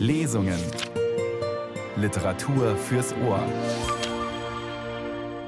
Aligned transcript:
Lesungen. 0.00 0.58
Literatur 1.96 2.74
fürs 2.74 3.12
Ohr. 3.22 3.44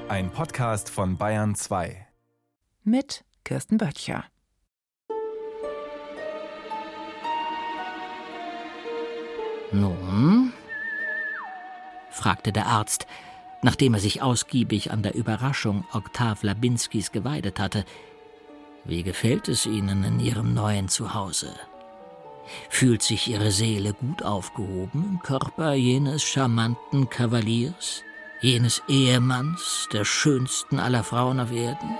Ein 0.07 0.29
Podcast 0.29 0.91
von 0.91 1.17
Bayern 1.17 1.55
2. 1.55 2.05
Mit 2.83 3.25
Kirsten 3.43 3.79
Böttcher. 3.79 4.25
Nun? 9.71 10.53
fragte 12.11 12.51
der 12.51 12.67
Arzt, 12.67 13.07
nachdem 13.63 13.95
er 13.95 13.99
sich 13.99 14.21
ausgiebig 14.21 14.91
an 14.91 15.01
der 15.01 15.15
Überraschung 15.15 15.83
Oktav 15.91 16.43
Labinskis 16.43 17.11
geweidet 17.11 17.59
hatte. 17.59 17.85
Wie 18.85 19.01
gefällt 19.01 19.47
es 19.47 19.65
Ihnen 19.65 20.03
in 20.03 20.19
Ihrem 20.19 20.53
neuen 20.53 20.89
Zuhause? 20.89 21.55
Fühlt 22.69 23.01
sich 23.01 23.29
Ihre 23.29 23.51
Seele 23.51 23.93
gut 23.93 24.23
aufgehoben 24.23 25.05
im 25.11 25.19
Körper 25.21 25.73
jenes 25.73 26.23
charmanten 26.23 27.09
Kavaliers, 27.09 28.03
jenes 28.41 28.81
Ehemanns, 28.87 29.87
der 29.93 30.05
schönsten 30.05 30.79
aller 30.79 31.03
Frauen 31.03 31.39
auf 31.39 31.51
Erden? 31.51 31.97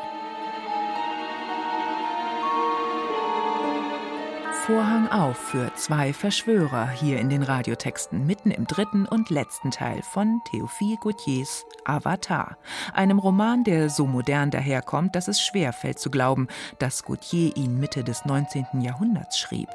Vorhang 4.66 5.10
auf 5.10 5.36
für 5.38 5.74
zwei 5.76 6.14
Verschwörer 6.14 6.88
hier 6.90 7.20
in 7.20 7.30
den 7.30 7.44
Radiotexten 7.44 8.26
mitten 8.26 8.50
im 8.50 8.66
dritten 8.66 9.06
und 9.06 9.30
letzten 9.30 9.72
Teil 9.72 10.02
von 10.02 10.40
Théophile 10.50 10.98
Gautiers 11.02 11.66
Avatar, 11.84 12.58
einem 12.94 13.20
Roman, 13.20 13.66
der 13.66 13.90
so 13.90 14.08
modern 14.08 14.52
daherkommt, 14.52 15.18
dass 15.18 15.28
es 15.28 15.42
schwer 15.42 15.74
fällt 15.74 16.00
zu 16.00 16.10
glauben, 16.10 16.48
dass 16.80 17.04
Gautier 17.04 17.58
ihn 17.58 17.78
Mitte 17.78 18.06
des 18.06 18.24
19. 18.24 18.80
Jahrhunderts 18.80 19.38
schrieb. 19.38 19.68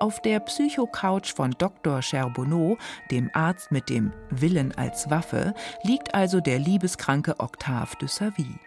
Auf 0.00 0.20
der 0.20 0.40
Psychocouch 0.40 1.34
von 1.34 1.52
Dr. 1.58 2.02
Charbonneau, 2.02 2.76
dem 3.10 3.30
Arzt 3.32 3.70
mit 3.70 3.88
dem 3.88 4.12
Willen 4.30 4.76
als 4.76 5.10
Waffe, 5.10 5.54
liegt 5.82 6.14
also 6.14 6.40
der 6.40 6.58
liebeskranke 6.58 7.38
Octave 7.38 7.96
de 8.00 8.08
Savy. 8.08 8.58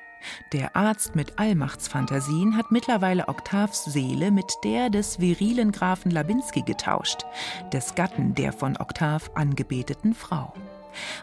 Der 0.51 0.75
Arzt 0.75 1.15
mit 1.15 1.39
Allmachtsfantasien 1.39 2.57
hat 2.57 2.71
mittlerweile 2.71 3.27
Octaves 3.27 3.85
Seele 3.85 4.31
mit 4.31 4.51
der 4.63 4.89
des 4.89 5.19
virilen 5.19 5.71
Grafen 5.71 6.11
Labinski 6.11 6.61
getauscht, 6.61 7.25
des 7.71 7.95
Gatten 7.95 8.35
der 8.35 8.51
von 8.51 8.77
Octave 8.77 9.25
angebeteten 9.35 10.13
Frau. 10.13 10.53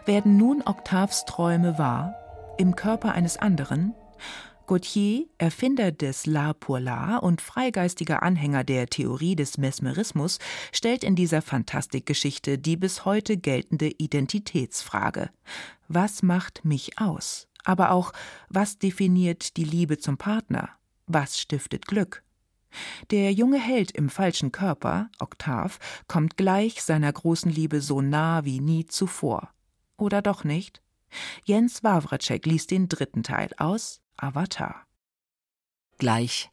Werden 0.05 0.37
nun 0.37 0.63
Octaves 0.65 1.25
Träume 1.25 1.77
wahr, 1.77 2.15
im 2.57 2.75
Körper 2.75 3.13
eines 3.13 3.37
anderen? 3.37 3.93
Gautier, 4.67 5.25
Erfinder 5.37 5.91
des 5.91 6.25
La 6.25 6.53
pour 6.53 6.79
La 6.79 7.17
und 7.17 7.41
freigeistiger 7.41 8.21
Anhänger 8.21 8.63
der 8.63 8.87
Theorie 8.87 9.35
des 9.35 9.57
Mesmerismus, 9.57 10.37
stellt 10.71 11.03
in 11.03 11.15
dieser 11.15 11.41
Fantastikgeschichte 11.41 12.59
die 12.59 12.77
bis 12.77 13.05
heute 13.05 13.37
geltende 13.37 13.87
Identitätsfrage. 13.87 15.31
Was 15.87 16.21
macht 16.21 16.63
mich 16.63 16.99
aus? 16.99 17.47
aber 17.67 17.91
auch, 17.91 18.13
was 18.49 18.79
definiert 18.79 19.57
die 19.57 19.65
Liebe 19.65 19.97
zum 19.97 20.17
Partner? 20.17 20.69
Was 21.05 21.39
stiftet 21.39 21.85
Glück? 21.85 22.23
Der 23.11 23.31
junge 23.33 23.59
Held 23.59 23.91
im 23.91 24.09
falschen 24.09 24.51
Körper, 24.51 25.09
Oktav, 25.19 25.79
kommt 26.07 26.37
gleich 26.37 26.81
seiner 26.81 27.11
großen 27.11 27.51
Liebe 27.51 27.81
so 27.81 28.01
nah 28.01 28.45
wie 28.45 28.59
nie 28.59 28.85
zuvor. 28.85 29.49
Oder 29.97 30.21
doch 30.21 30.43
nicht? 30.43 30.81
Jens 31.43 31.83
Wawracek 31.83 32.45
liest 32.45 32.71
den 32.71 32.87
dritten 32.87 33.23
Teil 33.23 33.49
aus 33.57 34.01
Avatar. 34.17 34.85
Gleich 35.97 36.49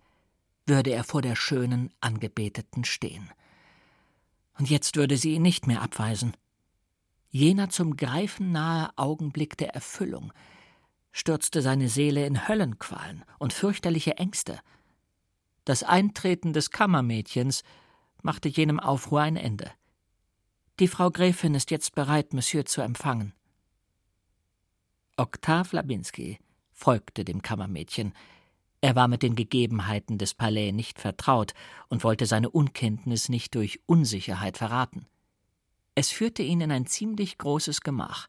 würde 0.67 0.91
er 0.91 1.05
vor 1.05 1.23
der 1.23 1.37
schönen 1.37 1.93
Angebeteten 2.01 2.85
stehen. 2.85 3.31
Und 4.59 4.71
jetzt 4.71 4.97
würde 4.97 5.17
sie 5.17 5.35
ihn 5.35 5.43
nicht 5.43 5.67
mehr 5.67 5.83
abweisen. 5.83 6.37
Jener 7.29 7.69
zum 7.69 7.97
Greifen 7.97 8.53
nahe 8.53 8.91
Augenblick 8.97 9.57
der 9.57 9.75
Erfüllung, 9.75 10.33
stürzte 11.13 11.63
seine 11.63 11.89
Seele 11.89 12.27
in 12.27 12.49
Höllenqualen 12.49 13.25
und 13.39 13.53
fürchterliche 13.53 14.17
Ängste. 14.17 14.61
Das 15.65 15.83
Eintreten 15.83 16.53
des 16.53 16.71
Kammermädchens 16.71 17.63
machte 18.23 18.49
jenem 18.49 18.81
Aufruhr 18.81 19.23
ein 19.23 19.37
Ende. 19.37 19.71
Die 20.81 20.89
Frau 20.89 21.11
Gräfin 21.11 21.55
ist 21.55 21.71
jetzt 21.71 21.95
bereit, 21.95 22.33
Monsieur 22.33 22.65
zu 22.65 22.81
empfangen. 22.81 23.33
Oktav 25.17 25.73
Labinski 25.73 26.39
folgte 26.75 27.25
dem 27.25 27.41
Kammermädchen. 27.41 28.13
Er 28.81 28.95
war 28.95 29.09
mit 29.09 29.23
den 29.23 29.35
Gegebenheiten 29.35 30.19
des 30.19 30.35
Palais 30.35 30.73
nicht 30.73 31.01
vertraut 31.01 31.55
und 31.89 32.05
wollte 32.05 32.27
seine 32.27 32.51
Unkenntnis 32.51 33.31
nicht 33.31 33.55
durch 33.55 33.81
Unsicherheit 33.87 34.59
verraten. 34.59 35.07
Es 35.95 36.11
führte 36.11 36.43
ihn 36.43 36.61
in 36.61 36.71
ein 36.71 36.87
ziemlich 36.87 37.39
großes 37.39 37.81
Gemach, 37.81 38.29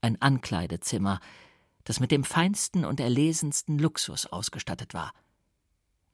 ein 0.00 0.20
Ankleidezimmer, 0.20 1.20
das 1.84 2.00
mit 2.00 2.10
dem 2.10 2.24
feinsten 2.24 2.84
und 2.84 2.98
erlesensten 2.98 3.78
Luxus 3.78 4.26
ausgestattet 4.26 4.92
war. 4.94 5.12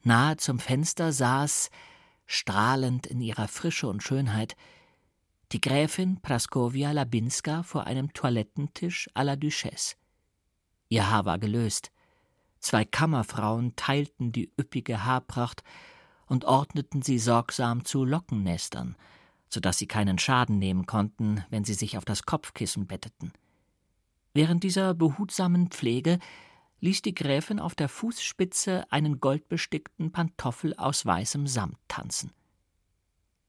Nahe 0.02 0.36
zum 0.36 0.58
Fenster 0.58 1.12
saß, 1.12 1.70
strahlend 2.26 3.06
in 3.06 3.20
ihrer 3.20 3.48
Frische 3.48 3.88
und 3.88 4.02
Schönheit, 4.02 4.56
die 5.52 5.60
Gräfin 5.60 6.20
Praskovia 6.20 6.92
Labinska 6.92 7.62
vor 7.62 7.86
einem 7.86 8.12
Toilettentisch 8.12 9.08
à 9.14 9.22
la 9.22 9.36
Duchesse. 9.36 9.96
Ihr 10.92 11.08
Haar 11.08 11.24
war 11.24 11.38
gelöst. 11.38 11.90
Zwei 12.60 12.84
Kammerfrauen 12.84 13.74
teilten 13.76 14.30
die 14.30 14.52
üppige 14.60 15.06
Haarpracht 15.06 15.64
und 16.26 16.44
ordneten 16.44 17.00
sie 17.00 17.18
sorgsam 17.18 17.86
zu 17.86 18.04
Lockennestern, 18.04 18.94
so 19.48 19.58
dass 19.58 19.78
sie 19.78 19.86
keinen 19.86 20.18
Schaden 20.18 20.58
nehmen 20.58 20.84
konnten, 20.84 21.46
wenn 21.48 21.64
sie 21.64 21.72
sich 21.72 21.96
auf 21.96 22.04
das 22.04 22.24
Kopfkissen 22.24 22.86
betteten. 22.86 23.32
Während 24.34 24.64
dieser 24.64 24.92
behutsamen 24.92 25.70
Pflege 25.70 26.18
ließ 26.80 27.00
die 27.00 27.14
Gräfin 27.14 27.58
auf 27.58 27.74
der 27.74 27.88
Fußspitze 27.88 28.84
einen 28.92 29.18
goldbestickten 29.18 30.12
Pantoffel 30.12 30.74
aus 30.76 31.06
weißem 31.06 31.46
Samt 31.46 31.78
tanzen. 31.88 32.32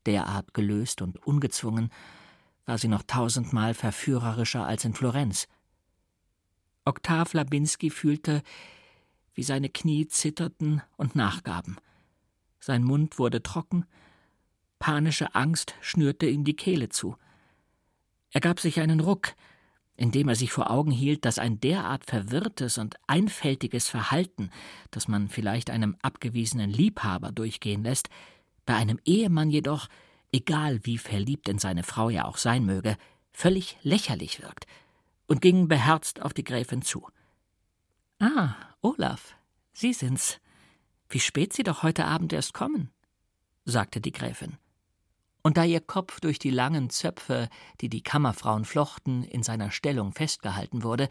Derart 0.06 0.54
gelöst 0.54 1.02
und 1.02 1.18
ungezwungen 1.28 1.92
war 2.66 2.78
sie 2.78 2.88
noch 2.88 3.04
tausendmal 3.04 3.74
verführerischer 3.74 4.66
als 4.66 4.86
in 4.86 4.94
Florenz. 4.94 5.50
Oktav 6.86 7.34
Labinski 7.34 7.90
fühlte, 7.90 8.44
wie 9.34 9.44
seine 9.44 9.70
Knie 9.70 10.08
zitterten 10.08 10.82
und 10.98 11.16
nachgaben. 11.16 11.78
Sein 12.60 12.84
Mund 12.84 13.20
wurde 13.20 13.42
trocken, 13.44 13.86
panische 14.80 15.36
Angst 15.36 15.76
schnürte 15.82 16.28
ihm 16.28 16.44
die 16.44 16.56
Kehle 16.56 16.90
zu. 16.90 17.16
Er 18.32 18.42
gab 18.42 18.60
sich 18.60 18.80
einen 18.80 19.00
Ruck, 19.00 19.34
indem 19.96 20.28
er 20.28 20.36
sich 20.36 20.52
vor 20.52 20.72
Augen 20.72 20.92
hielt, 20.92 21.26
dass 21.26 21.40
ein 21.40 21.60
derart 21.60 22.06
verwirrtes 22.06 22.78
und 22.78 22.96
einfältiges 23.08 23.88
Verhalten, 23.88 24.50
das 24.92 25.08
man 25.08 25.30
vielleicht 25.30 25.70
einem 25.70 25.96
abgewiesenen 26.02 26.70
Liebhaber 26.70 27.32
durchgehen 27.32 27.84
lässt, 27.84 28.10
bei 28.66 28.76
einem 28.76 29.00
Ehemann 29.06 29.50
jedoch, 29.50 29.88
egal 30.32 30.80
wie 30.84 30.98
verliebt 30.98 31.48
in 31.48 31.60
seine 31.60 31.84
Frau 31.84 32.10
er 32.10 32.28
auch 32.28 32.38
sein 32.38 32.66
möge, 32.66 32.98
völlig 33.32 33.78
lächerlich 33.84 34.42
wirkt, 34.42 34.66
und 35.28 35.42
ging 35.42 35.68
beherzt 35.68 36.22
auf 36.22 36.34
die 36.34 36.44
Gräfin 36.44 36.82
zu. 36.82 37.08
Ah, 38.20 38.56
Olaf, 38.82 39.36
Sie 39.74 39.94
sind's. 39.94 40.40
Wie 41.10 41.20
spät 41.20 41.54
Sie 41.54 41.64
doch 41.64 41.84
heute 41.84 42.06
Abend 42.06 42.34
erst 42.34 42.54
kommen, 42.54 42.90
sagte 43.66 44.02
die 44.02 44.12
Gräfin 44.12 44.58
und 45.44 45.58
da 45.58 45.66
ihr 45.66 45.82
Kopf 45.82 46.22
durch 46.22 46.40
die 46.40 46.50
langen 46.50 46.90
Zöpfe, 46.90 47.50
die 47.82 47.90
die 47.90 48.02
Kammerfrauen 48.02 48.66
flochten, 48.66 49.24
in 49.24 49.44
seiner 49.44 49.70
Stellung 49.70 50.14
festgehalten 50.14 50.84
wurde, 50.84 51.10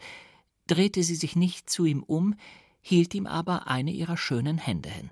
drehte 0.67 1.03
sie 1.03 1.15
sich 1.15 1.35
nicht 1.35 1.69
zu 1.69 1.85
ihm 1.85 2.03
um, 2.03 2.35
hielt 2.81 3.13
ihm 3.13 3.27
aber 3.27 3.67
eine 3.67 3.91
ihrer 3.91 4.17
schönen 4.17 4.57
Hände 4.57 4.89
hin. 4.89 5.11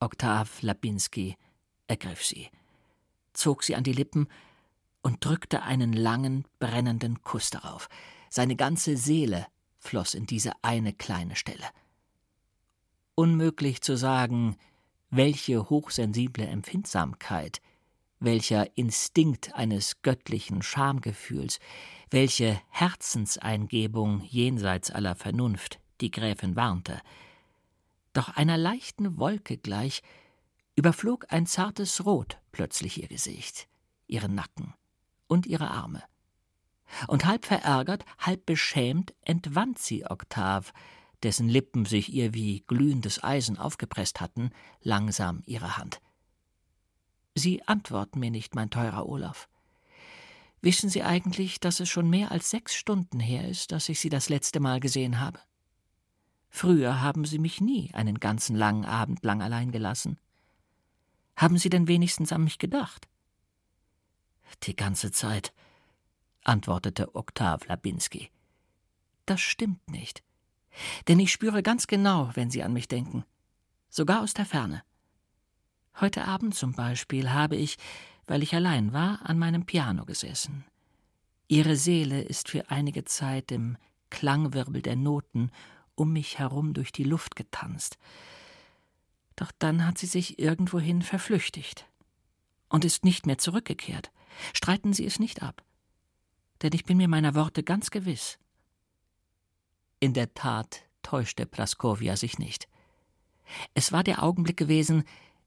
Oktav 0.00 0.62
Labinski 0.62 1.36
ergriff 1.88 2.24
sie, 2.24 2.48
zog 3.32 3.64
sie 3.64 3.74
an 3.74 3.82
die 3.82 3.92
Lippen 3.92 4.28
und 5.02 5.24
drückte 5.24 5.62
einen 5.62 5.92
langen, 5.92 6.44
brennenden 6.58 7.22
Kuss 7.22 7.50
darauf. 7.50 7.88
Seine 8.30 8.56
ganze 8.56 8.96
Seele 8.96 9.46
floss 9.78 10.14
in 10.14 10.26
diese 10.26 10.52
eine 10.62 10.92
kleine 10.92 11.36
Stelle. 11.36 11.66
Unmöglich 13.14 13.80
zu 13.80 13.96
sagen, 13.96 14.56
welche 15.10 15.70
hochsensible 15.70 16.46
Empfindsamkeit 16.46 17.60
welcher 18.20 18.76
Instinkt 18.76 19.54
eines 19.54 20.02
göttlichen 20.02 20.62
Schamgefühls, 20.62 21.58
welche 22.10 22.60
Herzenseingebung 22.68 24.22
jenseits 24.22 24.90
aller 24.90 25.14
Vernunft 25.14 25.78
die 26.00 26.10
Gräfin 26.10 26.56
warnte. 26.56 27.00
Doch 28.12 28.30
einer 28.30 28.56
leichten 28.56 29.18
Wolke 29.18 29.56
gleich 29.56 30.02
überflog 30.74 31.26
ein 31.28 31.46
zartes 31.46 32.04
Rot 32.04 32.38
plötzlich 32.52 33.00
ihr 33.00 33.08
Gesicht, 33.08 33.68
ihren 34.06 34.34
Nacken 34.34 34.74
und 35.28 35.46
ihre 35.46 35.70
Arme. 35.70 36.02
Und 37.06 37.26
halb 37.26 37.44
verärgert, 37.44 38.04
halb 38.18 38.46
beschämt 38.46 39.14
entwand 39.22 39.78
sie 39.78 40.04
Oktav, 40.06 40.72
dessen 41.22 41.48
Lippen 41.48 41.84
sich 41.84 42.12
ihr 42.12 42.34
wie 42.34 42.64
glühendes 42.66 43.22
Eisen 43.22 43.58
aufgepresst 43.58 44.20
hatten, 44.20 44.50
langsam 44.80 45.42
ihre 45.46 45.76
Hand. 45.76 46.00
Sie 47.34 47.62
antworten 47.66 48.18
mir 48.18 48.30
nicht, 48.30 48.54
mein 48.54 48.70
teurer 48.70 49.08
Olaf. 49.08 49.48
Wissen 50.60 50.90
Sie 50.90 51.04
eigentlich, 51.04 51.60
dass 51.60 51.78
es 51.78 51.88
schon 51.88 52.10
mehr 52.10 52.32
als 52.32 52.50
sechs 52.50 52.74
Stunden 52.74 53.20
her 53.20 53.48
ist, 53.48 53.70
dass 53.70 53.88
ich 53.88 54.00
Sie 54.00 54.08
das 54.08 54.28
letzte 54.28 54.58
Mal 54.58 54.80
gesehen 54.80 55.20
habe? 55.20 55.38
Früher 56.50 57.00
haben 57.00 57.24
Sie 57.24 57.38
mich 57.38 57.60
nie 57.60 57.92
einen 57.94 58.18
ganzen 58.18 58.56
langen 58.56 58.84
Abend 58.84 59.24
lang 59.24 59.40
allein 59.40 59.70
gelassen. 59.70 60.18
Haben 61.36 61.58
Sie 61.58 61.70
denn 61.70 61.86
wenigstens 61.86 62.32
an 62.32 62.42
mich 62.42 62.58
gedacht? 62.58 63.06
Die 64.64 64.76
ganze 64.76 65.12
Zeit, 65.12 65.52
antwortete 66.44 67.14
Oktav 67.14 67.66
Labinski. 67.66 68.30
Das 69.26 69.40
stimmt 69.40 69.90
nicht. 69.90 70.22
Denn 71.06 71.20
ich 71.20 71.32
spüre 71.32 71.62
ganz 71.62 71.86
genau, 71.86 72.30
wenn 72.34 72.50
Sie 72.50 72.62
an 72.62 72.72
mich 72.72 72.88
denken. 72.88 73.24
Sogar 73.90 74.22
aus 74.22 74.34
der 74.34 74.46
Ferne. 74.46 74.82
Heute 76.00 76.24
Abend 76.24 76.54
zum 76.54 76.72
Beispiel 76.72 77.30
habe 77.30 77.56
ich, 77.56 77.76
weil 78.26 78.42
ich 78.42 78.54
allein 78.54 78.92
war, 78.92 79.20
an 79.24 79.38
meinem 79.38 79.66
Piano 79.66 80.04
gesessen. 80.04 80.64
Ihre 81.48 81.76
Seele 81.76 82.22
ist 82.22 82.48
für 82.48 82.70
einige 82.70 83.04
Zeit 83.04 83.50
im 83.50 83.76
Klangwirbel 84.10 84.82
der 84.82 84.96
Noten 84.96 85.50
um 85.94 86.12
mich 86.12 86.38
herum 86.38 86.74
durch 86.74 86.92
die 86.92 87.04
Luft 87.04 87.36
getanzt. 87.36 87.98
Doch 89.36 89.50
dann 89.58 89.86
hat 89.86 89.98
sie 89.98 90.06
sich 90.06 90.38
irgendwohin 90.38 91.02
verflüchtigt 91.02 91.86
und 92.68 92.84
ist 92.84 93.04
nicht 93.04 93.26
mehr 93.26 93.38
zurückgekehrt. 93.38 94.10
Streiten 94.54 94.92
Sie 94.92 95.04
es 95.04 95.18
nicht 95.18 95.42
ab. 95.42 95.62
Denn 96.62 96.72
ich 96.72 96.84
bin 96.84 96.96
mir 96.96 97.08
meiner 97.08 97.34
Worte 97.34 97.62
ganz 97.62 97.90
gewiss. 97.90 98.38
In 100.00 100.12
der 100.12 100.34
Tat 100.34 100.82
täuschte 101.02 101.46
Praskowia 101.46 102.16
sich 102.16 102.38
nicht. 102.38 102.68
Es 103.74 103.92
war 103.92 104.04
der 104.04 104.22
Augenblick 104.22 104.56
gewesen, 104.56 105.04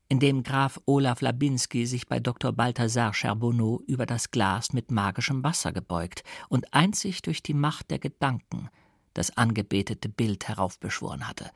in 0.10 0.20
dem 0.20 0.44
Graf 0.44 0.82
Olaf 0.86 1.22
Labinski 1.22 1.86
sich 1.86 2.06
bei 2.06 2.20
Dr. 2.20 2.52
Balthasar 2.52 3.14
Charbonneau 3.14 3.82
über 3.88 4.06
das 4.06 4.32
Glas 4.32 4.74
mit 4.74 4.92
magischem 4.92 5.42
Wasser 5.44 5.72
gebeugt 5.72 6.24
und 6.50 6.74
einzig 6.74 7.22
durch 7.22 7.42
die 7.42 7.54
Macht 7.54 7.92
der 7.92 8.00
Gedanken 8.00 8.70
das 9.14 9.38
angebetete 9.38 10.10
Bild 10.10 10.48
heraufbeschworen 10.48 11.28
hatte. 11.28 11.50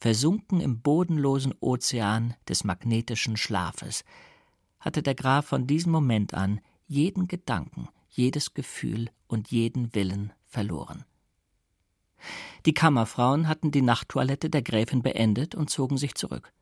Versunken 0.00 0.60
im 0.60 0.82
bodenlosen 0.82 1.54
Ozean 1.60 2.34
des 2.48 2.64
magnetischen 2.64 3.36
Schlafes, 3.36 4.04
hatte 4.82 5.02
der 5.02 5.14
Graf 5.14 5.46
von 5.46 5.66
diesem 5.66 5.92
Moment 5.92 6.34
an 6.34 6.60
jeden 6.86 7.28
Gedanken, 7.28 7.88
jedes 8.10 8.52
Gefühl 8.52 9.08
und 9.28 9.50
jeden 9.50 9.94
Willen 9.94 10.32
verloren. 10.44 11.04
Die 12.66 12.74
Kammerfrauen 12.74 13.48
hatten 13.48 13.70
die 13.70 13.82
Nachttoilette 13.82 14.50
der 14.50 14.62
Gräfin 14.62 15.02
beendet 15.02 15.54
und 15.54 15.70
zogen 15.70 15.96
sich 15.96 16.14
zurück. 16.14 16.52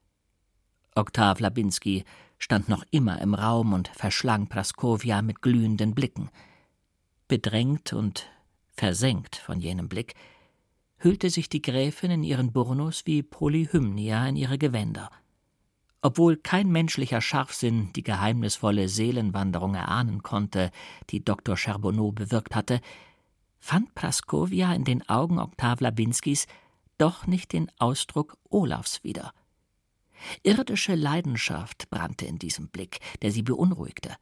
Oktav 0.94 1.40
Labinski 1.40 2.04
stand 2.38 2.68
noch 2.68 2.84
immer 2.90 3.20
im 3.20 3.34
Raum 3.34 3.72
und 3.72 3.88
verschlang 3.88 4.48
Praskowia 4.48 5.22
mit 5.22 5.42
glühenden 5.42 5.94
Blicken. 5.94 6.30
Bedrängt 7.28 7.92
und 7.92 8.28
versenkt 8.68 9.36
von 9.36 9.60
jenem 9.60 9.88
Blick, 9.88 10.14
hüllte 10.96 11.30
sich 11.30 11.48
die 11.48 11.62
Gräfin 11.62 12.10
in 12.10 12.22
ihren 12.22 12.52
Burnus 12.52 13.06
wie 13.06 13.22
Polyhymnia 13.22 14.26
in 14.28 14.36
ihre 14.36 14.58
Gewänder. 14.58 15.10
Obwohl 16.02 16.36
kein 16.36 16.70
menschlicher 16.70 17.20
Scharfsinn 17.20 17.92
die 17.92 18.02
geheimnisvolle 18.02 18.88
Seelenwanderung 18.88 19.74
erahnen 19.74 20.22
konnte, 20.22 20.70
die 21.10 21.22
Dr. 21.22 21.56
Charbonneau 21.56 22.12
bewirkt 22.12 22.54
hatte, 22.54 22.80
fand 23.58 23.94
Praskowia 23.94 24.72
in 24.72 24.84
den 24.84 25.06
Augen 25.08 25.38
Oktav 25.38 25.80
Labinskis 25.80 26.46
doch 26.96 27.26
nicht 27.26 27.52
den 27.52 27.70
Ausdruck 27.78 28.38
Olafs 28.48 29.04
wieder. 29.04 29.32
Irdische 30.42 30.94
Leidenschaft 30.94 31.90
brannte 31.90 32.26
in 32.26 32.38
diesem 32.38 32.68
Blick, 32.68 33.00
der 33.22 33.30
sie 33.30 33.42
beunruhigte. 33.42 34.16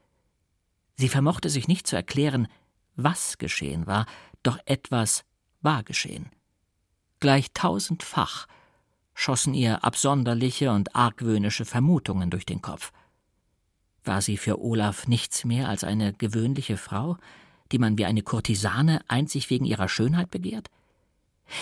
Sie 0.97 1.09
vermochte 1.09 1.49
sich 1.49 1.69
nicht 1.69 1.87
zu 1.87 1.97
erklären, 1.97 2.49
was 2.97 3.39
geschehen 3.39 3.87
war, 3.87 4.07
doch 4.43 4.59
etwas 4.65 5.25
war 5.61 5.85
geschehen. 5.85 6.31
Gleich 7.21 7.53
tausendfach 7.53 8.47
schossen 9.19 9.53
ihr 9.53 9.83
absonderliche 9.83 10.71
und 10.71 10.95
argwöhnische 10.95 11.65
Vermutungen 11.65 12.31
durch 12.31 12.47
den 12.47 12.63
Kopf. 12.63 12.93
War 14.05 14.23
sie 14.23 14.37
für 14.37 14.63
Olaf 14.63 15.09
nichts 15.09 15.45
mehr 15.45 15.69
als 15.69 15.83
eine 15.83 16.13
gewöhnliche 16.13 16.77
Frau, 16.77 17.17
die 17.73 17.81
man 17.81 17.99
wie 17.99 18.05
eine 18.05 18.23
Kurtisane 18.23 19.01
einzig 19.09 19.51
wegen 19.51 19.65
ihrer 19.65 19.89
Schönheit 19.89 20.31
begehrt? 20.31 20.71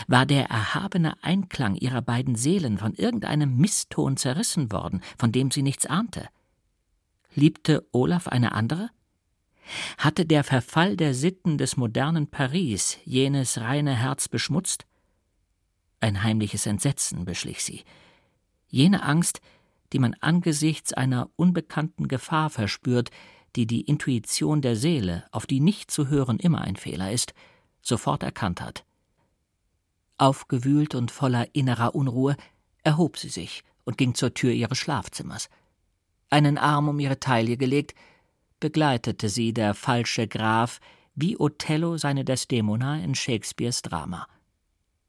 War 0.07 0.27
der 0.27 0.51
erhabene 0.51 1.15
Einklang 1.25 1.77
ihrer 1.77 2.03
beiden 2.03 2.35
Seelen 2.35 2.77
von 2.77 2.93
irgendeinem 2.93 3.57
Misston 3.57 4.19
zerrissen 4.19 4.71
worden, 4.71 5.01
von 5.19 5.33
dem 5.33 5.51
sie 5.51 5.63
nichts 5.63 5.87
ahnte? 5.87 6.29
Liebte 7.35 7.89
Olaf 7.91 8.29
eine 8.29 8.53
andere? 8.53 8.91
Hatte 9.97 10.27
der 10.27 10.45
Verfall 10.45 10.95
der 10.99 11.15
Sitten 11.15 11.57
des 11.57 11.79
modernen 11.79 12.27
Paris 12.27 12.99
jenes 13.07 13.59
reine 13.59 13.97
Herz 13.97 14.29
beschmutzt? 14.29 14.85
Ein 16.07 16.23
heimliches 16.23 16.67
Entsetzen 16.67 17.25
beschlich 17.25 17.65
sie. 17.65 17.83
Jene 18.69 19.03
Angst, 19.03 19.41
die 19.93 19.99
man 19.99 20.15
angesichts 20.21 20.93
einer 20.93 21.29
unbekannten 21.35 22.07
Gefahr 22.07 22.49
verspürt, 22.49 23.11
die 23.57 23.67
die 23.67 23.81
Intuition 23.81 24.63
der 24.63 24.77
Seele, 24.77 25.25
auf 25.33 25.47
die 25.47 25.59
nicht 25.59 25.91
zu 25.91 26.07
hören 26.07 26.39
immer 26.39 26.61
ein 26.61 26.77
Fehler 26.77 27.11
ist, 27.11 27.35
sofort 27.83 28.23
erkannt 28.23 28.61
hat. 28.61 28.85
Aufgewühlt 30.17 30.95
und 30.95 31.11
voller 31.11 31.53
innerer 31.57 31.97
Unruhe 31.97 32.37
erhob 32.85 33.19
sie 33.19 33.29
sich 33.29 33.65
und 33.85 33.99
ging 33.99 34.15
zur 34.15 34.33
Tür 34.33 34.53
ihres 34.53 34.79
Schlafzimmers. 34.79 35.49
Einen 36.31 36.57
Arm 36.57 36.87
um 36.87 37.01
ihre 37.01 37.19
Taille 37.19 37.57
gelegt, 37.57 37.97
begleitete 38.61 39.29
sie 39.29 39.53
der 39.53 39.75
falsche 39.75 40.29
Graf 40.29 40.79
wie 41.17 41.37
Othello 41.37 41.97
seine 41.97 42.25
Desdemona 42.25 43.01
in 43.01 43.17
Shakespeares 43.17 43.83
Drama. 43.83 44.29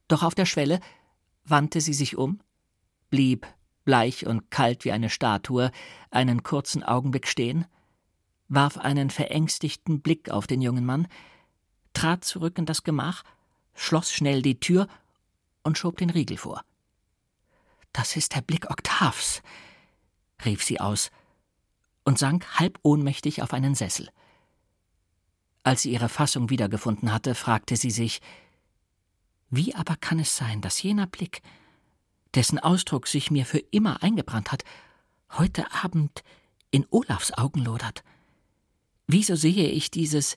Doch 0.07 0.23
auf 0.23 0.35
der 0.35 0.45
Schwelle 0.45 0.79
wandte 1.43 1.81
sie 1.81 1.93
sich 1.93 2.17
um, 2.17 2.39
blieb 3.09 3.47
bleich 3.87 4.27
und 4.27 4.51
kalt 4.51 4.83
wie 4.83 4.91
eine 4.91 5.09
Statue, 5.09 5.71
einen 6.11 6.43
kurzen 6.43 6.83
Augenblick 6.83 7.25
stehen, 7.25 7.65
warf 8.49 8.77
einen 8.77 9.09
verängstigten 9.09 10.01
Blick 10.01 10.29
auf 10.29 10.45
den 10.45 10.61
jungen 10.61 10.85
Mann, 10.85 11.07
trat 11.93 12.25
zurück 12.25 12.57
in 12.57 12.65
das 12.65 12.83
Gemach, 12.83 13.23
schloss 13.73 14.11
schnell 14.11 14.41
die 14.41 14.59
Tür 14.59 14.87
und 15.63 15.77
schob 15.77 15.97
den 15.97 16.09
Riegel 16.09 16.35
vor. 16.35 16.65
Das 17.93 18.17
ist 18.17 18.35
der 18.35 18.41
Blick 18.41 18.69
Oktavs, 18.69 19.41
rief 20.43 20.63
sie 20.63 20.81
aus 20.81 21.09
und 22.03 22.19
sank 22.19 22.59
halb 22.59 22.79
ohnmächtig 22.83 23.41
auf 23.41 23.53
einen 23.53 23.73
Sessel. 23.73 24.09
Als 25.63 25.81
sie 25.81 25.91
ihre 25.91 26.09
Fassung 26.09 26.49
wiedergefunden 26.49 27.13
hatte, 27.13 27.35
fragte 27.35 27.77
sie 27.77 27.91
sich, 27.91 28.19
wie 29.49 29.75
aber 29.75 29.95
kann 29.95 30.19
es 30.19 30.35
sein, 30.35 30.61
dass 30.61 30.81
jener 30.81 31.07
Blick, 31.07 31.41
dessen 32.35 32.59
Ausdruck 32.59 33.07
sich 33.07 33.31
mir 33.31 33.45
für 33.45 33.59
immer 33.59 34.03
eingebrannt 34.03 34.51
hat, 34.51 34.63
heute 35.31 35.71
Abend 35.73 36.23
in 36.71 36.85
Olafs 36.89 37.31
Augen 37.33 37.63
lodert? 37.63 38.03
Wieso 39.07 39.35
sehe 39.35 39.69
ich 39.69 39.89
dieses 39.89 40.35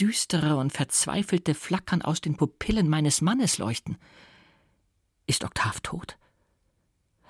düstere 0.00 0.56
und 0.56 0.72
verzweifelte 0.72 1.54
Flackern 1.54 2.02
aus 2.02 2.20
den 2.20 2.36
Pupillen 2.36 2.88
meines 2.88 3.20
Mannes 3.20 3.58
leuchten? 3.58 3.98
Ist 5.26 5.44
Oktav 5.44 5.80
tot? 5.80 6.16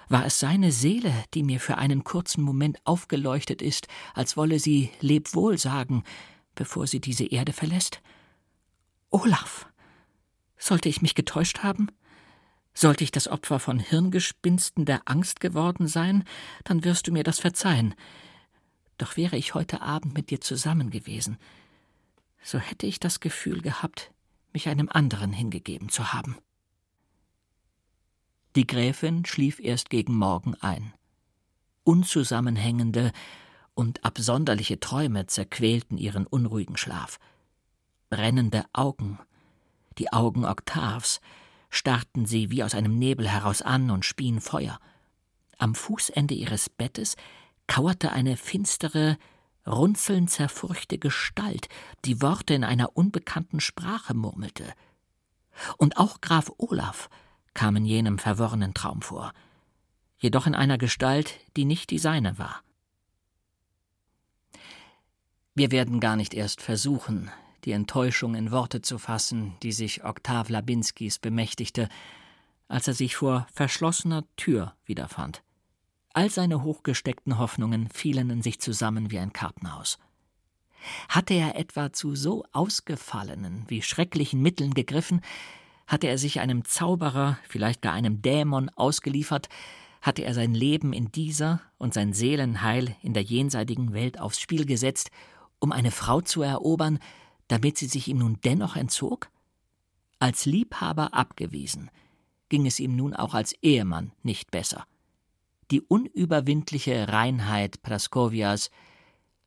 War 0.08 0.26
es 0.26 0.38
seine 0.38 0.72
Seele, 0.72 1.12
die 1.32 1.42
mir 1.42 1.60
für 1.60 1.78
einen 1.78 2.04
kurzen 2.04 2.42
Moment 2.42 2.78
aufgeleuchtet 2.84 3.62
ist, 3.62 3.88
als 4.12 4.36
wolle 4.36 4.58
sie 4.58 4.90
Lebwohl 5.00 5.56
sagen, 5.56 6.04
bevor 6.54 6.86
sie 6.86 7.00
diese 7.00 7.24
Erde 7.24 7.54
verlässt? 7.54 8.02
Olaf! 9.10 9.66
Sollte 10.64 10.88
ich 10.88 11.02
mich 11.02 11.14
getäuscht 11.14 11.58
haben? 11.58 11.88
Sollte 12.72 13.04
ich 13.04 13.10
das 13.10 13.28
Opfer 13.28 13.60
von 13.60 13.78
Hirngespinsten 13.78 14.86
der 14.86 15.02
Angst 15.04 15.40
geworden 15.40 15.86
sein, 15.88 16.24
dann 16.64 16.84
wirst 16.84 17.06
du 17.06 17.12
mir 17.12 17.22
das 17.22 17.38
verzeihen. 17.38 17.94
Doch 18.96 19.18
wäre 19.18 19.36
ich 19.36 19.52
heute 19.52 19.82
Abend 19.82 20.14
mit 20.14 20.30
dir 20.30 20.40
zusammen 20.40 20.88
gewesen, 20.88 21.36
so 22.42 22.58
hätte 22.58 22.86
ich 22.86 22.98
das 22.98 23.20
Gefühl 23.20 23.60
gehabt, 23.60 24.10
mich 24.54 24.66
einem 24.66 24.88
anderen 24.88 25.34
hingegeben 25.34 25.90
zu 25.90 26.14
haben. 26.14 26.38
Die 28.56 28.66
Gräfin 28.66 29.26
schlief 29.26 29.60
erst 29.60 29.90
gegen 29.90 30.16
Morgen 30.16 30.54
ein. 30.54 30.94
Unzusammenhängende 31.82 33.12
und 33.74 34.02
absonderliche 34.02 34.80
Träume 34.80 35.26
zerquälten 35.26 35.98
ihren 35.98 36.26
unruhigen 36.26 36.78
Schlaf. 36.78 37.20
Brennende 38.08 38.64
Augen, 38.72 39.18
die 39.98 40.12
Augen 40.12 40.44
Oktavs, 40.44 41.20
starrten 41.70 42.26
sie 42.26 42.50
wie 42.50 42.62
aus 42.62 42.74
einem 42.74 42.98
Nebel 42.98 43.28
heraus 43.28 43.62
an 43.62 43.90
und 43.90 44.04
spien 44.04 44.40
Feuer. 44.40 44.78
Am 45.58 45.74
Fußende 45.74 46.34
ihres 46.34 46.68
Bettes 46.68 47.16
kauerte 47.66 48.12
eine 48.12 48.36
finstere, 48.36 49.18
runzelnd 49.66 50.30
zerfurchte 50.30 50.98
Gestalt, 50.98 51.68
die 52.04 52.20
Worte 52.22 52.54
in 52.54 52.64
einer 52.64 52.96
unbekannten 52.96 53.60
Sprache 53.60 54.14
murmelte. 54.14 54.72
Und 55.78 55.96
auch 55.96 56.20
Graf 56.20 56.52
Olaf 56.58 57.08
kam 57.54 57.76
in 57.76 57.84
jenem 57.84 58.18
verworrenen 58.18 58.74
Traum 58.74 59.02
vor, 59.02 59.32
jedoch 60.18 60.46
in 60.46 60.54
einer 60.54 60.78
Gestalt, 60.78 61.34
die 61.56 61.64
nicht 61.64 61.90
die 61.90 61.98
seine 61.98 62.38
war. 62.38 62.62
Wir 65.54 65.70
werden 65.70 66.00
gar 66.00 66.16
nicht 66.16 66.34
erst 66.34 66.60
versuchen, 66.60 67.30
die 67.64 67.72
Enttäuschung 67.72 68.34
in 68.34 68.50
Worte 68.50 68.82
zu 68.82 68.98
fassen, 68.98 69.54
die 69.62 69.72
sich 69.72 70.04
Oktav 70.04 70.48
Labinskis 70.48 71.18
bemächtigte, 71.18 71.88
als 72.68 72.88
er 72.88 72.94
sich 72.94 73.16
vor 73.16 73.46
verschlossener 73.52 74.24
Tür 74.36 74.74
wiederfand. 74.84 75.42
All 76.12 76.30
seine 76.30 76.62
hochgesteckten 76.62 77.38
Hoffnungen 77.38 77.88
fielen 77.88 78.30
in 78.30 78.42
sich 78.42 78.60
zusammen 78.60 79.10
wie 79.10 79.18
ein 79.18 79.32
Kartenhaus. 79.32 79.98
Hatte 81.08 81.34
er 81.34 81.56
etwa 81.56 81.92
zu 81.92 82.14
so 82.14 82.44
ausgefallenen 82.52 83.64
wie 83.68 83.82
schrecklichen 83.82 84.40
Mitteln 84.40 84.74
gegriffen, 84.74 85.22
hatte 85.86 86.06
er 86.06 86.18
sich 86.18 86.40
einem 86.40 86.64
Zauberer, 86.64 87.38
vielleicht 87.48 87.82
gar 87.82 87.92
einem 87.92 88.22
Dämon 88.22 88.70
ausgeliefert, 88.70 89.48
hatte 90.02 90.22
er 90.22 90.34
sein 90.34 90.54
Leben 90.54 90.92
in 90.92 91.10
dieser 91.10 91.60
und 91.78 91.94
sein 91.94 92.12
Seelenheil 92.12 92.94
in 93.00 93.14
der 93.14 93.22
jenseitigen 93.22 93.92
Welt 93.94 94.20
aufs 94.20 94.38
Spiel 94.38 94.66
gesetzt, 94.66 95.10
um 95.58 95.72
eine 95.72 95.90
Frau 95.90 96.20
zu 96.20 96.42
erobern, 96.42 96.98
damit 97.48 97.78
sie 97.78 97.86
sich 97.86 98.08
ihm 98.08 98.18
nun 98.18 98.38
dennoch 98.44 98.76
entzog? 98.76 99.30
Als 100.18 100.46
Liebhaber 100.46 101.14
abgewiesen, 101.14 101.90
ging 102.48 102.66
es 102.66 102.80
ihm 102.80 102.96
nun 102.96 103.14
auch 103.14 103.34
als 103.34 103.52
Ehemann 103.62 104.12
nicht 104.22 104.50
besser. 104.50 104.86
Die 105.70 105.80
unüberwindliche 105.80 107.08
Reinheit 107.08 107.82
Praskovias 107.82 108.70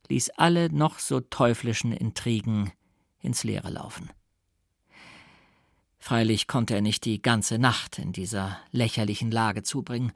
ließ 0.10 0.32
alle 0.32 0.72
noch 0.72 1.00
so 1.00 1.20
teuflischen 1.20 1.92
Intrigen 1.92 2.72
ins 3.20 3.44
Leere 3.44 3.70
laufen. 3.70 4.10
Freilich 6.00 6.48
konnte 6.48 6.75
er 6.75 6.82
nicht 6.82 7.06
die 7.06 7.22
ganze 7.22 7.60
Nacht 7.60 8.00
in 8.00 8.13
dieser 8.13 8.58
lächerlichen 8.72 9.32
Lage 9.32 9.63
zubringen, 9.63 10.12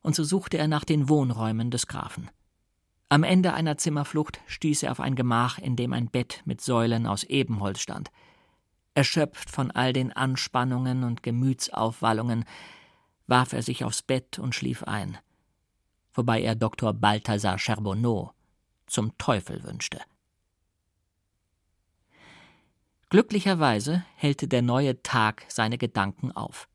und 0.00 0.16
so 0.16 0.24
suchte 0.24 0.58
er 0.58 0.68
nach 0.68 0.84
den 0.84 1.08
Wohnräumen 1.08 1.70
des 1.70 1.86
Grafen. 1.86 2.30
Am 3.12 3.24
Ende 3.24 3.52
einer 3.52 3.76
Zimmerflucht 3.76 4.40
stieß 4.46 4.84
er 4.84 4.90
auf 4.90 4.98
ein 4.98 5.16
Gemach, 5.16 5.58
in 5.58 5.76
dem 5.76 5.92
ein 5.92 6.08
Bett 6.08 6.40
mit 6.46 6.62
Säulen 6.62 7.06
aus 7.06 7.24
Ebenholz 7.24 7.80
stand. 7.80 8.10
Erschöpft 8.94 9.50
von 9.50 9.70
all 9.70 9.92
den 9.92 10.14
Anspannungen 10.14 11.04
und 11.04 11.22
Gemütsaufwallungen, 11.22 12.46
warf 13.26 13.52
er 13.52 13.60
sich 13.60 13.84
aufs 13.84 14.00
Bett 14.00 14.38
und 14.38 14.54
schlief 14.54 14.84
ein, 14.84 15.18
wobei 16.14 16.40
er 16.40 16.54
Dr. 16.54 16.94
Balthasar 16.94 17.58
Charbonneau 17.58 18.32
zum 18.86 19.18
Teufel 19.18 19.62
wünschte. 19.62 20.00
Glücklicherweise 23.10 24.06
hellte 24.16 24.48
der 24.48 24.62
neue 24.62 25.02
Tag 25.02 25.44
seine 25.48 25.76
Gedanken 25.76 26.32
auf. 26.32 26.66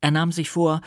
Er 0.00 0.10
nahm 0.10 0.32
sich 0.32 0.48
vor, 0.48 0.80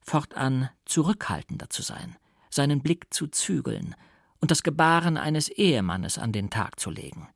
fortan 0.00 0.70
zurückhaltender 0.84 1.70
zu 1.70 1.82
sein, 1.82 2.14
seinen 2.50 2.82
Blick 2.82 3.12
zu 3.12 3.26
zügeln 3.26 3.96
und 4.42 4.50
das 4.50 4.64
Gebaren 4.64 5.16
eines 5.16 5.48
Ehemannes 5.48 6.18
an 6.18 6.32
den 6.32 6.50
Tag 6.50 6.78
zu 6.80 6.90
legen. 6.90 7.28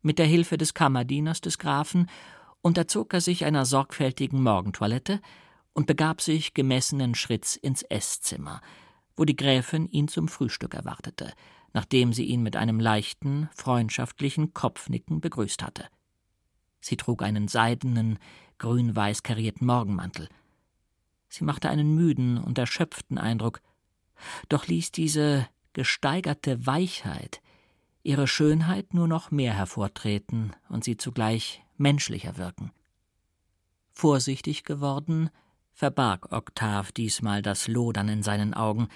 Mit 0.00 0.18
der 0.18 0.26
Hilfe 0.26 0.56
des 0.56 0.72
Kammerdieners 0.72 1.42
des 1.42 1.58
Grafen 1.58 2.08
unterzog 2.62 3.12
er 3.12 3.20
sich 3.20 3.44
einer 3.44 3.66
sorgfältigen 3.66 4.42
Morgentoilette 4.42 5.20
und 5.74 5.86
begab 5.86 6.22
sich 6.22 6.54
gemessenen 6.54 7.14
Schritts 7.14 7.54
ins 7.54 7.82
Esszimmer, 7.82 8.62
wo 9.14 9.26
die 9.26 9.36
Gräfin 9.36 9.86
ihn 9.88 10.08
zum 10.08 10.26
Frühstück 10.26 10.72
erwartete, 10.72 11.34
nachdem 11.74 12.14
sie 12.14 12.24
ihn 12.24 12.42
mit 12.42 12.56
einem 12.56 12.80
leichten, 12.80 13.50
freundschaftlichen 13.54 14.54
Kopfnicken 14.54 15.20
begrüßt 15.20 15.62
hatte. 15.62 15.86
Sie 16.80 16.96
trug 16.96 17.22
einen 17.22 17.48
seidenen, 17.48 18.18
grün-weiß 18.56 19.22
karierten 19.22 19.66
Morgenmantel. 19.66 20.30
Sie 21.28 21.44
machte 21.44 21.68
einen 21.68 21.94
müden 21.94 22.38
und 22.38 22.56
erschöpften 22.56 23.18
Eindruck, 23.18 23.60
doch 24.48 24.66
ließ 24.66 24.92
diese 24.92 25.46
gesteigerte 25.72 26.66
Weichheit 26.66 27.40
ihre 28.02 28.26
Schönheit 28.26 28.94
nur 28.94 29.08
noch 29.08 29.30
mehr 29.30 29.52
hervortreten 29.52 30.52
und 30.68 30.84
sie 30.84 30.96
zugleich 30.96 31.62
menschlicher 31.76 32.38
wirken. 32.38 32.72
Vorsichtig 33.92 34.64
geworden, 34.64 35.30
verbarg 35.72 36.32
Oktav 36.32 36.92
diesmal 36.92 37.42
das 37.42 37.68
Lodern 37.68 38.08
in 38.08 38.22
seinen 38.22 38.54
Augen 38.54 38.88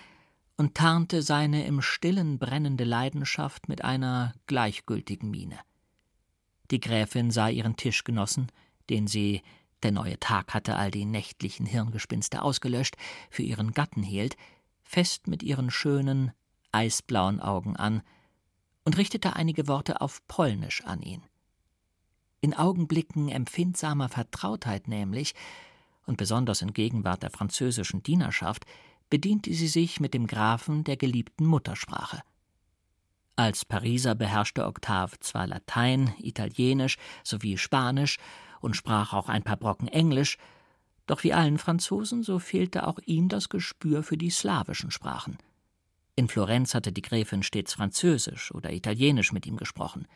und 0.57 0.75
tarnte 0.75 1.23
seine 1.23 1.67
im 1.67 1.83
stillen 1.83 2.39
brennende 2.39 2.85
Leidenschaft 2.85 3.69
mit 3.69 3.85
einer 3.85 4.33
gleichgültigen 4.47 5.31
Miene. 5.31 5.59
Die 6.71 6.81
Gräfin 6.81 7.31
sah 7.31 7.49
ihren 7.49 7.77
Tischgenossen, 7.77 8.51
den 8.89 9.07
sie, 9.07 9.43
der 9.83 9.93
neue 9.93 10.19
Tag 10.21 10.55
hatte 10.55 10.77
all 10.77 10.91
die 10.91 11.05
nächtlichen 11.05 11.67
Hirngespinste 11.67 12.43
ausgelöscht, 12.43 12.97
für 13.31 13.43
ihren 13.43 13.73
Gatten 13.73 14.03
hielt, 14.03 14.37
fest 14.83 15.27
mit 15.27 15.43
ihren 15.43 15.71
schönen, 15.71 16.33
eisblauen 16.73 17.41
Augen 17.41 17.77
an 17.77 18.03
und 18.85 18.97
richtete 18.99 19.37
einige 19.37 19.69
Worte 19.69 20.01
auf 20.01 20.27
Polnisch 20.27 20.85
an 20.85 21.03
ihn. 21.03 21.23
In 22.41 22.55
Augenblicken 22.55 23.29
empfindsamer 23.29 24.09
Vertrautheit 24.09 24.89
nämlich, 24.89 25.35
und 26.07 26.17
besonders 26.17 26.63
in 26.63 26.73
Gegenwart 26.73 27.23
der 27.23 27.31
französischen 27.31 28.03
Dienerschaft, 28.03 28.65
bediente 29.09 29.55
sie 29.55 29.69
sich 29.69 30.01
mit 30.01 30.15
dem 30.15 30.27
Grafen 30.27 30.83
der 30.83 30.97
geliebten 30.97 31.47
Muttersprache. 31.47 32.23
Als 33.37 33.65
Pariser 33.65 34.15
beherrschte 34.15 34.67
Octave 34.67 35.19
zwar 35.21 35.47
Latein, 35.47 36.15
Italienisch 36.19 36.97
sowie 37.23 37.57
Spanisch 37.57 38.19
und 38.61 38.75
sprach 38.75 39.13
auch 39.13 39.29
ein 39.29 39.43
paar 39.43 39.57
Brocken 39.57 39.89
Englisch, 39.89 40.39
doch 41.07 41.25
wie 41.25 41.33
allen 41.33 41.59
Franzosen, 41.59 42.23
so 42.23 42.39
fehlte 42.39 42.87
auch 42.87 42.99
ihm 43.05 43.29
das 43.29 43.49
Gespür 43.49 44.03
für 44.03 44.17
die 44.17 44.31
slawischen 44.31 44.91
Sprachen. 44.91 45.39
In 46.15 46.29
Florenz 46.29 46.75
hatte 46.75 46.93
die 46.93 47.03
Gräfin 47.03 47.43
stets 47.43 47.75
Französisch 47.75 48.53
oder 48.53 48.73
Italienisch 48.73 49.33
mit 49.33 49.47
ihm 49.47 49.57
gesprochen. 49.57 50.07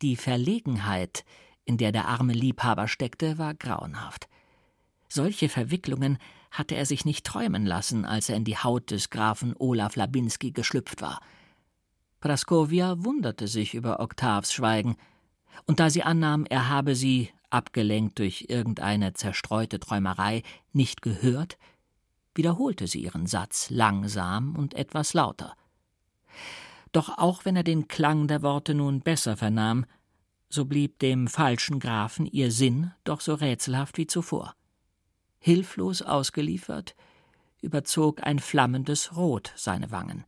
Die 0.00 0.16
Verlegenheit, 0.16 1.24
in 1.64 1.76
der 1.76 1.92
der 1.92 2.08
arme 2.08 2.32
Liebhaber 2.32 2.88
steckte, 2.88 3.38
war 3.38 3.54
grauenhaft. 3.54 4.28
Solche 5.08 5.50
Verwicklungen 5.50 6.18
hatte 6.50 6.74
er 6.74 6.86
sich 6.86 7.04
nicht 7.04 7.26
träumen 7.26 7.66
lassen, 7.66 8.04
als 8.06 8.30
er 8.30 8.36
in 8.36 8.44
die 8.44 8.56
Haut 8.56 8.90
des 8.90 9.10
Grafen 9.10 9.54
Olaf 9.58 9.96
Labinski 9.96 10.52
geschlüpft 10.52 11.02
war. 11.02 11.20
Praskovia 12.20 13.04
wunderte 13.04 13.48
sich 13.48 13.74
über 13.74 14.00
Oktavs 14.00 14.52
Schweigen, 14.52 14.96
und 15.66 15.80
da 15.80 15.90
sie 15.90 16.02
annahm, 16.02 16.46
er 16.48 16.70
habe 16.70 16.94
sie, 16.94 17.30
abgelenkt 17.50 18.18
durch 18.18 18.46
irgendeine 18.48 19.12
zerstreute 19.12 19.78
Träumerei, 19.78 20.42
nicht 20.72 21.02
gehört, 21.02 21.58
wiederholte 22.34 22.86
sie 22.86 23.02
ihren 23.02 23.26
Satz 23.26 23.70
langsam 23.70 24.56
und 24.56 24.74
etwas 24.74 25.14
lauter. 25.14 25.56
Doch 26.92 27.18
auch 27.18 27.44
wenn 27.44 27.56
er 27.56 27.64
den 27.64 27.88
Klang 27.88 28.28
der 28.28 28.42
Worte 28.42 28.74
nun 28.74 29.00
besser 29.00 29.36
vernahm, 29.36 29.86
so 30.48 30.66
blieb 30.66 30.98
dem 30.98 31.28
falschen 31.28 31.80
Grafen 31.80 32.26
ihr 32.26 32.52
Sinn 32.52 32.92
doch 33.04 33.20
so 33.20 33.34
rätselhaft 33.34 33.96
wie 33.96 34.06
zuvor. 34.06 34.54
Hilflos 35.38 36.02
ausgeliefert, 36.02 36.94
überzog 37.62 38.22
ein 38.22 38.38
flammendes 38.38 39.16
Rot 39.16 39.52
seine 39.56 39.90
Wangen. 39.90 40.24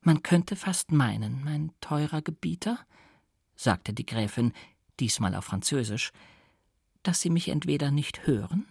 Man 0.00 0.22
könnte 0.22 0.54
fast 0.54 0.92
meinen, 0.92 1.42
mein 1.42 1.72
teurer 1.80 2.22
Gebieter, 2.22 2.78
sagte 3.56 3.92
die 3.92 4.06
Gräfin, 4.06 4.52
diesmal 5.00 5.34
auf 5.34 5.46
Französisch, 5.46 6.12
dass 7.02 7.20
Sie 7.20 7.30
mich 7.30 7.48
entweder 7.48 7.90
nicht 7.90 8.26
hören 8.26 8.66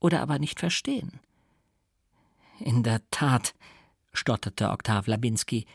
oder 0.00 0.20
aber 0.20 0.38
nicht 0.38 0.60
verstehen. 0.60 1.20
In 2.58 2.82
der 2.82 3.02
Tat, 3.10 3.54
stotterte 4.12 4.70
Oktav 4.70 5.06
Labinski, 5.06 5.66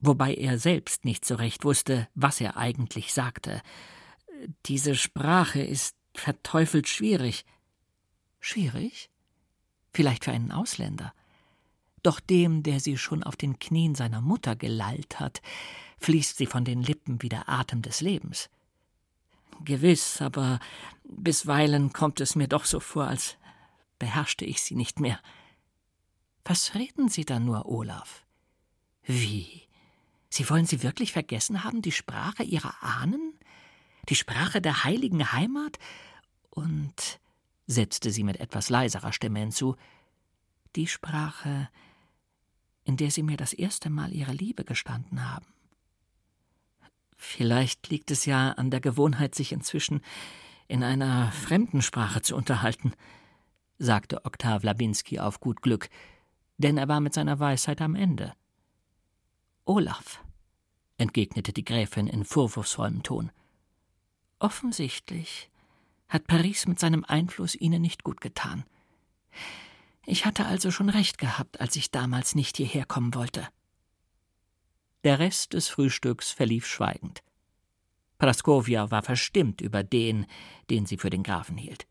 wobei 0.00 0.34
er 0.34 0.58
selbst 0.58 1.04
nicht 1.04 1.24
so 1.24 1.36
recht 1.36 1.64
wusste, 1.64 2.08
was 2.14 2.40
er 2.40 2.56
eigentlich 2.56 3.14
sagte. 3.14 3.62
Diese 4.66 4.94
Sprache 4.94 5.62
ist 5.62 5.96
verteufelt 6.14 6.88
schwierig. 6.88 7.44
Schwierig? 8.40 9.10
Vielleicht 9.92 10.24
für 10.24 10.32
einen 10.32 10.52
Ausländer. 10.52 11.14
Doch 12.02 12.20
dem, 12.20 12.62
der 12.62 12.80
sie 12.80 12.98
schon 12.98 13.22
auf 13.22 13.36
den 13.36 13.58
Knien 13.58 13.94
seiner 13.94 14.20
Mutter 14.20 14.56
gelallt 14.56 15.20
hat, 15.20 15.40
fließt 16.00 16.36
sie 16.36 16.46
von 16.46 16.64
den 16.64 16.82
Lippen 16.82 17.22
wie 17.22 17.30
der 17.30 17.48
Atem 17.48 17.80
des 17.80 18.00
Lebens. 18.00 18.50
Gewiss, 19.64 20.20
aber 20.20 20.58
bisweilen 21.04 21.92
kommt 21.92 22.20
es 22.20 22.34
mir 22.34 22.48
doch 22.48 22.64
so 22.64 22.80
vor, 22.80 23.06
als 23.06 23.36
beherrschte 23.98 24.44
ich 24.44 24.62
sie 24.62 24.74
nicht 24.74 25.00
mehr. 25.00 25.20
Was 26.44 26.74
reden 26.74 27.08
Sie 27.08 27.24
da 27.24 27.38
nur, 27.40 27.66
Olaf? 27.66 28.24
Wie? 29.02 29.62
Sie 30.28 30.48
wollen 30.50 30.66
sie 30.66 30.82
wirklich 30.82 31.12
vergessen 31.12 31.64
haben, 31.64 31.80
die 31.80 31.92
Sprache 31.92 32.42
Ihrer 32.42 32.82
Ahnen? 32.82 33.38
Die 34.08 34.14
Sprache 34.14 34.60
der 34.60 34.84
heiligen 34.84 35.32
Heimat? 35.32 35.78
Und, 36.50 37.20
setzte 37.66 38.10
sie 38.10 38.24
mit 38.24 38.40
etwas 38.40 38.68
leiserer 38.68 39.12
Stimme 39.12 39.40
hinzu, 39.40 39.76
die 40.76 40.86
Sprache, 40.86 41.68
in 42.84 42.96
der 42.96 43.10
Sie 43.10 43.22
mir 43.22 43.36
das 43.36 43.52
erste 43.52 43.90
Mal 43.90 44.12
Ihre 44.12 44.32
Liebe 44.32 44.64
gestanden 44.64 45.30
haben. 45.30 45.46
Vielleicht 47.16 47.88
liegt 47.88 48.10
es 48.10 48.26
ja 48.26 48.50
an 48.52 48.70
der 48.70 48.80
Gewohnheit, 48.80 49.34
sich 49.34 49.52
inzwischen 49.52 50.02
in 50.68 50.82
einer 50.82 51.32
fremden 51.32 51.80
Sprache 51.80 52.22
zu 52.22 52.36
unterhalten, 52.36 52.92
sagte 53.78 54.24
Oktav 54.24 54.62
Labinski 54.62 55.18
auf 55.18 55.40
gut 55.40 55.62
Glück, 55.62 55.88
denn 56.58 56.78
er 56.78 56.88
war 56.88 57.00
mit 57.00 57.14
seiner 57.14 57.38
Weisheit 57.40 57.80
am 57.80 57.94
Ende. 57.94 58.34
Olaf, 59.64 60.22
entgegnete 60.98 61.52
die 61.52 61.64
Gräfin 61.64 62.06
in 62.06 62.24
vorwurfsvollem 62.24 63.02
Ton. 63.02 63.30
Offensichtlich 64.38 65.50
hat 66.08 66.26
Paris 66.26 66.66
mit 66.66 66.78
seinem 66.78 67.04
Einfluss 67.04 67.54
Ihnen 67.54 67.82
nicht 67.82 68.04
gut 68.04 68.20
getan. 68.20 68.64
Ich 70.06 70.26
hatte 70.26 70.46
also 70.46 70.70
schon 70.70 70.90
recht 70.90 71.18
gehabt, 71.18 71.60
als 71.60 71.76
ich 71.76 71.90
damals 71.90 72.34
nicht 72.34 72.58
hierher 72.58 72.84
kommen 72.84 73.14
wollte. 73.14 73.48
Der 75.02 75.18
Rest 75.18 75.54
des 75.54 75.68
Frühstücks 75.68 76.30
verlief 76.30 76.66
schweigend. 76.66 77.22
Praskovia 78.18 78.90
war 78.90 79.02
verstimmt 79.02 79.60
über 79.60 79.82
den, 79.82 80.26
den 80.70 80.86
sie 80.86 80.98
für 80.98 81.10
den 81.10 81.22
Grafen 81.22 81.56
hielt. 81.56 81.86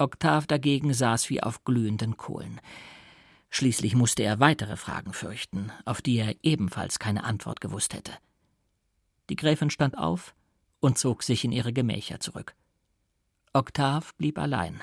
Oktav 0.00 0.46
dagegen 0.46 0.94
saß 0.94 1.28
wie 1.28 1.42
auf 1.42 1.62
glühenden 1.64 2.16
Kohlen. 2.16 2.60
Schließlich 3.50 3.94
musste 3.94 4.22
er 4.22 4.40
weitere 4.40 4.76
Fragen 4.76 5.12
fürchten, 5.12 5.70
auf 5.84 6.00
die 6.00 6.16
er 6.16 6.36
ebenfalls 6.42 6.98
keine 6.98 7.24
Antwort 7.24 7.60
gewusst 7.60 7.92
hätte. 7.92 8.12
Die 9.28 9.36
Gräfin 9.36 9.68
stand 9.68 9.98
auf 9.98 10.34
und 10.80 10.96
zog 10.96 11.22
sich 11.22 11.44
in 11.44 11.52
ihre 11.52 11.74
Gemächer 11.74 12.18
zurück. 12.18 12.54
Oktav 13.52 14.14
blieb 14.14 14.38
allein. 14.38 14.82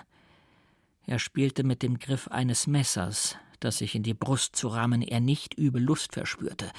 Er 1.08 1.18
spielte 1.18 1.64
mit 1.64 1.82
dem 1.82 1.98
Griff 1.98 2.28
eines 2.28 2.68
Messers, 2.68 3.38
das 3.60 3.80
sich 3.80 3.96
in 3.96 4.04
die 4.04 4.14
Brust 4.14 4.56
zu 4.56 4.68
rammen 4.68 5.02
er 5.02 5.20
nicht 5.20 5.56
übel 5.56 5.82
Lust 5.82 6.14
verspürte, 6.14 6.72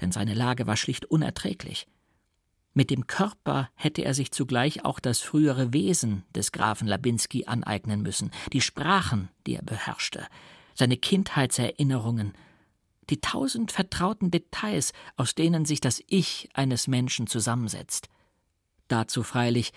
denn 0.00 0.12
seine 0.12 0.34
Lage 0.34 0.66
war 0.66 0.76
schlicht 0.76 1.06
unerträglich. 1.06 1.86
Mit 2.78 2.90
dem 2.90 3.08
Körper 3.08 3.70
hätte 3.74 4.04
er 4.04 4.14
sich 4.14 4.30
zugleich 4.30 4.84
auch 4.84 5.00
das 5.00 5.18
frühere 5.18 5.72
Wesen 5.72 6.22
des 6.32 6.52
Grafen 6.52 6.86
Labinski 6.86 7.44
aneignen 7.44 8.02
müssen, 8.02 8.30
die 8.52 8.60
Sprachen, 8.60 9.30
die 9.48 9.56
er 9.56 9.64
beherrschte, 9.64 10.28
seine 10.74 10.96
Kindheitserinnerungen, 10.96 12.34
die 13.10 13.20
tausend 13.20 13.72
vertrauten 13.72 14.30
Details, 14.30 14.92
aus 15.16 15.34
denen 15.34 15.64
sich 15.64 15.80
das 15.80 16.00
Ich 16.06 16.50
eines 16.54 16.86
Menschen 16.86 17.26
zusammensetzt. 17.26 18.08
Dazu 18.86 19.24
freilich 19.24 19.72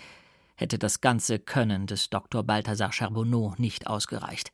hätte 0.54 0.78
das 0.78 1.02
ganze 1.02 1.40
Können 1.40 1.88
des 1.88 2.12
Dr. 2.12 2.44
Balthasar 2.44 2.94
Charbonneau 2.94 3.56
nicht 3.58 3.88
ausgereicht. 3.88 4.52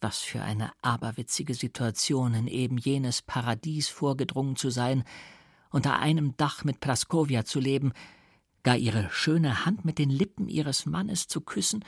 Was 0.00 0.20
für 0.20 0.40
eine 0.40 0.70
aberwitzige 0.82 1.54
Situation, 1.54 2.32
in 2.32 2.46
eben 2.46 2.78
jenes 2.78 3.22
Paradies 3.22 3.88
vorgedrungen 3.88 4.54
zu 4.54 4.70
sein, 4.70 5.02
unter 5.70 5.98
einem 5.98 6.36
Dach 6.36 6.64
mit 6.64 6.80
Praskovia 6.80 7.44
zu 7.44 7.60
leben, 7.60 7.92
gar 8.62 8.76
ihre 8.76 9.08
schöne 9.10 9.64
Hand 9.64 9.84
mit 9.84 9.98
den 9.98 10.10
Lippen 10.10 10.48
ihres 10.48 10.86
Mannes 10.86 11.28
zu 11.28 11.40
küssen 11.40 11.84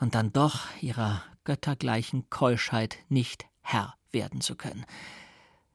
und 0.00 0.14
dann 0.14 0.32
doch 0.32 0.66
ihrer 0.80 1.22
göttergleichen 1.44 2.28
Keuschheit 2.30 2.98
nicht 3.08 3.46
Herr 3.62 3.94
werden 4.12 4.40
zu 4.40 4.56
können 4.56 4.84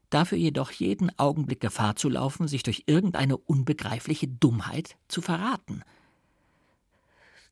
dafür 0.10 0.38
jedoch 0.38 0.72
jeden 0.72 1.18
Augenblick 1.18 1.60
Gefahr 1.60 1.96
zu 1.96 2.10
laufen, 2.10 2.48
sich 2.48 2.64
durch 2.64 2.84
irgendeine 2.88 3.38
unbegreifliche 3.38 4.28
Dummheit 4.28 4.98
zu 5.08 5.22
verraten. 5.22 5.84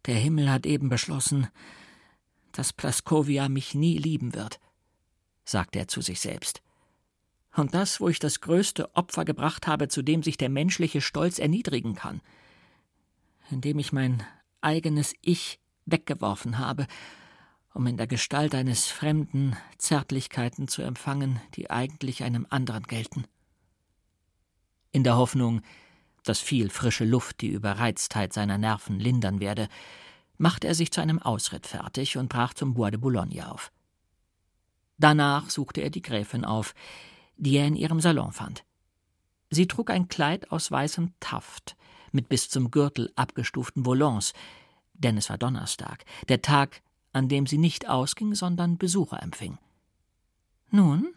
Der 0.05 0.15
Himmel 0.15 0.49
hat 0.49 0.65
eben 0.65 0.89
beschlossen, 0.89 1.47
dass 2.51 2.73
Praskovia 2.73 3.49
mich 3.49 3.75
nie 3.75 3.97
lieben 3.97 4.33
wird, 4.33 4.59
sagte 5.45 5.79
er 5.79 5.87
zu 5.87 6.01
sich 6.01 6.19
selbst. 6.19 6.61
Und 7.57 7.73
das, 7.73 7.99
wo 7.99 8.07
ich 8.07 8.19
das 8.19 8.39
größte 8.39 8.95
Opfer 8.95 9.25
gebracht 9.25 9.67
habe, 9.67 9.89
zu 9.89 10.01
dem 10.01 10.23
sich 10.23 10.37
der 10.37 10.49
menschliche 10.49 11.01
Stolz 11.01 11.39
erniedrigen 11.39 11.95
kann, 11.95 12.21
indem 13.51 13.79
ich 13.79 13.91
mein 13.91 14.23
eigenes 14.61 15.13
Ich 15.21 15.59
weggeworfen 15.85 16.59
habe 16.59 16.87
um 17.77 17.85
in 17.85 17.95
der 17.95 18.07
Gestalt 18.07 18.55
eines 18.55 18.87
Fremden 18.87 19.55
Zärtlichkeiten 19.77 20.67
zu 20.67 20.81
empfangen, 20.81 21.39
die 21.53 21.69
eigentlich 21.69 22.23
einem 22.23 22.47
anderen 22.49 22.81
gelten. 22.83 23.25
In 24.91 25.03
der 25.03 25.15
Hoffnung, 25.15 25.61
dass 26.23 26.39
viel 26.39 26.71
frische 26.71 27.05
Luft 27.05 27.41
die 27.41 27.49
Überreiztheit 27.49 28.33
seiner 28.33 28.57
Nerven 28.57 28.99
lindern 28.99 29.39
werde, 29.39 29.67
machte 30.39 30.67
er 30.67 30.73
sich 30.73 30.91
zu 30.91 31.01
einem 31.01 31.21
Ausritt 31.21 31.67
fertig 31.67 32.17
und 32.17 32.29
brach 32.29 32.55
zum 32.55 32.73
Bois 32.73 32.89
de 32.89 32.99
Boulogne 32.99 33.47
auf. 33.47 33.71
Danach 34.97 35.51
suchte 35.51 35.81
er 35.81 35.91
die 35.91 36.01
Gräfin 36.01 36.45
auf, 36.45 36.73
die 37.37 37.57
er 37.57 37.67
in 37.67 37.75
ihrem 37.75 37.99
Salon 37.99 38.31
fand. 38.31 38.63
Sie 39.49 39.67
trug 39.67 39.89
ein 39.89 40.07
Kleid 40.07 40.51
aus 40.51 40.71
weißem 40.71 41.13
Taft, 41.19 41.75
mit 42.11 42.29
bis 42.29 42.49
zum 42.49 42.71
Gürtel 42.71 43.11
abgestuften 43.15 43.85
Volants, 43.85 44.33
denn 44.93 45.17
es 45.17 45.29
war 45.29 45.37
Donnerstag, 45.37 46.05
der 46.27 46.41
Tag, 46.41 46.81
an 47.13 47.29
dem 47.29 47.45
sie 47.45 47.57
nicht 47.57 47.87
ausging, 47.87 48.35
sondern 48.35 48.77
Besucher 48.77 49.21
empfing. 49.21 49.57
Nun? 50.69 51.13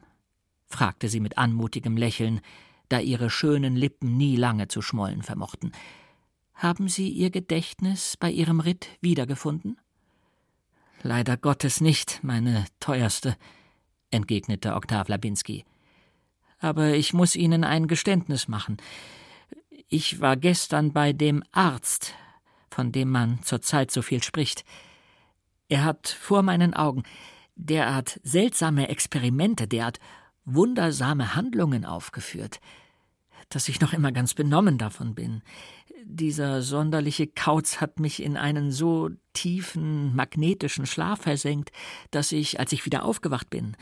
fragte 0.67 1.09
sie 1.09 1.21
mit 1.21 1.39
anmutigem 1.39 1.97
Lächeln, 1.97 2.41
da 2.89 3.01
ihre 3.01 3.31
schönen 3.31 3.77
Lippen 3.77 4.17
nie 4.17 4.37
lange 4.37 4.69
zu 4.69 4.83
schmollen 4.83 5.23
vermochten. 5.23 5.73
Haben 6.55 6.89
Sie 6.89 7.09
Ihr 7.09 7.31
Gedächtnis 7.31 8.19
bei 8.19 8.31
Ihrem 8.31 8.61
Ritt 8.61 8.89
wiedergefunden? 9.01 9.79
Leider 11.03 11.39
Gottes 11.39 11.81
nicht, 11.81 12.21
meine 12.23 12.67
teuerste, 12.81 13.37
entgegnete 14.11 14.75
Oktav 14.75 15.09
Labinski. 15.09 15.65
Aber 16.61 16.95
ich 16.95 17.13
muss 17.13 17.35
Ihnen 17.35 17.65
ein 17.65 17.89
Geständnis 17.89 18.47
machen. 18.47 18.77
Ich 19.89 20.21
war 20.21 20.37
gestern 20.37 20.93
bei 20.93 21.13
dem 21.13 21.43
Arzt, 21.51 22.15
von 22.71 22.93
dem 22.93 23.11
man 23.11 23.43
zurzeit 23.43 23.91
so 23.91 24.03
viel 24.03 24.23
spricht. 24.23 24.65
Er 25.69 25.85
hat 25.85 26.09
vor 26.09 26.43
meinen 26.43 26.75
Augen 26.75 27.03
derart 27.57 28.21
seltsame 28.23 28.89
Experimente, 28.89 29.67
derart 29.67 29.99
wundersame 30.45 31.35
Handlungen 31.35 31.85
aufgeführt, 31.85 32.61
dass 33.49 33.69
ich 33.69 33.81
noch 33.81 33.93
immer 33.93 34.13
ganz 34.13 34.35
benommen 34.35 34.79
davon 34.79 35.15
bin. 35.15 35.43
Dieser 36.05 36.63
sonderliche 36.63 37.27
Kauz 37.27 37.81
hat 37.81 38.01
mich 38.01 38.23
in 38.23 38.37
einen 38.37 38.73
so 38.73 39.11
tiefen, 39.33 40.15
magnetischen 40.15 40.87
Schlaf 40.87 41.23
versenkt, 41.23 41.71
dass 42.11 42.33
ich, 42.33 42.59
als 42.59 42.73
ich 42.73 42.87
wieder 42.87 43.05
aufgewacht 43.05 43.51
bin, 43.51 43.77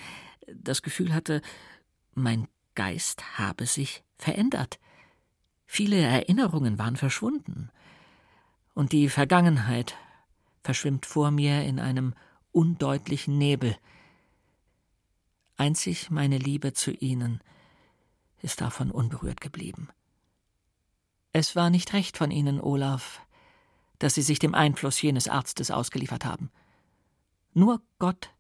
das 0.55 0.83
Gefühl 0.83 1.14
hatte, 1.14 1.43
mein 2.14 2.49
Geist 2.79 3.37
habe 3.37 3.67
sich 3.67 4.05
verändert. 4.19 4.79
Viele 5.67 5.97
Erinnerungen 5.97 6.79
waren 6.79 6.95
verschwunden. 6.95 7.71
Und 8.73 8.93
die 8.93 9.09
Vergangenheit 9.09 9.97
verschwimmt 10.62 11.05
vor 11.05 11.33
mir 11.33 11.64
in 11.64 11.81
einem 11.81 12.14
undeutlichen 12.53 13.37
Nebel. 13.37 13.77
Einzig 15.57 16.09
meine 16.12 16.38
Liebe 16.38 16.73
zu 16.73 16.93
Ihnen 16.93 17.41
ist 18.43 18.61
davon 18.61 18.93
unberührt 18.93 19.41
geblieben. 19.41 19.88
Es 21.33 21.57
war 21.57 21.71
nicht 21.71 21.93
recht 21.95 22.17
von 22.17 22.31
Ihnen, 22.31 22.61
Olaf, 22.61 23.21
dass 23.99 24.14
Sie 24.14 24.23
sich 24.23 24.38
dem 24.38 24.55
Einfluss 24.55 25.03
jenes 25.03 25.27
Arztes 25.27 25.73
ausgeliefert 25.73 26.25
haben. 26.25 26.53
Nur 27.55 27.83
Gott, 27.99 28.31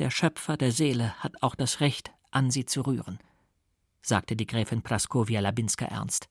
der 0.00 0.10
Schöpfer 0.10 0.56
der 0.56 0.72
Seele, 0.72 1.14
hat 1.22 1.40
auch 1.40 1.54
das 1.54 1.78
Recht, 1.78 2.10
an 2.32 2.50
Sie 2.50 2.66
zu 2.66 2.80
rühren, 2.80 3.20
sagte 4.06 4.36
die 4.36 4.46
Gräfin 4.46 4.82
Praskowia 4.82 5.40
Labinska 5.40 5.86
ernst. 5.86 6.28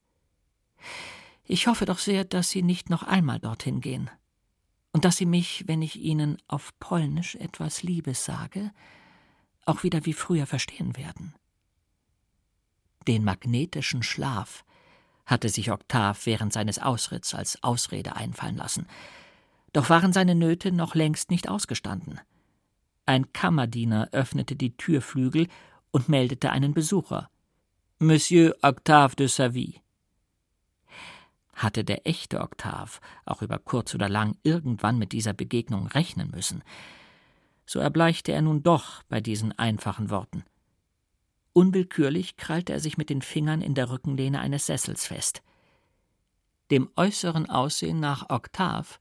Ich 1.43 1.67
hoffe 1.67 1.85
doch 1.85 1.99
sehr, 1.99 2.23
dass 2.23 2.49
Sie 2.49 2.63
nicht 2.63 2.89
noch 2.89 3.03
einmal 3.03 3.39
dorthin 3.39 3.81
gehen 3.81 4.09
und 4.93 5.05
dass 5.05 5.17
Sie 5.17 5.25
mich, 5.25 5.65
wenn 5.67 5.81
ich 5.81 5.97
Ihnen 5.97 6.37
auf 6.47 6.71
Polnisch 6.79 7.35
etwas 7.35 7.83
Liebes 7.83 8.25
sage, 8.25 8.71
auch 9.65 9.83
wieder 9.83 10.05
wie 10.05 10.13
früher 10.13 10.45
verstehen 10.45 10.95
werden. 10.95 11.33
Den 13.07 13.23
magnetischen 13.23 14.03
Schlaf 14.03 14.63
hatte 15.25 15.49
sich 15.49 15.71
Oktav 15.71 16.25
während 16.25 16.53
seines 16.53 16.79
Ausritts 16.79 17.33
als 17.33 17.61
Ausrede 17.63 18.15
einfallen 18.15 18.57
lassen. 18.57 18.87
Doch 19.73 19.89
waren 19.89 20.13
seine 20.13 20.33
Nöte 20.33 20.71
noch 20.71 20.95
längst 20.95 21.29
nicht 21.29 21.49
ausgestanden. 21.49 22.19
Ein 23.05 23.33
Kammerdiener 23.33 24.09
öffnete 24.11 24.55
die 24.55 24.77
Türflügel 24.77 25.47
und 25.91 26.09
meldete 26.09 26.51
einen 26.51 26.73
Besucher. 26.73 27.29
Monsieur 27.99 28.53
Octave 28.61 29.15
de 29.15 29.27
Savy 29.27 29.81
hatte 31.53 31.85
der 31.85 32.05
echte 32.05 32.41
Oktav 32.41 32.99
auch 33.23 33.41
über 33.41 33.57
kurz 33.57 33.95
oder 33.95 34.09
lang 34.09 34.35
irgendwann 34.43 34.99
mit 34.99 35.13
dieser 35.13 35.31
Begegnung 35.31 35.87
rechnen 35.87 36.29
müssen. 36.29 36.61
So 37.65 37.79
erbleichte 37.79 38.33
er 38.33 38.41
nun 38.41 38.63
doch 38.63 39.03
bei 39.03 39.21
diesen 39.21 39.57
einfachen 39.57 40.09
Worten. 40.09 40.43
Unwillkürlich 41.53 42.35
krallte 42.35 42.73
er 42.73 42.81
sich 42.81 42.97
mit 42.97 43.09
den 43.09 43.21
Fingern 43.21 43.61
in 43.61 43.75
der 43.75 43.89
Rückenlehne 43.89 44.41
eines 44.41 44.65
Sessels 44.65 45.07
fest. 45.07 45.41
Dem 46.71 46.89
äußeren 46.97 47.49
Aussehen 47.49 48.01
nach 48.01 48.29
Oktav 48.29 48.99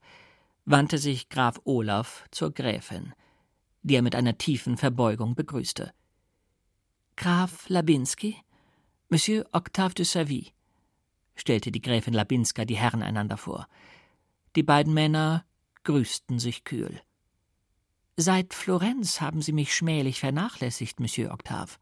wandte 0.66 0.98
sich 0.98 1.28
Graf 1.30 1.61
Olaf 1.64 2.26
zur 2.30 2.52
Gräfin, 2.52 3.12
die 3.83 3.96
er 3.96 4.02
mit 4.02 4.14
einer 4.14 4.38
tiefen 4.38 4.76
Verbeugung 4.76 5.35
begrüßte. 5.35 5.92
Graf 7.16 7.68
Labinski, 7.68 8.37
Monsieur 9.09 9.45
Octave 9.53 9.95
de 9.95 10.05
Savy, 10.05 10.53
stellte 11.37 11.71
die 11.71 11.83
Gräfin 11.83 12.14
Labinska 12.14 12.64
die 12.64 12.77
Herren 12.77 13.03
einander 13.03 13.37
vor. 13.37 13.69
Die 14.57 14.62
beiden 14.62 14.95
Männer 14.95 15.45
grüßten 15.85 16.38
sich 16.38 16.64
kühl. 16.64 17.01
Seit 18.17 18.55
Florenz 18.55 19.21
haben 19.21 19.43
Sie 19.43 19.53
mich 19.53 19.75
schmählich 19.75 20.21
vernachlässigt, 20.21 21.01
Monsieur 21.01 21.33
Octave, 21.33 21.73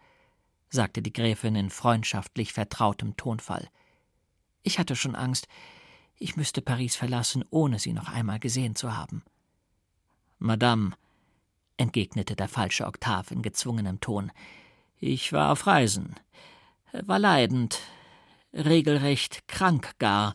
sagte 0.71 1.03
die 1.03 1.13
Gräfin 1.13 1.55
in 1.55 1.71
freundschaftlich 1.71 2.53
vertrautem 2.53 3.17
Tonfall. 3.17 3.69
Ich 4.63 4.79
hatte 4.79 4.97
schon 4.97 5.15
Angst, 5.15 5.47
ich 6.19 6.37
müsste 6.37 6.63
Paris 6.63 6.97
verlassen, 6.97 7.45
ohne 7.51 7.79
sie 7.79 7.93
noch 7.93 8.09
einmal 8.09 8.39
gesehen 8.39 8.75
zu 8.75 8.97
haben. 8.97 9.23
Madame, 10.39 10.93
entgegnete 11.77 12.35
der 12.35 12.49
falsche 12.49 12.87
Oktav 12.87 13.31
in 13.31 13.43
gezwungenem 13.43 14.01
Ton, 14.01 14.33
ich 14.99 15.33
war 15.33 15.53
auf 15.53 15.67
Reisen, 15.67 16.15
war 16.92 17.18
leidend, 17.18 17.81
regelrecht 18.52 19.48
krank 19.48 19.98
gar, 19.98 20.35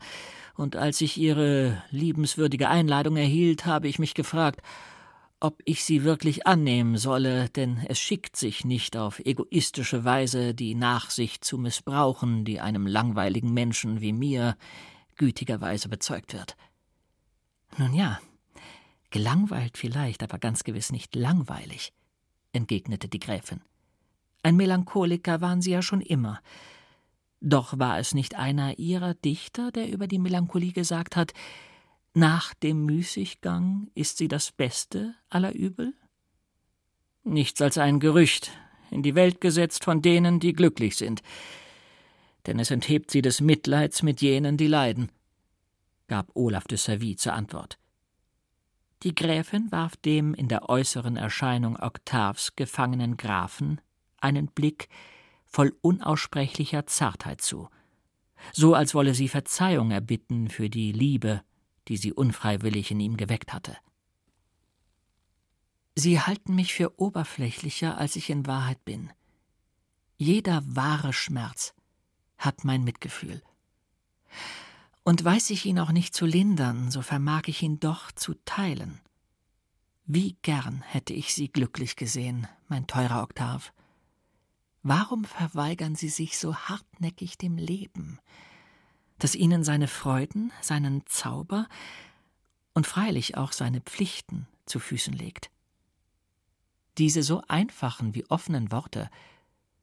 und 0.56 0.76
als 0.76 1.02
ich 1.02 1.18
Ihre 1.18 1.84
liebenswürdige 1.92 2.68
Einladung 2.68 3.16
erhielt, 3.16 3.68
habe 3.68 3.88
ich 3.88 4.00
mich 4.00 4.16
gefragt, 4.16 4.62
ob 5.40 5.62
ich 5.66 5.84
sie 5.84 6.04
wirklich 6.04 6.48
annehmen 6.48 6.98
solle, 6.98 7.50
denn 7.50 7.78
es 7.88 8.00
schickt 8.00 8.36
sich 8.36 8.66
nicht 8.66 8.98
auf 8.98 9.20
egoistische 9.20 10.04
Weise 10.04 10.56
die 10.56 10.74
Nachsicht 10.74 11.46
zu 11.46 11.60
missbrauchen, 11.60 12.44
die 12.44 12.60
einem 12.60 12.88
langweiligen 12.88 13.54
Menschen 13.54 14.02
wie 14.02 14.14
mir 14.14 14.58
gütigerweise 15.16 15.90
bezeugt 15.90 16.34
wird. 16.34 16.58
Nun 17.78 17.94
ja, 17.94 18.20
gelangweilt 19.12 19.78
vielleicht, 19.78 20.24
aber 20.24 20.40
ganz 20.40 20.64
gewiss 20.64 20.92
nicht 20.92 21.16
langweilig, 21.16 21.94
entgegnete 22.52 23.08
die 23.08 23.20
Gräfin. 23.20 23.62
Ein 24.44 24.56
Melancholiker 24.56 25.42
waren 25.42 25.62
Sie 25.62 25.72
ja 25.72 25.82
schon 25.82 26.02
immer. 26.02 26.40
Doch 27.42 27.78
war 27.78 28.00
es 28.00 28.14
nicht 28.14 28.36
einer 28.36 28.80
Ihrer 28.80 29.14
Dichter, 29.14 29.72
der 29.72 29.90
über 29.90 30.08
die 30.08 30.20
Melancholie 30.20 30.72
gesagt 30.72 31.16
hat, 31.16 31.34
nach 32.14 32.56
dem 32.56 32.84
Müßiggang 32.86 33.92
ist 33.94 34.18
sie 34.18 34.28
das 34.28 34.52
Beste 34.52 35.14
aller 35.30 35.54
Übel? 35.54 35.94
Nichts 37.24 37.62
als 37.62 37.78
ein 37.78 38.00
Gerücht, 38.00 38.50
in 38.90 39.04
die 39.04 39.14
Welt 39.14 39.40
gesetzt 39.40 39.84
von 39.84 40.02
denen, 40.02 40.40
die 40.40 40.54
glücklich 40.54 40.96
sind. 40.96 41.22
Denn 42.48 42.58
es 42.58 42.72
enthebt 42.72 43.12
sie 43.12 43.22
des 43.22 43.40
Mitleids 43.40 44.02
mit 44.02 44.22
jenen, 44.22 44.58
die 44.58 44.66
leiden, 44.66 45.12
gab 46.08 46.36
Olaf 46.36 46.64
de 46.64 46.80
Savy 46.80 47.18
zur 47.18 47.34
Antwort. 47.34 47.78
Die 49.04 49.14
Gräfin 49.14 49.72
warf 49.72 49.96
dem 49.98 50.34
in 50.34 50.48
der 50.48 50.70
äußeren 50.70 51.18
Erscheinung 51.18 51.78
Octaves 51.78 52.56
gefangenen 52.56 53.18
Grafen 53.18 53.80
einen 54.22 54.48
Blick 54.48 54.90
voll 55.46 55.76
unaussprechlicher 55.82 56.88
Zartheit 56.88 57.42
zu, 57.42 57.70
so 58.54 58.74
als 58.74 58.94
wolle 58.94 59.14
sie 59.14 59.28
Verzeihung 59.28 59.92
erbitten 59.92 60.50
für 60.50 60.70
die 60.70 60.92
Liebe, 60.92 61.42
die 61.88 61.98
sie 61.98 62.14
unfreiwillig 62.14 62.92
in 62.92 63.00
ihm 63.00 63.18
geweckt 63.18 63.54
hatte. 63.54 63.78
Sie 65.96 66.22
halten 66.22 66.54
mich 66.54 66.74
für 66.74 67.00
oberflächlicher, 67.00 67.98
als 67.98 68.16
ich 68.16 68.30
in 68.30 68.46
Wahrheit 68.46 68.86
bin. 68.86 69.12
Jeder 70.18 70.64
wahre 70.66 71.14
Schmerz 71.14 71.74
hat 72.38 72.64
mein 72.64 72.84
Mitgefühl. 72.84 73.42
Und 75.04 75.24
weiß 75.24 75.50
ich 75.50 75.66
ihn 75.66 75.80
auch 75.80 75.92
nicht 75.92 76.14
zu 76.14 76.26
lindern, 76.26 76.92
so 76.92 77.02
vermag 77.02 77.44
ich 77.48 77.64
ihn 77.64 77.80
doch 77.80 78.12
zu 78.12 78.36
teilen. 78.46 79.00
Wie 80.06 80.38
gern 80.42 80.84
hätte 80.84 81.14
ich 81.14 81.34
Sie 81.34 81.50
glücklich 81.50 81.96
gesehen, 81.96 82.48
mein 82.68 82.88
teurer 82.88 83.24
Oktav. 83.24 83.74
Warum 84.90 85.26
verweigern 85.26 85.96
Sie 85.96 86.08
sich 86.08 86.38
so 86.38 86.56
hartnäckig 86.56 87.38
dem 87.38 87.58
Leben? 87.58 88.20
das 89.20 89.36
ihnen 89.36 89.64
seine 89.64 89.88
Freuden, 89.88 90.52
seinen 90.62 91.06
Zauber 91.06 91.68
und 92.74 92.86
freilich 92.86 93.38
auch 93.38 93.52
seine 93.52 93.82
Pflichten 93.82 94.48
zu 94.66 94.80
Füßen 94.80 95.14
legt. 95.14 95.50
Diese 96.98 97.24
so 97.24 97.42
einfachen 97.48 98.16
wie 98.16 98.26
offenen 98.30 98.72
Worte 98.72 99.10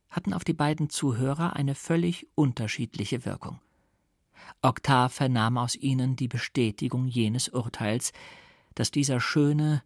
hatten 0.09 0.33
auf 0.33 0.45
die 0.45 0.53
beiden 0.53 0.91
Zuhörer 0.91 1.57
eine 1.57 1.75
völlig 1.75 2.29
unterschiedliche 2.35 3.25
Wirkung. 3.25 3.61
Octave 4.63 5.11
vernahm 5.11 5.59
aus 5.59 5.75
ihnen 5.75 6.17
die 6.17 6.29
Bestätigung 6.29 7.07
jenes 7.07 7.49
Urteils, 7.49 8.13
das 8.75 8.91
dieser 8.91 9.21
schöne, 9.21 9.83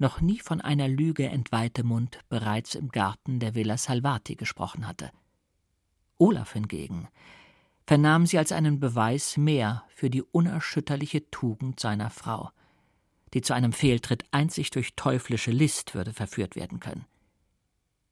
noch 0.00 0.20
nie 0.20 0.40
von 0.40 0.60
einer 0.60 0.88
Lüge 0.88 1.28
entweihte 1.28 1.84
Mund 1.84 2.18
bereits 2.28 2.74
im 2.74 2.88
Garten 2.88 3.38
der 3.38 3.54
Villa 3.54 3.76
Salvati 3.76 4.34
gesprochen 4.34 4.86
hatte. 4.86 5.10
Olaf 6.18 6.52
hingegen 6.52 7.08
vernahm 7.86 8.24
sie 8.26 8.38
als 8.38 8.52
einen 8.52 8.78
Beweis 8.78 9.36
mehr 9.36 9.84
für 9.88 10.10
die 10.10 10.22
unerschütterliche 10.22 11.28
Tugend 11.30 11.80
seiner 11.80 12.08
Frau, 12.08 12.50
die 13.34 13.42
zu 13.42 13.52
einem 13.52 13.72
Fehltritt 13.72 14.24
einzig 14.30 14.70
durch 14.70 14.94
teuflische 14.96 15.50
List 15.50 15.94
würde 15.94 16.12
verführt 16.12 16.56
werden 16.56 16.80
können. 16.80 17.04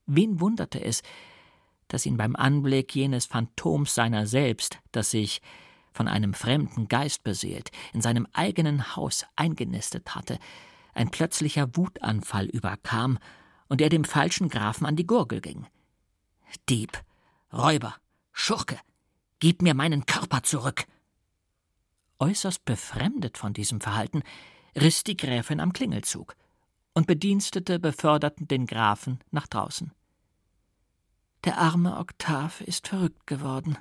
Wen 0.07 0.41
wunderte 0.41 0.83
es, 0.83 1.03
dass 1.87 2.07
ihn 2.07 2.17
beim 2.17 2.37
Anblick 2.37 2.95
jenes 2.95 3.27
Phantoms 3.27 3.95
seiner 3.95 4.27
selbst, 4.27 4.79
das 4.93 5.11
sich 5.11 5.41
von 5.93 6.09
einem 6.09 6.35
fremden 6.35 6.89
Geist 6.89 7.25
beseelt, 7.25 7.71
in 7.93 8.01
seinem 8.01 8.27
eigenen 8.33 8.97
Haus 8.97 9.25
eingenistet 9.37 10.15
hatte, 10.15 10.39
ein 10.99 11.11
plötzlicher 11.11 11.77
Wutanfall 11.77 12.47
überkam 12.47 13.19
und 13.69 13.81
er 13.81 13.89
dem 13.89 14.05
falschen 14.05 14.49
Grafen 14.49 14.87
an 14.87 14.97
die 14.97 15.07
Gurgel 15.07 15.41
ging. 15.41 15.67
Dieb, 16.69 17.03
Räuber, 17.53 17.95
Schurke, 18.33 18.79
Gib 19.41 19.63
mir 19.63 19.75
meinen 19.75 20.05
Körper 20.05 20.43
zurück. 20.43 20.87
Äußerst 22.19 22.65
befremdet 22.65 23.39
von 23.39 23.53
diesem 23.53 23.81
Verhalten 23.81 24.23
riss 24.77 25.05
die 25.05 25.17
Gräfin 25.17 25.61
am 25.61 25.73
Klingelzug, 25.73 26.35
und 26.93 27.07
Bedienstete 27.07 27.79
beförderten 27.79 28.49
den 28.49 28.67
Grafen 28.67 29.21
nach 29.31 29.47
draußen. 29.47 29.93
Der 31.45 31.59
arme 31.59 31.97
Oktav 31.99 32.61
ist 32.63 32.89
verrückt 32.89 33.29
geworden, 33.29 33.79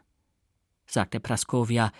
sagte 0.85 1.19
Praskovia, 1.19 1.91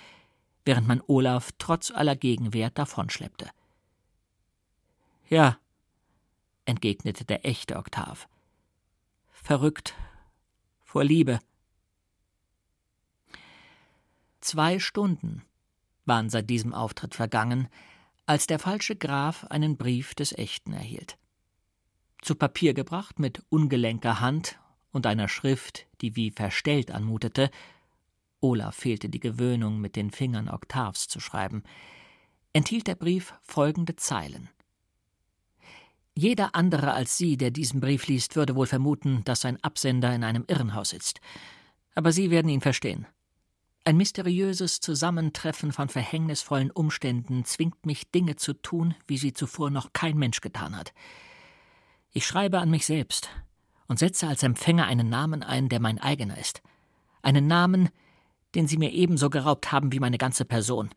während 0.64 0.88
man 0.88 1.02
Olaf 1.08 1.50
trotz 1.58 1.90
aller 1.90 2.16
Gegenwehr 2.16 2.70
davonschleppte. 2.70 3.50
Ja, 5.30 5.58
entgegnete 6.64 7.26
der 7.26 7.46
echte 7.46 7.76
Oktav. 7.76 8.30
Verrückt 9.30 9.94
vor 10.80 11.04
Liebe. 11.04 11.40
Zwei 14.40 14.80
Stunden 14.80 15.44
waren 16.06 16.30
seit 16.30 16.50
diesem 16.50 16.74
Auftritt 16.74 17.14
vergangen, 17.14 17.68
als 18.26 18.48
der 18.48 18.60
falsche 18.60 18.96
Graf 18.96 19.44
einen 19.46 19.76
Brief 19.76 20.16
des 20.16 20.32
Echten 20.32 20.72
erhielt. 20.72 21.18
Zu 22.22 22.36
Papier 22.36 22.74
gebracht 22.74 23.20
mit 23.20 23.44
ungelenker 23.50 24.22
Hand 24.22 24.60
und 24.92 25.06
einer 25.06 25.28
Schrift, 25.28 25.88
die 26.00 26.16
wie 26.16 26.32
verstellt 26.32 26.90
anmutete, 26.90 27.52
Olaf 28.40 28.76
fehlte 28.76 29.10
die 29.10 29.20
Gewöhnung, 29.20 29.82
mit 29.82 29.96
den 29.98 30.12
Fingern 30.12 30.48
Oktavs 30.48 31.08
zu 31.10 31.20
schreiben, 31.20 31.64
enthielt 32.54 32.88
der 32.88 32.96
Brief 32.96 33.34
folgende 33.42 33.98
Zeilen. 33.98 34.50
Jeder 36.18 36.56
andere 36.56 36.94
als 36.94 37.16
Sie, 37.16 37.38
der 37.38 37.52
diesen 37.52 37.80
Brief 37.80 38.08
liest, 38.08 38.36
würde 38.36 38.56
wohl 38.56 38.66
vermuten, 38.66 39.22
dass 39.26 39.42
sein 39.42 39.64
Absender 39.64 40.16
in 40.16 40.24
einem 40.24 40.46
Irrenhaus 40.48 40.90
sitzt. 40.90 41.22
Aber 41.94 42.12
Sie 42.12 42.32
werden 42.32 42.50
ihn 42.50 42.62
verstehen. 42.62 43.06
Ein 43.84 43.98
mysteriöses 43.98 44.80
Zusammentreffen 44.80 45.72
von 45.72 45.90
verhängnisvollen 45.90 46.72
Umständen 46.72 47.46
zwingt 47.46 47.86
mich, 47.86 48.10
Dinge 48.10 48.36
zu 48.36 48.54
tun, 48.54 48.96
wie 49.06 49.20
sie 49.20 49.32
zuvor 49.32 49.70
noch 49.70 49.94
kein 49.94 50.18
Mensch 50.18 50.42
getan 50.42 50.76
hat. 50.76 50.92
Ich 52.10 52.26
schreibe 52.26 52.58
an 52.58 52.72
mich 52.72 52.88
selbst 52.88 53.30
und 53.88 54.00
setze 54.00 54.28
als 54.28 54.42
Empfänger 54.42 54.88
einen 54.88 55.10
Namen 55.10 55.44
ein, 55.44 55.70
der 55.70 55.80
mein 55.80 56.00
eigener 56.00 56.40
ist. 56.40 56.64
Einen 57.22 57.46
Namen, 57.46 57.90
den 58.56 58.68
Sie 58.68 58.78
mir 58.78 58.92
ebenso 58.92 59.30
geraubt 59.30 59.72
haben 59.72 59.92
wie 59.92 60.00
meine 60.00 60.18
ganze 60.18 60.46
Person. 60.46 60.90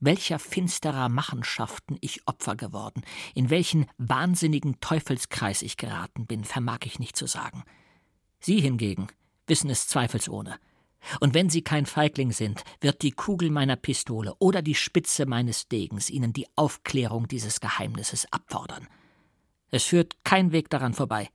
Welcher 0.00 0.38
finsterer 0.38 1.08
Machenschaften 1.08 1.98
ich 2.00 2.26
Opfer 2.26 2.56
geworden, 2.56 3.02
in 3.34 3.50
welchen 3.50 3.86
wahnsinnigen 3.98 4.80
Teufelskreis 4.80 5.62
ich 5.62 5.76
geraten 5.76 6.26
bin, 6.26 6.44
vermag 6.44 6.80
ich 6.84 6.98
nicht 6.98 7.16
zu 7.16 7.26
sagen. 7.26 7.64
Sie 8.40 8.60
hingegen 8.60 9.08
wissen 9.48 9.70
es 9.70 9.88
zweifelsohne. 9.88 10.58
Und 11.20 11.34
wenn 11.34 11.48
Sie 11.48 11.62
kein 11.62 11.86
Feigling 11.86 12.32
sind, 12.32 12.64
wird 12.80 13.02
die 13.02 13.12
Kugel 13.12 13.50
meiner 13.50 13.76
Pistole 13.76 14.34
oder 14.38 14.62
die 14.62 14.74
Spitze 14.74 15.26
meines 15.26 15.68
Degens 15.68 16.10
Ihnen 16.10 16.32
die 16.32 16.46
Aufklärung 16.56 17.28
dieses 17.28 17.60
Geheimnisses 17.60 18.30
abfordern. 18.32 18.86
Es 19.70 19.84
führt 19.84 20.16
kein 20.24 20.52
Weg 20.52 20.70
daran 20.70 20.94
vorbei. 20.94 21.28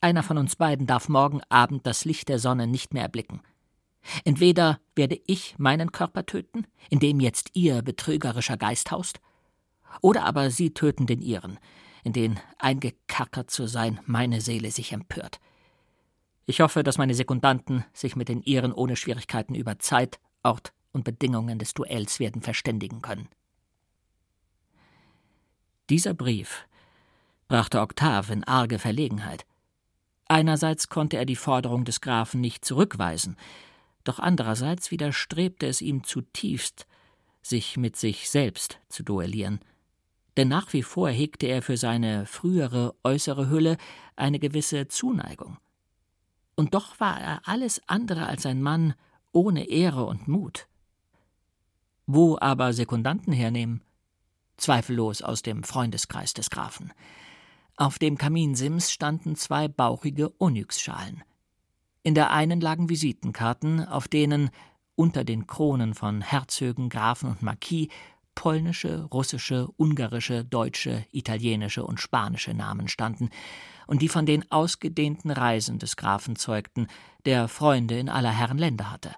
Einer 0.00 0.22
von 0.22 0.38
uns 0.38 0.56
beiden 0.56 0.86
darf 0.86 1.08
morgen 1.08 1.42
Abend 1.48 1.86
das 1.86 2.04
Licht 2.04 2.28
der 2.28 2.38
Sonne 2.38 2.66
nicht 2.66 2.94
mehr 2.94 3.02
erblicken. 3.02 3.40
Entweder 4.24 4.80
werde 4.94 5.20
ich 5.26 5.58
meinen 5.58 5.92
Körper 5.92 6.26
töten, 6.26 6.66
in 6.90 6.98
dem 6.98 7.20
jetzt 7.20 7.50
Ihr 7.54 7.82
betrügerischer 7.82 8.56
Geist 8.56 8.90
haust, 8.90 9.20
oder 10.00 10.24
aber 10.24 10.50
Sie 10.50 10.72
töten 10.72 11.06
den 11.06 11.20
Ihren, 11.20 11.58
in 12.04 12.12
den 12.12 12.40
eingekerkert 12.58 13.50
zu 13.50 13.66
sein 13.66 14.00
meine 14.06 14.40
Seele 14.40 14.70
sich 14.70 14.92
empört. 14.92 15.40
Ich 16.46 16.60
hoffe, 16.60 16.82
dass 16.82 16.98
meine 16.98 17.14
Sekundanten 17.14 17.84
sich 17.92 18.16
mit 18.16 18.28
den 18.28 18.42
Ihren 18.42 18.72
ohne 18.72 18.96
Schwierigkeiten 18.96 19.54
über 19.54 19.78
Zeit, 19.78 20.18
Ort 20.42 20.72
und 20.92 21.04
Bedingungen 21.04 21.58
des 21.58 21.74
Duells 21.74 22.20
werden 22.20 22.42
verständigen 22.42 23.02
können. 23.02 23.28
Dieser 25.90 26.14
Brief 26.14 26.66
brachte 27.48 27.80
Octave 27.80 28.32
in 28.32 28.44
arge 28.44 28.78
Verlegenheit. 28.78 29.46
Einerseits 30.26 30.88
konnte 30.88 31.16
er 31.16 31.24
die 31.24 31.36
Forderung 31.36 31.84
des 31.84 32.00
Grafen 32.00 32.40
nicht 32.40 32.64
zurückweisen, 32.64 33.36
doch 34.08 34.18
andererseits 34.18 34.90
widerstrebte 34.90 35.66
es 35.66 35.82
ihm 35.82 36.02
zutiefst, 36.02 36.86
sich 37.42 37.76
mit 37.76 37.96
sich 37.96 38.30
selbst 38.30 38.80
zu 38.88 39.02
duellieren. 39.02 39.60
Denn 40.36 40.48
nach 40.48 40.72
wie 40.72 40.82
vor 40.82 41.10
hegte 41.10 41.46
er 41.46 41.62
für 41.62 41.76
seine 41.76 42.24
frühere 42.26 42.94
äußere 43.04 43.50
Hülle 43.50 43.76
eine 44.16 44.38
gewisse 44.38 44.88
Zuneigung. 44.88 45.58
Und 46.54 46.74
doch 46.74 47.00
war 47.00 47.20
er 47.20 47.40
alles 47.46 47.82
andere 47.86 48.26
als 48.26 48.46
ein 48.46 48.62
Mann 48.62 48.94
ohne 49.32 49.68
Ehre 49.68 50.06
und 50.06 50.26
Mut. 50.26 50.68
Wo 52.06 52.38
aber 52.40 52.72
Sekundanten 52.72 53.32
hernehmen? 53.32 53.82
Zweifellos 54.56 55.22
aus 55.22 55.42
dem 55.42 55.62
Freundeskreis 55.62 56.34
des 56.34 56.50
Grafen. 56.50 56.92
Auf 57.76 57.98
dem 57.98 58.16
Kaminsims 58.16 58.90
standen 58.90 59.36
zwei 59.36 59.68
bauchige 59.68 60.32
Onyxschalen. 60.40 61.22
In 62.02 62.14
der 62.14 62.30
einen 62.30 62.60
lagen 62.60 62.88
Visitenkarten, 62.88 63.86
auf 63.86 64.08
denen 64.08 64.50
unter 64.94 65.24
den 65.24 65.46
Kronen 65.46 65.94
von 65.94 66.20
Herzögen, 66.20 66.88
Grafen 66.88 67.30
und 67.30 67.42
Marquis 67.42 67.88
polnische, 68.34 69.02
russische, 69.06 69.68
ungarische, 69.76 70.44
deutsche, 70.44 71.04
italienische 71.10 71.84
und 71.84 71.98
spanische 71.98 72.54
Namen 72.54 72.86
standen 72.86 73.30
und 73.88 74.00
die 74.00 74.08
von 74.08 74.26
den 74.26 74.48
ausgedehnten 74.52 75.32
Reisen 75.32 75.80
des 75.80 75.96
Grafen 75.96 76.36
zeugten, 76.36 76.86
der 77.24 77.48
Freunde 77.48 77.98
in 77.98 78.08
aller 78.08 78.30
Herren 78.30 78.58
Länder 78.58 78.92
hatte. 78.92 79.12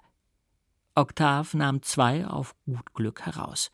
Oktav 0.95 1.53
nahm 1.53 1.83
zwei 1.83 2.25
auf 2.25 2.55
gut 2.65 2.95
Glück 2.95 3.21
heraus. 3.25 3.71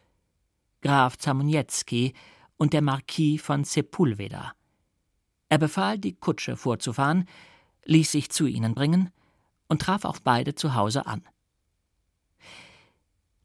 Graf 0.81 1.17
Zamoniecki 1.17 2.13
und 2.57 2.73
der 2.73 2.81
Marquis 2.81 3.41
von 3.41 3.63
Sepulveda. 3.63 4.53
Er 5.47 5.57
befahl, 5.57 5.97
die 5.97 6.13
Kutsche 6.13 6.57
vorzufahren, 6.57 7.25
ließ 7.87 8.11
sich 8.11 8.29
zu 8.29 8.45
ihnen 8.45 8.75
bringen 8.75 9.11
und 9.67 9.81
traf 9.81 10.05
auch 10.05 10.19
beide 10.19 10.55
zu 10.55 10.75
Hause 10.75 11.05
an. 11.05 11.23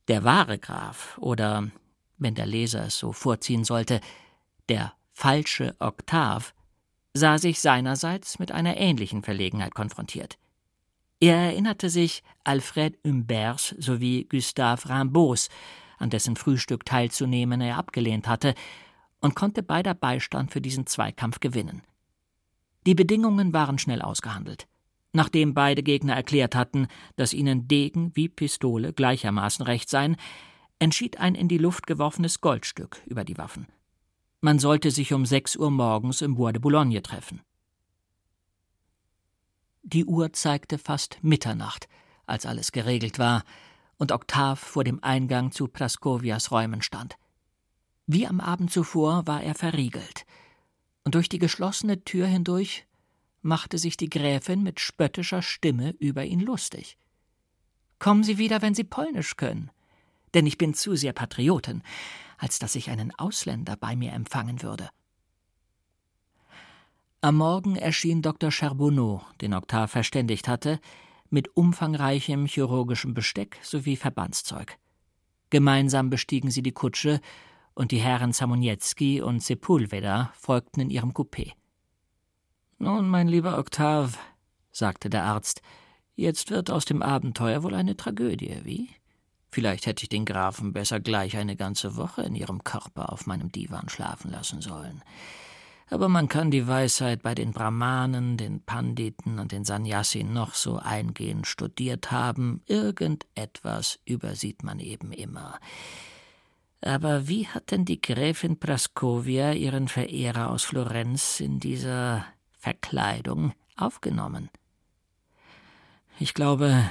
Der 0.09 0.25
wahre 0.25 0.59
Graf 0.59 1.17
oder, 1.19 1.69
wenn 2.19 2.35
der 2.35 2.47
Leser 2.47 2.87
es 2.87 2.99
so 2.99 3.13
vorziehen 3.13 3.65
sollte, 3.65 4.01
der 4.69 4.93
falsche 5.13 5.77
Oktav 5.79 6.55
sah 7.15 7.39
sich 7.39 7.61
seinerseits 7.61 8.39
mit 8.39 8.53
einer 8.53 8.77
ähnlichen 8.77 9.23
Verlegenheit 9.23 9.75
konfrontiert. 9.75 10.39
Er 11.21 11.37
erinnerte 11.37 11.89
sich 11.89 12.23
Alfred 12.43 12.99
Humberts 13.07 13.77
sowie 13.79 14.25
Gustave 14.25 14.89
Rimbaud's, 14.89 15.51
an 15.99 16.11
dessen 16.11 16.35
Frühstück 16.35 16.85
teilzunehmen 16.85 17.61
er 17.61 17.77
abgelehnt 17.77 18.27
hatte, 18.27 18.55
und 19.21 19.37
konnte 19.37 19.63
beider 19.63 19.95
Beistand 19.95 20.51
für 20.51 20.61
diesen 20.61 20.87
Zweikampf 20.87 21.39
gewinnen. 21.39 21.83
Die 22.87 22.95
Bedingungen 22.95 23.53
waren 23.53 23.79
schnell 23.79 24.03
ausgehandelt. 24.03 24.67
Nachdem 25.13 25.55
beide 25.55 25.83
Gegner 25.83 26.15
erklärt 26.15 26.55
hatten, 26.55 26.89
dass 27.17 27.35
ihnen 27.35 27.69
Degen 27.69 28.17
wie 28.17 28.29
Pistole 28.29 28.93
gleichermaßen 28.93 29.65
recht 29.65 29.89
seien, 29.89 30.17
entschied 30.79 31.19
ein 31.19 31.35
in 31.35 31.49
die 31.49 31.59
Luft 31.59 31.87
geworfenes 31.87 32.41
Goldstück 32.41 33.01
über 33.07 33.25
die 33.25 33.39
Waffen. 33.39 33.67
Man 34.41 34.59
sollte 34.59 34.91
sich 34.91 35.13
um 35.13 35.27
sechs 35.27 35.55
Uhr 35.55 35.71
morgens 35.71 36.23
im 36.23 36.35
Bois 36.35 36.53
de 36.53 36.61
Boulogne 36.61 37.03
treffen. 37.03 37.43
Die 39.85 40.05
Uhr 40.05 40.33
zeigte 40.33 40.79
fast 40.79 41.19
Mitternacht, 41.23 41.89
als 42.27 42.47
alles 42.47 42.73
geregelt 42.73 43.19
war 43.19 43.45
und 43.99 44.11
Oktav 44.11 44.59
vor 44.59 44.83
dem 44.83 45.03
Eingang 45.05 45.53
zu 45.53 45.69
Praskovias 45.69 46.51
Räumen 46.51 46.83
stand. 46.83 47.17
Wie 48.07 48.27
am 48.27 48.41
Abend 48.41 48.73
zuvor 48.73 49.27
war 49.27 49.43
er 49.43 49.55
verriegelt– 49.55 50.25
und 51.05 51.15
durch 51.15 51.29
die 51.29 51.39
geschlossene 51.39 52.05
Tür 52.05 52.27
hindurch 52.27 52.87
machte 53.43 53.79
sich 53.79 53.97
die 53.97 54.09
Gräfin 54.09 54.63
mit 54.63 54.81
spöttischer 54.81 55.43
Stimme 55.43 55.91
über 55.99 56.25
ihn 56.25 56.41
lustig. 56.41 56.97
Kommen 57.99 58.25
Sie 58.25 58.39
wieder, 58.39 58.63
wenn 58.63 58.75
Sie 58.75 58.85
Polnisch 58.85 59.37
können, 59.37 59.71
denn 60.35 60.47
ich 60.47 60.59
bin 60.59 60.75
zu 60.75 60.97
sehr 60.97 61.13
Patriotin, 61.13 61.83
als 62.39 62.59
dass 62.59 62.75
ich 62.75 62.91
einen 62.91 63.13
Ausländer 63.19 63.77
bei 63.77 63.97
mir 63.97 64.13
empfangen 64.13 64.63
würde. 64.63 64.89
Am 67.21 67.37
Morgen 67.37 67.77
erschien 67.77 68.23
Dr. 68.23 68.51
Charbonneau, 68.51 69.23
den 69.41 69.55
Oktav 69.55 69.93
verständigt 69.93 70.49
hatte, 70.49 70.81
mit 71.31 71.57
umfangreichem 71.57 72.47
chirurgischem 72.47 73.15
Besteck 73.15 73.59
sowie 73.63 73.97
Verbandszeug. 73.97 74.77
Gemeinsam 75.51 76.11
bestiegen 76.11 76.51
sie 76.51 76.63
die 76.63 76.73
Kutsche 76.73 77.21
und 77.75 77.91
die 77.91 78.01
Herren 78.01 78.33
Zamoniecki 78.33 79.21
und 79.21 79.43
Sepulveda 79.43 80.33
folgten 80.35 80.81
in 80.81 80.91
ihrem 80.91 81.13
Coupé. 81.13 81.53
Nun, 82.79 83.09
mein 83.09 83.29
lieber 83.29 83.59
Oktav, 83.59 84.19
sagte 84.71 85.09
der 85.09 85.25
Arzt, 85.25 85.63
jetzt 86.17 86.51
wird 86.51 86.71
aus 86.71 86.85
dem 86.85 87.03
Abenteuer 87.03 87.63
wohl 87.63 87.75
eine 87.75 87.97
Tragödie, 87.97 88.59
wie? 88.65 88.91
Vielleicht 89.51 89.87
hätte 89.87 90.03
ich 90.05 90.09
den 90.09 90.25
Grafen 90.25 90.73
besser 90.73 90.99
gleich 90.99 91.37
eine 91.37 91.57
ganze 91.57 91.97
Woche 91.97 92.23
in 92.23 92.35
ihrem 92.35 92.65
Körper 92.65 93.13
auf 93.13 93.27
meinem 93.27 93.53
Divan 93.53 93.89
schlafen 93.89 94.31
lassen 94.31 94.63
sollen. 94.63 95.03
Aber 95.91 96.09
man 96.09 96.27
kann 96.29 96.51
die 96.51 96.67
Weisheit 96.67 97.23
bei 97.23 97.35
den 97.35 97.53
Brahmanen, 97.53 98.39
den 98.39 98.63
Panditen 98.63 99.39
und 99.39 99.53
den 99.53 99.65
Sannyasin 99.65 100.33
noch 100.33 100.55
so 100.55 100.79
eingehend 100.79 101.47
studiert 101.47 102.11
haben, 102.11 102.63
irgendetwas 102.67 104.01
übersieht 104.07 104.63
man 104.63 104.81
eben 104.81 105.13
immer. 105.13 105.61
Aber 106.83 107.29
wie 107.29 107.47
hat 107.47 107.71
denn 107.71 107.85
die 107.85 108.01
Gräfin 108.01 108.59
Praskovia 108.59 109.53
ihren 109.53 109.87
Verehrer 109.87 110.51
aus 110.51 110.65
Florenz 110.65 111.39
in 111.39 111.61
dieser 111.61 112.27
Verkleidung 112.59 113.53
aufgenommen? 113.77 114.51
Ich 116.19 116.35
glaube, 116.35 116.91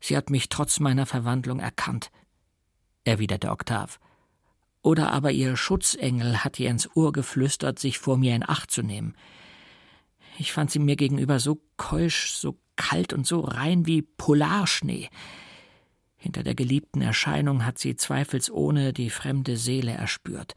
sie 0.00 0.16
hat 0.16 0.28
mich 0.28 0.50
trotz 0.50 0.80
meiner 0.80 1.06
Verwandlung 1.06 1.60
erkannt, 1.60 2.10
erwiderte 3.04 3.50
Oktav. 3.50 3.98
Oder 4.82 5.12
aber 5.12 5.30
ihr 5.30 5.56
Schutzengel 5.56 6.44
hat 6.44 6.60
ihr 6.60 6.68
ins 6.68 6.94
Ohr 6.94 7.12
geflüstert, 7.12 7.78
sich 7.78 7.98
vor 7.98 8.18
mir 8.18 8.36
in 8.36 8.46
Acht 8.46 8.70
zu 8.70 8.82
nehmen. 8.82 9.16
Ich 10.38 10.52
fand 10.52 10.70
sie 10.70 10.78
mir 10.78 10.96
gegenüber 10.96 11.40
so 11.40 11.62
keusch, 11.78 12.32
so 12.32 12.58
kalt 12.76 13.14
und 13.14 13.26
so 13.26 13.40
rein 13.40 13.86
wie 13.86 14.02
Polarschnee. 14.02 15.08
Hinter 16.24 16.42
der 16.42 16.54
geliebten 16.54 17.02
Erscheinung 17.02 17.66
hat 17.66 17.78
sie 17.78 17.96
zweifelsohne 17.96 18.94
die 18.94 19.10
fremde 19.10 19.58
Seele 19.58 19.92
erspürt. 19.92 20.54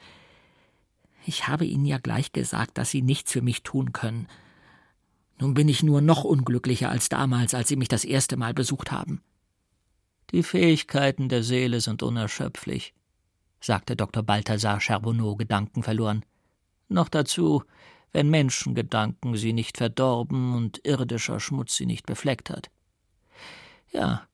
Ich 1.26 1.50
habe 1.50 1.66
Ihnen 1.66 1.86
ja 1.86 1.98
gleich 1.98 2.32
gesagt, 2.32 2.78
dass 2.78 2.90
Sie 2.90 3.02
nichts 3.02 3.34
für 3.34 3.42
mich 3.42 3.64
tun 3.64 3.92
können. 3.92 4.30
Nun 5.42 5.54
bin 5.54 5.68
ich 5.68 5.84
nur 5.84 6.00
noch 6.00 6.24
unglücklicher 6.24 6.90
als 6.90 7.10
damals, 7.10 7.54
als 7.54 7.68
Sie 7.68 7.76
mich 7.76 7.90
das 7.90 8.06
erste 8.06 8.38
Mal 8.38 8.54
besucht 8.54 8.94
haben. 8.94 9.22
Die 10.32 10.42
Fähigkeiten 10.42 11.28
der 11.28 11.44
Seele 11.44 11.82
sind 11.82 12.02
unerschöpflich, 12.02 12.94
sagte 13.60 13.98
Dr. 13.98 14.24
Balthasar 14.24 14.80
Charbonneau 14.80 15.36
gedankenverloren. 15.36 16.24
Noch 16.88 17.10
dazu, 17.10 17.66
wenn 18.14 18.30
Menschengedanken 18.30 19.36
sie 19.36 19.52
nicht 19.52 19.76
verdorben 19.76 20.56
und 20.56 20.80
irdischer 20.86 21.42
Schmutz 21.42 21.76
sie 21.76 21.88
nicht 21.88 22.06
befleckt 22.06 22.52
hat. 22.52 22.70
Ja, 23.92 24.30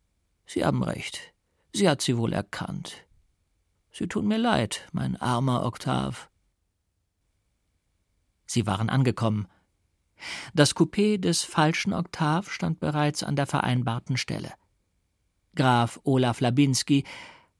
Sie 0.46 0.66
haben 0.66 0.84
recht. 0.84 1.34
Sie 1.74 1.90
hat 1.90 2.02
sie 2.02 2.18
wohl 2.18 2.34
erkannt. 2.34 3.06
Sie 3.92 4.08
tun 4.08 4.28
mir 4.28 4.38
leid, 4.38 4.88
mein 4.92 5.18
armer 5.18 5.66
Oktav. 5.66 6.30
Sie 8.46 8.66
waren 8.66 8.90
angekommen. 8.90 9.48
Das 10.54 10.76
Coupé 10.76 11.18
des 11.18 11.44
falschen 11.44 11.94
Oktav 11.94 12.52
stand 12.52 12.80
bereits 12.80 13.24
an 13.24 13.36
der 13.36 13.48
vereinbarten 13.48 14.18
Stelle. 14.18 14.54
Graf 15.56 16.00
Olaf 16.04 16.40
Labinski 16.40 17.04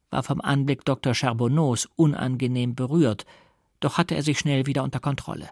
war 0.10 0.24
vom 0.24 0.42
Anblick 0.42 0.86
Dr. 0.86 1.14
Charbonneaus 1.14 1.88
unangenehm 1.96 2.76
berührt, 2.76 3.26
doch 3.80 3.98
hatte 3.98 4.16
er 4.16 4.24
sich 4.24 4.40
schnell 4.40 4.66
wieder 4.66 4.84
unter 4.84 5.00
Kontrolle. 5.00 5.50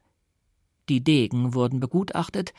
Die 0.89 1.03
Degen 1.03 1.53
wurden 1.53 1.79
begutachtet, 1.79 2.53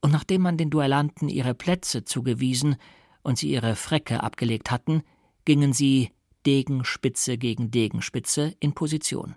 und 0.00 0.12
nachdem 0.12 0.42
man 0.42 0.56
den 0.56 0.70
Duellanten 0.70 1.28
ihre 1.28 1.54
Plätze 1.54 2.04
zugewiesen, 2.04 2.76
und 3.26 3.38
sie 3.38 3.50
ihre 3.50 3.74
Frecke 3.74 4.22
abgelegt 4.22 4.70
hatten, 4.70 5.02
gingen 5.44 5.72
sie 5.72 6.12
Degenspitze 6.46 7.38
gegen 7.38 7.72
Degenspitze 7.72 8.54
in 8.60 8.72
Position. 8.72 9.34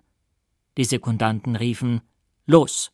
Die 0.78 0.84
Sekundanten 0.84 1.56
riefen 1.56 2.00
Los. 2.46 2.92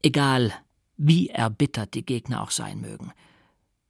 Egal, 0.00 0.52
wie 0.96 1.28
erbittert 1.28 1.94
die 1.94 2.06
Gegner 2.06 2.40
auch 2.40 2.52
sein 2.52 2.80
mögen, 2.80 3.12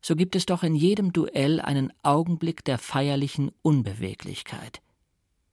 so 0.01 0.16
gibt 0.16 0.37
es 0.37 0.46
doch 0.46 0.62
in 0.62 0.75
jedem 0.75 1.12
Duell 1.12 1.61
einen 1.61 1.92
Augenblick 2.03 2.64
der 2.64 2.79
feierlichen 2.79 3.53
Unbeweglichkeit. 3.61 4.81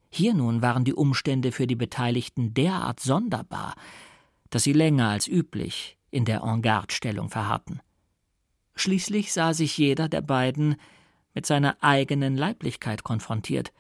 Hier 0.10 0.34
nun 0.34 0.62
waren 0.62 0.86
die 0.86 0.93
Umstände 0.93 1.52
für 1.52 1.67
die 1.67 1.76
Beteiligten 1.76 2.54
derart 2.54 3.02
sonderbar, 3.02 3.76
dass 4.50 4.63
sie 4.63 4.74
länger 4.74 5.10
als 5.10 5.28
üblich 5.28 5.98
in 6.10 6.24
der 6.24 6.41
En-Garde-Stellung 6.41 7.30
verharrten. 7.30 7.82
Schließlich 8.76 9.34
sah 9.34 9.54
sich 9.54 9.78
jeder 9.78 10.10
der 10.10 10.22
beiden 10.22 10.76
mit 11.34 11.46
seiner 11.46 11.78
eigenen 11.82 12.38
Leiblichkeit 12.38 13.04
konfrontiert 13.04 13.72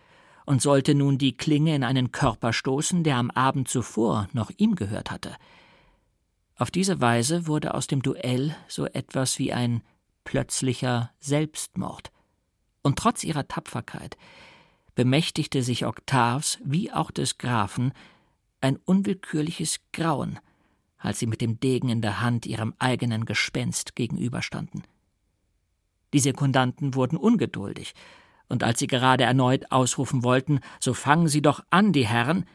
und 0.45 0.61
sollte 0.61 0.95
nun 0.95 1.17
die 1.17 1.37
Klinge 1.37 1.75
in 1.75 1.83
einen 1.83 2.11
Körper 2.11 2.53
stoßen, 2.53 3.03
der 3.03 3.17
am 3.17 3.31
Abend 3.31 3.67
zuvor 3.67 4.27
noch 4.33 4.51
ihm 4.57 4.75
gehört 4.75 5.11
hatte. 5.11 5.35
Auf 6.55 6.69
diese 6.69 7.01
Weise 7.01 7.47
wurde 7.47 7.73
aus 7.73 7.87
dem 7.87 8.01
Duell 8.01 8.55
so 8.67 8.85
etwas 8.85 9.39
wie 9.39 9.53
ein 9.53 9.81
plötzlicher 10.23 11.11
Selbstmord. 11.19 12.11
Und 12.81 12.99
trotz 12.99 13.23
ihrer 13.23 13.47
Tapferkeit 13.47 14.17
bemächtigte 14.95 15.63
sich 15.63 15.85
Octaves 15.85 16.59
wie 16.63 16.91
auch 16.91 17.11
des 17.11 17.37
Grafen 17.37 17.93
ein 18.61 18.77
unwillkürliches 18.77 19.79
Grauen, 19.91 20.39
als 21.03 21.19
sie 21.19 21.27
mit 21.27 21.41
dem 21.41 21.59
Degen 21.59 21.89
in 21.89 22.01
der 22.01 22.21
Hand 22.21 22.45
ihrem 22.45 22.73
eigenen 22.79 23.25
Gespenst 23.25 23.95
gegenüberstanden. 23.95 24.83
Die 26.13 26.19
Sekundanten 26.19 26.95
wurden 26.95 27.17
ungeduldig, 27.17 27.93
und 28.47 28.63
als 28.63 28.79
sie 28.79 28.87
gerade 28.87 29.23
erneut 29.23 29.71
ausrufen 29.71 30.23
wollten, 30.23 30.59
so 30.79 30.93
fangen 30.93 31.27
Sie 31.27 31.41
doch 31.41 31.63
an, 31.69 31.91
die 31.91 32.07
Herren, 32.07 32.45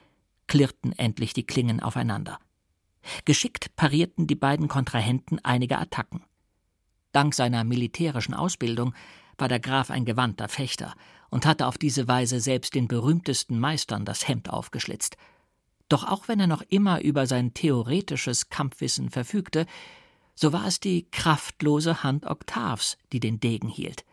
klirrten 0.46 0.92
endlich 0.92 1.32
die 1.32 1.46
Klingen 1.46 1.80
aufeinander. 1.80 2.38
Geschickt 3.24 3.74
parierten 3.76 4.26
die 4.26 4.34
beiden 4.34 4.68
Kontrahenten 4.68 5.40
einige 5.44 5.78
Attacken. 5.78 6.22
Dank 7.12 7.34
seiner 7.34 7.64
militärischen 7.64 8.34
Ausbildung 8.34 8.94
war 9.38 9.48
der 9.48 9.60
Graf 9.60 9.90
ein 9.90 10.04
gewandter 10.04 10.48
Fechter 10.48 10.94
und 11.30 11.46
hatte 11.46 11.66
auf 11.66 11.78
diese 11.78 12.08
Weise 12.08 12.40
selbst 12.40 12.74
den 12.74 12.88
berühmtesten 12.88 13.58
Meistern 13.58 14.04
das 14.04 14.26
Hemd 14.28 14.50
aufgeschlitzt. 14.50 15.16
Doch 15.88 16.04
auch 16.04 16.28
wenn 16.28 16.40
er 16.40 16.46
noch 16.46 16.62
immer 16.62 17.00
über 17.02 17.26
sein 17.26 17.54
theoretisches 17.54 18.50
Kampfwissen 18.50 19.10
verfügte, 19.10 19.66
so 20.34 20.52
war 20.52 20.66
es 20.66 20.80
die 20.80 21.10
kraftlose 21.10 22.02
Hand 22.02 22.26
Octaves, 22.26 22.96
die 23.12 23.20
den 23.20 23.40
Degen 23.40 23.68
hielt. 23.68 24.04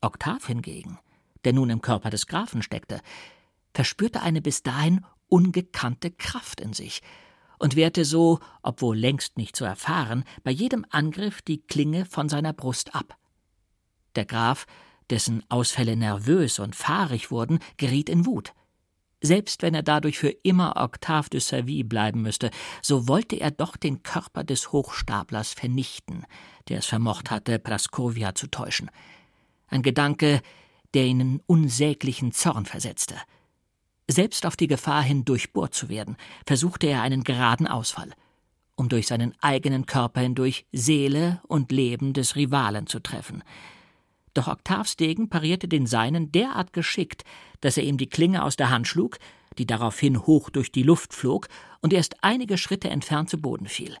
Octave 0.00 0.46
hingegen, 0.46 0.98
der 1.44 1.52
nun 1.52 1.70
im 1.70 1.82
Körper 1.82 2.10
des 2.10 2.26
Grafen 2.26 2.62
steckte, 2.62 3.00
verspürte 3.74 4.22
eine 4.22 4.40
bis 4.40 4.62
dahin 4.62 5.04
ungekannte 5.28 6.10
Kraft 6.10 6.60
in 6.60 6.72
sich 6.72 7.02
und 7.58 7.76
wehrte 7.76 8.04
so, 8.04 8.38
obwohl 8.62 8.96
längst 8.96 9.36
nicht 9.36 9.56
zu 9.56 9.64
erfahren, 9.64 10.24
bei 10.44 10.50
jedem 10.50 10.86
Angriff 10.90 11.42
die 11.42 11.60
Klinge 11.60 12.04
von 12.04 12.28
seiner 12.28 12.52
Brust 12.52 12.94
ab. 12.94 13.16
Der 14.14 14.24
Graf, 14.24 14.66
dessen 15.10 15.42
Ausfälle 15.50 15.96
nervös 15.96 16.58
und 16.58 16.76
fahrig 16.76 17.30
wurden, 17.30 17.58
geriet 17.76 18.08
in 18.08 18.26
Wut. 18.26 18.54
Selbst 19.20 19.62
wenn 19.62 19.74
er 19.74 19.82
dadurch 19.82 20.18
für 20.18 20.30
immer 20.30 20.76
Octave 20.76 21.28
de 21.30 21.40
Servie 21.40 21.82
bleiben 21.82 22.22
müsste, 22.22 22.50
so 22.82 23.08
wollte 23.08 23.36
er 23.36 23.50
doch 23.50 23.76
den 23.76 24.02
Körper 24.02 24.44
des 24.44 24.70
Hochstaplers 24.70 25.54
vernichten, 25.54 26.24
der 26.68 26.78
es 26.78 26.86
vermocht 26.86 27.30
hatte, 27.30 27.58
Praskovia 27.58 28.34
zu 28.34 28.46
täuschen. 28.46 28.90
Ein 29.66 29.82
Gedanke, 29.82 30.40
der 30.94 31.06
ihn 31.06 31.20
in 31.20 31.42
unsäglichen 31.46 32.32
Zorn 32.32 32.64
versetzte. 32.64 33.16
Selbst 34.06 34.46
auf 34.46 34.56
die 34.56 34.68
Gefahr 34.68 35.02
hin, 35.02 35.24
durchbohrt 35.24 35.74
zu 35.74 35.88
werden, 35.88 36.16
versuchte 36.46 36.86
er 36.86 37.02
einen 37.02 37.24
geraden 37.24 37.66
Ausfall, 37.66 38.12
um 38.74 38.88
durch 38.88 39.06
seinen 39.08 39.34
eigenen 39.42 39.84
Körper 39.84 40.20
hindurch 40.20 40.64
Seele 40.72 41.42
und 41.46 41.72
Leben 41.72 42.14
des 42.14 42.36
Rivalen 42.36 42.86
zu 42.86 43.00
treffen. 43.00 43.42
Doch 44.38 44.46
Octaves 44.46 44.94
Degen 44.94 45.28
parierte 45.28 45.66
den 45.66 45.88
seinen 45.88 46.30
derart 46.30 46.72
geschickt, 46.72 47.24
dass 47.60 47.76
er 47.76 47.82
ihm 47.82 47.98
die 47.98 48.08
Klinge 48.08 48.44
aus 48.44 48.54
der 48.54 48.70
Hand 48.70 48.86
schlug, 48.86 49.18
die 49.58 49.66
daraufhin 49.66 50.28
hoch 50.28 50.48
durch 50.48 50.70
die 50.70 50.84
Luft 50.84 51.12
flog 51.12 51.48
und 51.80 51.92
erst 51.92 52.22
einige 52.22 52.56
Schritte 52.56 52.88
entfernt 52.88 53.28
zu 53.30 53.38
Boden 53.38 53.66
fiel. 53.66 53.96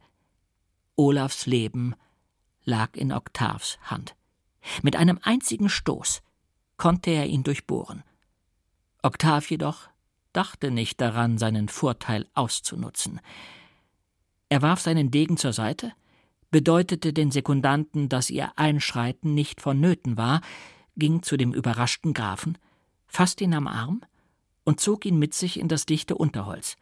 Olafs 0.94 1.46
Leben 1.46 1.96
lag 2.64 2.94
in 2.94 3.12
Octaves 3.12 3.80
Hand. 3.82 4.14
Mit 4.84 4.94
einem 4.94 5.18
einzigen 5.24 5.68
Stoß 5.68 6.22
konnte 6.76 7.10
er 7.10 7.26
ihn 7.26 7.42
durchbohren. 7.42 8.04
Octave 9.02 9.44
jedoch 9.48 9.88
dachte 10.32 10.70
nicht 10.70 11.00
daran, 11.00 11.38
seinen 11.38 11.68
Vorteil 11.68 12.28
auszunutzen. 12.34 13.20
Er 14.50 14.62
warf 14.62 14.78
seinen 14.78 15.10
Degen 15.10 15.36
zur 15.36 15.52
Seite, 15.52 15.94
bedeutete 16.50 17.12
den 17.12 17.30
Sekundanten, 17.30 18.08
dass 18.08 18.30
ihr 18.30 18.52
Einschreiten 18.56 19.34
nicht 19.34 19.60
vonnöten 19.60 20.16
war, 20.16 20.40
ging 20.96 21.22
zu 21.22 21.36
dem 21.36 21.52
überraschten 21.52 22.14
Grafen, 22.14 22.58
fasste 23.06 23.44
ihn 23.44 23.54
am 23.54 23.66
Arm 23.66 24.02
und 24.64 24.80
zog 24.80 25.06
ihn 25.06 25.18
mit 25.18 25.34
sich 25.34 25.58
in 25.58 25.68
das 25.68 25.86
dichte 25.86 26.14
Unterholz. 26.14 26.76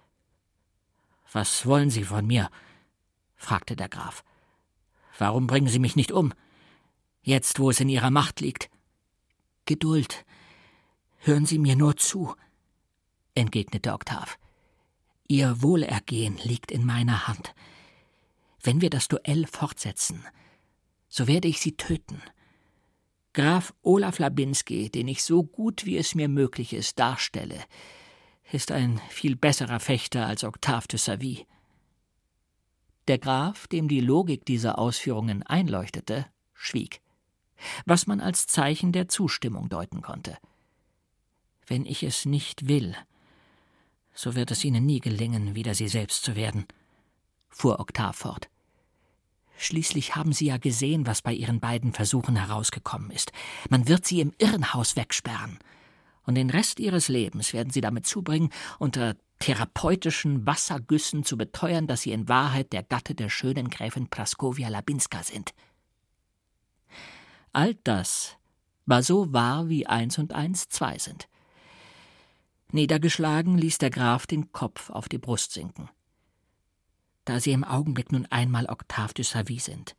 Was 1.33 1.67
wollen 1.67 1.91
Sie 1.91 2.05
von 2.05 2.27
mir? 2.27 2.51
fragte 3.35 3.77
der 3.77 3.89
Graf. 3.89 4.25
Warum 5.19 5.47
bringen 5.47 5.69
Sie 5.69 5.79
mich 5.79 5.97
nicht 5.97 6.13
um? 6.13 6.33
Jetzt, 7.23 7.59
wo 7.59 7.71
es 7.71 7.81
in 7.81 7.89
Ihrer 7.89 8.11
Macht 8.11 8.41
liegt. 8.41 8.71
Geduld. 9.65 10.25
Hören 11.19 11.45
Sie 11.45 11.59
mir 11.59 11.77
nur 11.77 11.97
zu, 11.97 12.35
entgegnete 13.35 13.93
Oktav. 13.93 14.39
Ihr 15.29 15.61
Wohlergehen 15.61 16.39
liegt 16.45 16.71
in 16.71 16.87
meiner 16.87 17.27
Hand. 17.27 17.55
Wenn 18.67 18.81
wir 18.81 18.91
das 18.91 19.07
Duell 19.07 19.47
fortsetzen, 19.47 20.25
so 21.09 21.29
werde 21.29 21.47
ich 21.47 21.61
sie 21.61 21.77
töten. 21.77 22.21
Graf 23.33 23.73
Olaf 23.83 24.19
Labinski, 24.19 24.91
den 24.91 25.07
ich 25.07 25.23
so 25.23 25.45
gut 25.45 25.87
wie 25.87 25.97
es 25.97 26.17
mir 26.17 26.29
möglich 26.29 26.73
ist 26.73 26.99
darstelle, 26.99 27.63
ist 28.51 28.73
ein 28.73 29.01
viel 29.09 29.37
besserer 29.37 29.79
Fechter 29.79 30.27
als 30.27 30.43
Octave 30.43 30.89
de 30.89 30.99
Savy. 30.99 31.47
Der 33.07 33.19
Graf, 33.19 33.69
dem 33.69 33.87
die 33.87 34.01
Logik 34.01 34.45
dieser 34.45 34.81
Ausführungen 34.81 35.45
einleuchtete, 35.45 36.27
schwieg, 36.53 37.01
was 37.85 38.09
man 38.09 38.21
als 38.21 38.49
Zeichen 38.49 38.91
der 38.91 39.07
Zustimmung 39.07 39.69
deuten 39.69 40.03
konnte. 40.03 40.39
Wenn 41.69 41.87
ich 41.87 42.03
es 42.03 42.25
nicht 42.25 42.67
will, 42.67 42.97
so 44.13 44.35
wird 44.35 44.51
es 44.51 44.65
Ihnen 44.65 44.87
nie 44.87 44.99
gelingen, 44.99 45.55
wieder 45.55 45.77
Sie 45.77 45.87
selbst 45.87 46.25
zu 46.25 46.35
werden, 46.35 46.67
fuhr 47.49 47.79
Oktav 47.79 48.17
fort. 48.17 48.49
Schließlich 49.59 50.17
haben 50.17 50.33
Sie 50.33 50.47
ja 50.47 50.59
gesehen, 50.59 51.07
was 51.07 51.23
bei 51.23 51.33
Ihren 51.33 51.61
beiden 51.61 51.93
Versuchen 51.93 52.37
herausgekommen 52.37 53.11
ist. 53.11 53.33
Man 53.71 53.89
wird 53.89 54.07
Sie 54.07 54.21
im 54.21 54.33
Irrenhaus 54.39 54.97
wegsperren. 54.97 55.59
Und 56.25 56.35
den 56.35 56.51
Rest 56.51 56.81
Ihres 56.81 57.09
Lebens 57.09 57.53
werden 57.53 57.71
Sie 57.71 57.81
damit 57.81 58.07
zubringen, 58.07 58.51
unter 58.79 59.17
therapeutischen 59.39 60.47
Wassergüssen 60.47 61.25
zu 61.25 61.37
beteuern, 61.37 61.87
dass 61.87 62.03
Sie 62.03 62.13
in 62.13 62.29
Wahrheit 62.29 62.73
der 62.73 62.83
Gatte 62.83 63.15
der 63.15 63.31
schönen 63.31 63.71
Gräfin 63.71 64.09
Praskovia 64.09 64.69
Labinska 64.69 65.23
sind. 65.23 65.55
All 67.53 67.75
das 67.85 68.37
war 68.85 69.03
so 69.03 69.33
wahr, 69.33 69.69
wie 69.69 69.87
eins 69.87 70.19
und 70.19 70.33
eins 70.35 70.69
zwei 70.69 70.99
sind. 70.99 71.29
Niedergeschlagen 72.73 73.57
ließ 73.57 73.79
der 73.79 73.91
Graf 73.91 74.27
den 74.27 74.53
Kopf 74.53 74.91
auf 74.91 75.09
die 75.09 75.19
Brust 75.19 75.53
sinken 75.53 75.89
da 77.27 77.41
Sie 77.41 77.53
im 77.53 77.65
Augenblick 77.65 78.13
nun 78.13 78.25
einmal 78.27 78.67
Octave 78.67 79.13
de 79.13 79.25
Savy 79.25 79.59
sind, 79.59 79.95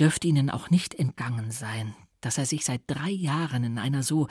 dürfte 0.00 0.26
Ihnen 0.26 0.50
auch 0.50 0.70
nicht 0.70 0.94
entgangen 0.94 1.52
sein, 1.52 1.94
dass 2.20 2.38
er 2.38 2.46
sich 2.46 2.64
seit 2.64 2.82
drei 2.88 3.10
Jahren 3.10 3.62
in 3.62 3.78
einer 3.78 4.02
so 4.02 4.26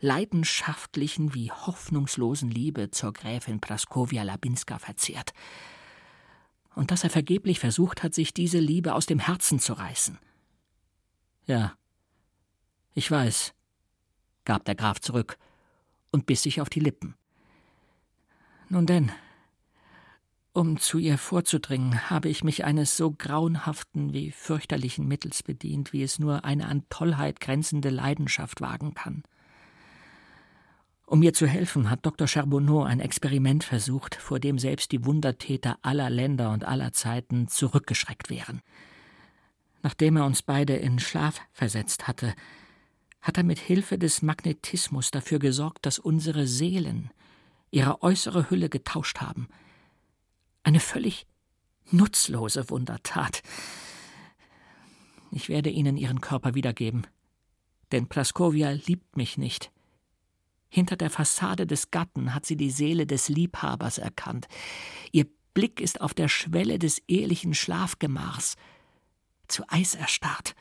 leidenschaftlichen 0.00 1.34
wie 1.34 1.52
hoffnungslosen 1.52 2.50
Liebe 2.50 2.90
zur 2.90 3.12
Gräfin 3.12 3.60
Praskovia 3.60 4.24
Labinska 4.24 4.78
verzehrt, 4.78 5.32
und 6.74 6.90
dass 6.92 7.04
er 7.04 7.10
vergeblich 7.10 7.58
versucht 7.58 8.02
hat, 8.02 8.14
sich 8.14 8.32
diese 8.32 8.58
Liebe 8.58 8.94
aus 8.94 9.04
dem 9.04 9.18
Herzen 9.18 9.58
zu 9.58 9.74
reißen. 9.74 10.18
Ja, 11.46 11.74
ich 12.94 13.10
weiß, 13.10 13.52
gab 14.44 14.64
der 14.64 14.76
Graf 14.76 15.00
zurück 15.00 15.36
und 16.10 16.26
biss 16.26 16.42
sich 16.42 16.60
auf 16.60 16.70
die 16.70 16.80
Lippen. 16.80 17.16
Nun 18.68 18.86
denn, 18.86 19.12
um 20.52 20.78
zu 20.78 20.98
ihr 20.98 21.16
vorzudringen, 21.16 22.10
habe 22.10 22.28
ich 22.28 22.42
mich 22.42 22.64
eines 22.64 22.96
so 22.96 23.12
grauenhaften 23.12 24.12
wie 24.12 24.32
fürchterlichen 24.32 25.06
Mittels 25.06 25.44
bedient, 25.44 25.92
wie 25.92 26.02
es 26.02 26.18
nur 26.18 26.44
eine 26.44 26.66
an 26.66 26.84
Tollheit 26.88 27.40
grenzende 27.40 27.90
Leidenschaft 27.90 28.60
wagen 28.60 28.94
kann. 28.94 29.22
Um 31.06 31.20
mir 31.20 31.32
zu 31.32 31.46
helfen, 31.46 31.88
hat 31.88 32.04
Dr. 32.04 32.26
Charbonneau 32.26 32.82
ein 32.82 33.00
Experiment 33.00 33.64
versucht, 33.64 34.16
vor 34.16 34.40
dem 34.40 34.58
selbst 34.58 34.92
die 34.92 35.04
Wundertäter 35.04 35.78
aller 35.82 36.10
Länder 36.10 36.50
und 36.50 36.64
aller 36.64 36.92
Zeiten 36.92 37.48
zurückgeschreckt 37.48 38.28
wären. 38.28 38.60
Nachdem 39.82 40.16
er 40.16 40.26
uns 40.26 40.42
beide 40.42 40.74
in 40.74 40.98
Schlaf 40.98 41.40
versetzt 41.52 42.06
hatte, 42.06 42.34
hat 43.22 43.36
er 43.36 43.44
mit 43.44 43.58
Hilfe 43.58 43.98
des 43.98 44.22
Magnetismus 44.22 45.10
dafür 45.10 45.38
gesorgt, 45.38 45.86
dass 45.86 45.98
unsere 45.98 46.46
Seelen 46.46 47.10
ihre 47.70 48.02
äußere 48.02 48.50
Hülle 48.50 48.68
getauscht 48.68 49.20
haben– 49.20 49.46
eine 50.62 50.80
völlig 50.80 51.26
nutzlose 51.90 52.70
Wundertat. 52.70 53.42
Ich 55.30 55.48
werde 55.48 55.70
Ihnen 55.70 55.96
Ihren 55.96 56.20
Körper 56.20 56.54
wiedergeben, 56.54 57.06
denn 57.92 58.08
Praskovia 58.08 58.70
liebt 58.70 59.16
mich 59.16 59.38
nicht. 59.38 59.70
Hinter 60.68 60.96
der 60.96 61.10
Fassade 61.10 61.66
des 61.66 61.90
Gatten 61.90 62.32
hat 62.32 62.46
sie 62.46 62.56
die 62.56 62.70
Seele 62.70 63.06
des 63.06 63.28
Liebhabers 63.28 63.98
erkannt. 63.98 64.46
Ihr 65.10 65.26
Blick 65.52 65.80
ist 65.80 66.00
auf 66.00 66.14
der 66.14 66.28
Schwelle 66.28 66.78
des 66.78 67.02
ehelichen 67.08 67.54
Schlafgemachs 67.54 68.56
zu 69.48 69.64
Eis 69.68 69.96
erstarrt. 69.96 70.54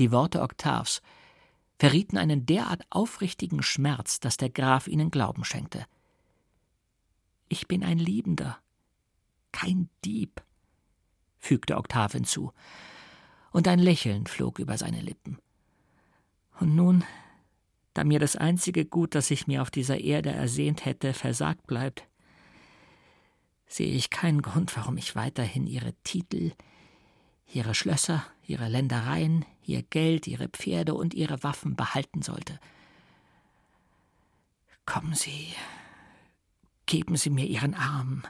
Die 0.00 0.10
Worte 0.10 0.40
Octaves 0.40 1.02
verrieten 1.78 2.16
einen 2.16 2.46
derart 2.46 2.84
aufrichtigen 2.88 3.62
Schmerz, 3.62 4.18
dass 4.18 4.38
der 4.38 4.48
Graf 4.48 4.88
ihnen 4.88 5.10
Glauben 5.10 5.44
schenkte. 5.44 5.84
Ich 7.52 7.68
bin 7.68 7.84
ein 7.84 7.98
Liebender, 7.98 8.58
kein 9.52 9.90
Dieb, 10.06 10.42
fügte 11.38 11.76
Oktav 11.76 12.12
hinzu, 12.12 12.50
und 13.50 13.68
ein 13.68 13.78
Lächeln 13.78 14.26
flog 14.26 14.58
über 14.58 14.78
seine 14.78 15.02
Lippen. 15.02 15.36
Und 16.60 16.74
nun, 16.74 17.04
da 17.92 18.04
mir 18.04 18.20
das 18.20 18.36
einzige 18.36 18.86
Gut, 18.86 19.14
das 19.14 19.30
ich 19.30 19.48
mir 19.48 19.60
auf 19.60 19.70
dieser 19.70 20.00
Erde 20.00 20.30
ersehnt 20.30 20.86
hätte, 20.86 21.12
versagt 21.12 21.66
bleibt, 21.66 22.08
sehe 23.66 23.92
ich 23.92 24.08
keinen 24.08 24.40
Grund, 24.40 24.74
warum 24.74 24.96
ich 24.96 25.14
weiterhin 25.14 25.66
ihre 25.66 25.92
Titel, 26.04 26.52
ihre 27.52 27.74
Schlösser, 27.74 28.24
ihre 28.46 28.68
Ländereien, 28.68 29.44
ihr 29.66 29.82
Geld, 29.82 30.26
ihre 30.26 30.48
Pferde 30.48 30.94
und 30.94 31.12
ihre 31.12 31.42
Waffen 31.42 31.76
behalten 31.76 32.22
sollte. 32.22 32.58
Kommen 34.86 35.12
Sie, 35.12 35.48
geben 36.86 37.16
Sie 37.16 37.30
mir 37.30 37.46
Ihren 37.46 37.74
Arm. 37.74 38.22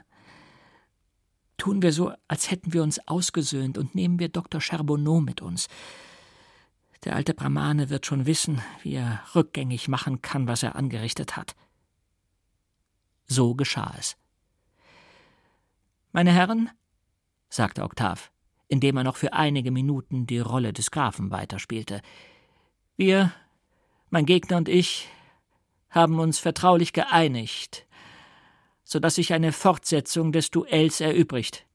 Tun 1.57 1.81
wir 1.81 1.93
so, 1.93 2.11
als 2.27 2.51
hätten 2.51 2.73
wir 2.73 2.83
uns 2.83 2.99
ausgesöhnt 3.07 3.77
und 3.77 3.95
nehmen 3.95 4.19
wir 4.19 4.29
Dr. 4.29 4.59
Charbonneau 4.59 5.21
mit 5.21 5.41
uns. 5.41 5.67
Der 7.03 7.15
alte 7.15 7.33
Brahmane 7.33 7.89
wird 7.89 8.05
schon 8.05 8.25
wissen, 8.25 8.61
wie 8.81 8.95
er 8.95 9.21
rückgängig 9.35 9.87
machen 9.87 10.21
kann, 10.21 10.47
was 10.47 10.63
er 10.63 10.75
angerichtet 10.75 11.35
hat. 11.35 11.55
So 13.25 13.55
geschah 13.55 13.93
es. 13.97 14.15
Meine 16.11 16.31
Herren, 16.31 16.69
sagte 17.49 17.83
Oktav, 17.83 18.31
indem 18.67 18.97
er 18.97 19.03
noch 19.03 19.17
für 19.17 19.33
einige 19.33 19.71
Minuten 19.71 20.25
die 20.25 20.39
Rolle 20.39 20.73
des 20.73 20.91
Grafen 20.91 21.31
weiterspielte, 21.31 22.01
wir, 22.95 23.33
mein 24.09 24.25
Gegner 24.25 24.57
und 24.57 24.69
ich, 24.69 25.09
haben 25.89 26.19
uns 26.19 26.39
vertraulich 26.39 26.93
geeinigt, 26.93 27.87
so 28.83 28.99
dass 28.99 29.15
sich 29.15 29.33
eine 29.33 29.51
Fortsetzung 29.51 30.31
des 30.31 30.51
Duells 30.51 31.01
erübrigt. 31.01 31.65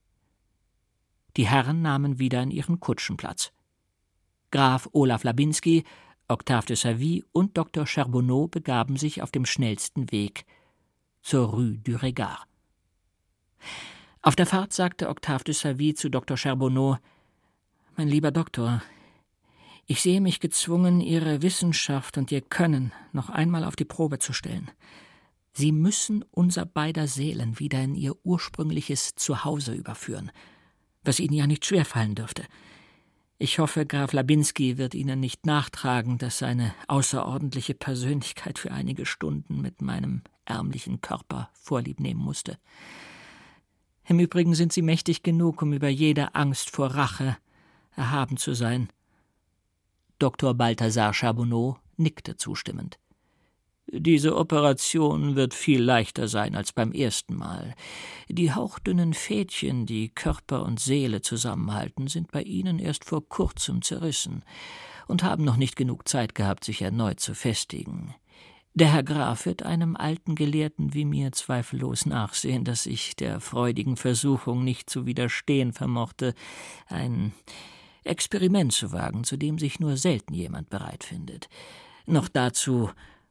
Die 1.36 1.46
Herren 1.46 1.82
nahmen 1.82 2.18
wieder 2.18 2.42
in 2.42 2.50
ihren 2.50 2.80
Kutschen 2.80 3.16
Platz. 3.16 3.52
Graf 4.50 4.88
Olaf 4.92 5.24
Labinski, 5.24 5.84
Octave 6.26 6.66
de 6.66 6.76
Savy 6.76 7.24
und 7.32 7.56
Dr. 7.56 7.86
Charbonneau 7.86 8.48
begaben 8.48 8.96
sich 8.96 9.22
auf 9.22 9.30
dem 9.30 9.46
schnellsten 9.46 10.10
Weg 10.10 10.44
zur 11.22 11.48
Rue 11.48 11.78
du 11.78 11.96
Regard. 11.96 12.46
Auf 14.22 14.36
der 14.36 14.46
Fahrt 14.46 14.72
sagte 14.72 15.08
Octave 15.08 15.44
de 15.44 15.54
Savy 15.54 15.94
zu 15.94 16.10
Dr. 16.10 16.36
Charbonneau 16.36 16.98
Mein 17.96 18.08
lieber 18.08 18.30
Doktor, 18.30 18.82
ich 19.86 20.02
sehe 20.02 20.20
mich 20.20 20.40
gezwungen, 20.40 21.00
Ihre 21.00 21.40
Wissenschaft 21.40 22.18
und 22.18 22.30
Ihr 22.30 22.42
Können 22.42 22.92
noch 23.12 23.30
einmal 23.30 23.64
auf 23.64 23.74
die 23.74 23.86
Probe 23.86 24.18
zu 24.18 24.34
stellen. 24.34 24.70
Sie 25.58 25.72
müssen 25.72 26.24
unser 26.30 26.64
beider 26.66 27.08
Seelen 27.08 27.58
wieder 27.58 27.82
in 27.82 27.96
ihr 27.96 28.14
ursprüngliches 28.22 29.16
Zuhause 29.16 29.74
überführen, 29.74 30.30
was 31.02 31.18
Ihnen 31.18 31.34
ja 31.34 31.48
nicht 31.48 31.66
schwerfallen 31.66 32.14
dürfte. 32.14 32.44
Ich 33.38 33.58
hoffe, 33.58 33.84
Graf 33.84 34.12
Labinski 34.12 34.78
wird 34.78 34.94
Ihnen 34.94 35.18
nicht 35.18 35.46
nachtragen, 35.46 36.16
dass 36.16 36.38
seine 36.38 36.76
außerordentliche 36.86 37.74
Persönlichkeit 37.74 38.60
für 38.60 38.70
einige 38.70 39.04
Stunden 39.04 39.60
mit 39.60 39.82
meinem 39.82 40.22
ärmlichen 40.44 41.00
Körper 41.00 41.50
Vorlieb 41.54 41.98
nehmen 41.98 42.20
musste. 42.20 42.56
Im 44.06 44.20
Übrigen 44.20 44.54
sind 44.54 44.72
Sie 44.72 44.82
mächtig 44.82 45.24
genug, 45.24 45.60
um 45.60 45.72
über 45.72 45.88
jede 45.88 46.36
Angst 46.36 46.70
vor 46.70 46.94
Rache 46.94 47.36
erhaben 47.96 48.36
zu 48.36 48.54
sein. 48.54 48.90
Dr. 50.20 50.54
Balthasar 50.54 51.12
Charbonneau 51.12 51.78
nickte 51.96 52.36
zustimmend. 52.36 53.00
Diese 53.90 54.36
Operation 54.36 55.34
wird 55.34 55.54
viel 55.54 55.82
leichter 55.82 56.28
sein 56.28 56.54
als 56.54 56.72
beim 56.72 56.92
ersten 56.92 57.34
Mal. 57.34 57.74
Die 58.28 58.52
hauchdünnen 58.52 59.14
Fädchen, 59.14 59.86
die 59.86 60.10
Körper 60.10 60.64
und 60.64 60.78
Seele 60.78 61.22
zusammenhalten, 61.22 62.06
sind 62.06 62.30
bei 62.30 62.42
Ihnen 62.42 62.78
erst 62.78 63.06
vor 63.06 63.26
kurzem 63.26 63.80
zerrissen 63.80 64.44
und 65.06 65.22
haben 65.22 65.42
noch 65.42 65.56
nicht 65.56 65.74
genug 65.74 66.06
Zeit 66.06 66.34
gehabt, 66.34 66.64
sich 66.64 66.82
erneut 66.82 67.18
zu 67.18 67.34
festigen. 67.34 68.14
Der 68.74 68.92
Herr 68.92 69.02
Graf 69.02 69.46
wird 69.46 69.62
einem 69.62 69.96
alten 69.96 70.34
Gelehrten 70.34 70.92
wie 70.92 71.06
mir 71.06 71.32
zweifellos 71.32 72.04
nachsehen, 72.04 72.64
dass 72.64 72.84
ich 72.84 73.16
der 73.16 73.40
freudigen 73.40 73.96
Versuchung 73.96 74.64
nicht 74.64 74.90
zu 74.90 75.06
widerstehen 75.06 75.72
vermochte, 75.72 76.34
ein 76.86 77.32
Experiment 78.04 78.72
zu 78.72 78.92
wagen, 78.92 79.24
zu 79.24 79.38
dem 79.38 79.58
sich 79.58 79.80
nur 79.80 79.96
selten 79.96 80.34
jemand 80.34 80.68
bereit 80.68 81.04
findet. 81.04 81.48
Noch 82.06 82.28
dazu, 82.28 82.90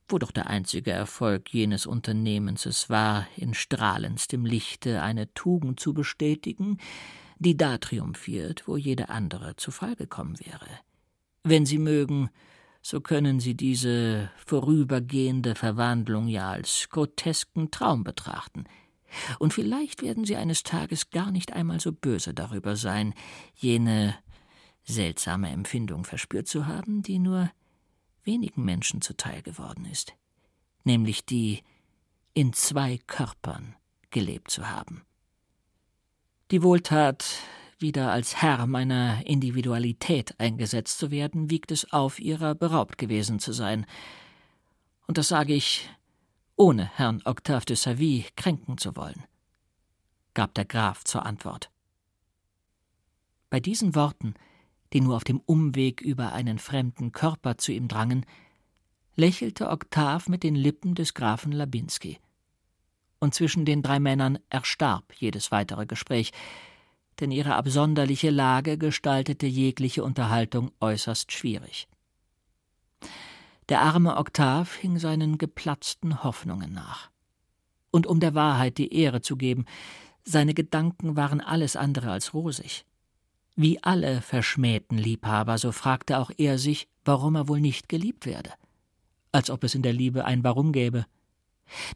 wo 0.10 0.18
doch 0.18 0.32
der 0.32 0.48
einzige 0.48 0.92
Erfolg 0.92 1.54
jenes 1.54 1.86
Unternehmens 1.86 2.66
es 2.66 2.90
war, 2.90 3.28
in 3.36 3.54
strahlendstem 3.54 4.46
Lichte 4.46 5.02
eine 5.02 5.34
Tugend 5.34 5.80
zu 5.80 5.94
bestätigen, 5.94 6.78
die 7.40 7.58
da 7.58 7.78
triumphiert, 7.78 8.68
wo 8.68 8.78
jede 8.78 9.10
andere 9.10 9.56
zu 9.56 9.72
Fall 9.72 9.96
gekommen 9.96 10.40
wäre. 10.40 10.68
Wenn 11.44 11.66
Sie 11.66 11.78
mögen, 11.78 12.30
so 12.82 13.02
können 13.02 13.40
Sie 13.40 13.56
diese 13.56 14.32
vorübergehende 14.46 15.56
Verwandlung 15.56 16.28
ja 16.28 16.52
als 16.52 16.88
grotesken 16.90 17.72
Traum 17.72 18.04
betrachten. 18.04 18.66
Und 19.40 19.54
vielleicht 19.54 20.02
werden 20.02 20.26
Sie 20.26 20.36
eines 20.36 20.64
Tages 20.64 21.10
gar 21.10 21.32
nicht 21.32 21.54
einmal 21.54 21.80
so 21.80 21.92
böse 21.92 22.34
darüber 22.34 22.76
sein, 22.76 23.14
jene 23.56 24.16
seltsame 24.84 25.50
Empfindung 25.50 26.06
verspürt 26.06 26.48
zu 26.48 26.66
haben, 26.66 27.02
die 27.02 27.20
nur 27.20 27.52
wenigen 28.28 28.64
Menschen 28.64 29.02
zuteil 29.02 29.42
geworden 29.42 29.86
ist, 29.86 30.14
nämlich 30.84 31.26
die, 31.26 31.64
in 32.34 32.54
zwei 32.54 33.00
Körpern 33.08 33.76
gelebt 34.12 34.52
zu 34.52 34.70
haben. 34.70 35.04
Die 36.52 36.62
Wohltat, 36.62 37.26
wieder 37.80 38.12
als 38.12 38.42
Herr 38.42 38.68
meiner 38.68 39.26
Individualität 39.26 40.40
eingesetzt 40.40 40.98
zu 41.00 41.12
werden, 41.12 41.50
wiegt 41.50 41.72
es 41.72 41.92
auf, 41.92 42.20
ihrer 42.20 42.56
beraubt 42.56 42.98
gewesen 42.98 43.40
zu 43.40 43.54
sein. 43.54 43.86
Und 45.08 45.18
das 45.18 45.28
sage 45.28 45.54
ich, 45.54 45.90
ohne 46.56 46.90
Herrn 46.98 47.22
Octave 47.26 47.66
de 47.66 47.76
Savy 47.76 48.26
kränken 48.36 48.78
zu 48.78 48.96
wollen, 48.96 49.24
gab 50.34 50.54
der 50.54 50.66
Graf 50.66 51.04
zur 51.04 51.26
Antwort. 51.26 51.70
Bei 53.50 53.60
diesen 53.60 53.96
Worten 53.96 54.36
die 54.94 55.02
nur 55.02 55.16
auf 55.16 55.24
dem 55.24 55.40
Umweg 55.40 56.02
über 56.02 56.34
einen 56.34 56.60
fremden 56.60 57.12
Körper 57.12 57.58
zu 57.58 57.72
ihm 57.72 57.88
drangen, 57.88 58.26
lächelte 59.16 59.70
Oktav 59.70 60.30
mit 60.30 60.44
den 60.44 60.56
Lippen 60.56 60.96
des 60.96 61.14
Grafen 61.14 61.52
Labinski. 61.52 62.20
Und 63.20 63.34
zwischen 63.34 63.66
den 63.66 63.82
drei 63.82 64.00
Männern 64.00 64.38
erstarb 64.50 65.14
jedes 65.16 65.52
weitere 65.52 65.86
Gespräch, 65.86 66.32
denn 67.20 67.32
ihre 67.32 67.56
absonderliche 67.56 68.30
Lage 68.30 68.78
gestaltete 68.78 69.48
jegliche 69.48 70.04
Unterhaltung 70.04 70.72
äußerst 70.80 71.32
schwierig. 71.32 71.88
Der 73.70 73.82
arme 73.82 74.18
Oktav 74.18 74.76
hing 74.76 75.00
seinen 75.00 75.38
geplatzten 75.38 76.24
Hoffnungen 76.24 76.72
nach. 76.72 77.10
Und 77.92 78.06
um 78.06 78.20
der 78.20 78.36
Wahrheit 78.36 78.78
die 78.78 78.94
Ehre 78.94 79.22
zu 79.22 79.36
geben, 79.36 79.66
seine 80.24 80.54
Gedanken 80.54 81.16
waren 81.16 81.42
alles 81.42 81.76
andere 81.76 82.12
als 82.12 82.34
rosig. 82.34 82.86
Wie 83.60 83.84
alle 83.84 84.22
verschmähten 84.22 85.00
Liebhaber, 85.00 85.58
so 85.58 85.72
fragte 85.72 86.20
auch 86.20 86.30
er 86.38 86.60
sich, 86.60 86.88
warum 87.04 87.34
er 87.34 87.48
wohl 87.48 87.60
nicht 87.60 87.90
geliebt 87.90 88.28
werde. 88.28 88.52
Als 89.32 89.50
ob 89.50 89.64
es 89.64 89.74
in 89.74 89.82
der 89.82 89.94
Liebe 89.94 90.26
ein 90.26 90.44
Warum 90.44 90.72
gäbe. 90.72 91.08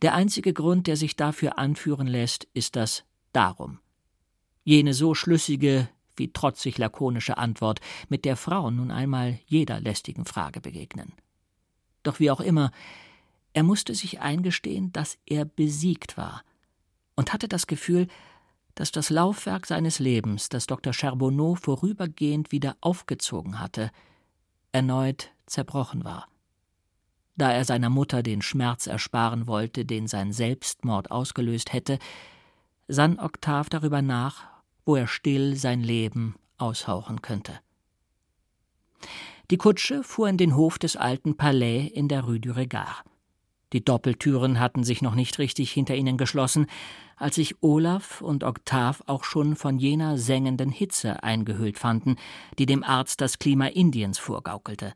Der 0.02 0.16
einzige 0.16 0.54
Grund, 0.54 0.88
der 0.88 0.98
sich 0.98 1.16
dafür 1.16 1.60
anführen 1.60 2.08
lässt, 2.08 2.48
ist 2.56 2.76
das 2.76 3.04
Darum. 3.32 3.80
Jene 4.64 4.96
so 4.96 5.14
schlüssige 5.14 5.88
wie 6.16 6.34
trotzig 6.34 6.80
lakonische 6.80 7.38
Antwort, 7.38 7.80
mit 8.10 8.26
der 8.26 8.38
Frauen 8.38 8.78
nun 8.78 8.90
einmal 8.90 9.40
jeder 9.46 9.80
lästigen 9.80 10.26
Frage 10.26 10.62
begegnen. 10.62 11.14
Doch 12.04 12.20
wie 12.20 12.32
auch 12.32 12.42
immer, 12.42 12.72
er 13.54 13.64
musste 13.64 13.94
sich 13.94 14.20
eingestehen, 14.20 14.92
dass 14.94 15.20
er 15.28 15.46
besiegt 15.46 16.18
war 16.18 16.44
und 17.16 17.34
hatte 17.34 17.48
das 17.48 17.68
Gefühl, 17.68 18.08
dass 18.76 18.92
das 18.92 19.10
Laufwerk 19.10 19.66
seines 19.66 20.00
Lebens, 20.00 20.50
das 20.50 20.68
Dr. 20.68 20.94
Charbonneau 20.94 21.56
vorübergehend 21.56 22.52
wieder 22.52 22.76
aufgezogen 22.82 23.60
hatte, 23.60 23.92
erneut 24.72 25.32
zerbrochen 25.46 26.04
war. 26.04 26.28
Da 27.36 27.52
er 27.52 27.66
seiner 27.66 27.90
Mutter 27.90 28.24
den 28.24 28.42
Schmerz 28.42 28.88
ersparen 28.88 29.48
wollte, 29.48 29.86
den 29.86 30.08
sein 30.08 30.32
Selbstmord 30.32 31.12
ausgelöst 31.12 31.74
hätte, 31.74 31.98
sann 32.88 33.20
Oktav 33.20 33.70
darüber 33.70 34.02
nach, 34.02 34.44
wo 34.86 34.96
er 34.96 35.08
still 35.08 35.56
sein 35.56 35.82
Leben 35.82 36.36
aushauchen 36.58 37.22
könnte. 37.22 37.60
Die 39.50 39.58
Kutsche 39.58 40.04
fuhr 40.04 40.30
in 40.30 40.38
den 40.38 40.56
Hof 40.56 40.78
des 40.78 40.96
alten 40.96 41.36
Palais 41.36 41.88
in 41.88 42.08
der 42.08 42.24
Rue 42.24 42.40
du 42.40 42.52
Regard. 42.52 43.04
Die 43.74 43.84
Doppeltüren 43.84 44.60
hatten 44.60 44.84
sich 44.84 45.02
noch 45.02 45.16
nicht 45.16 45.40
richtig 45.40 45.72
hinter 45.72 45.96
ihnen 45.96 46.18
geschlossen, 46.18 46.68
als 47.16 47.36
sich 47.36 47.62
Olaf 47.62 48.22
und 48.22 48.44
Oktav 48.44 49.04
auch 49.06 49.24
schon 49.24 49.56
von 49.56 49.78
jener 49.78 50.18
sengenden 50.18 50.72
Hitze 50.72 51.24
eingehüllt 51.24 51.78
fanden, 51.78 52.18
die 52.58 52.66
dem 52.66 52.84
Arzt 52.84 53.22
das 53.22 53.40
Klima 53.40 53.68
Indiens 53.68 54.18
vorgaukelte. 54.18 54.94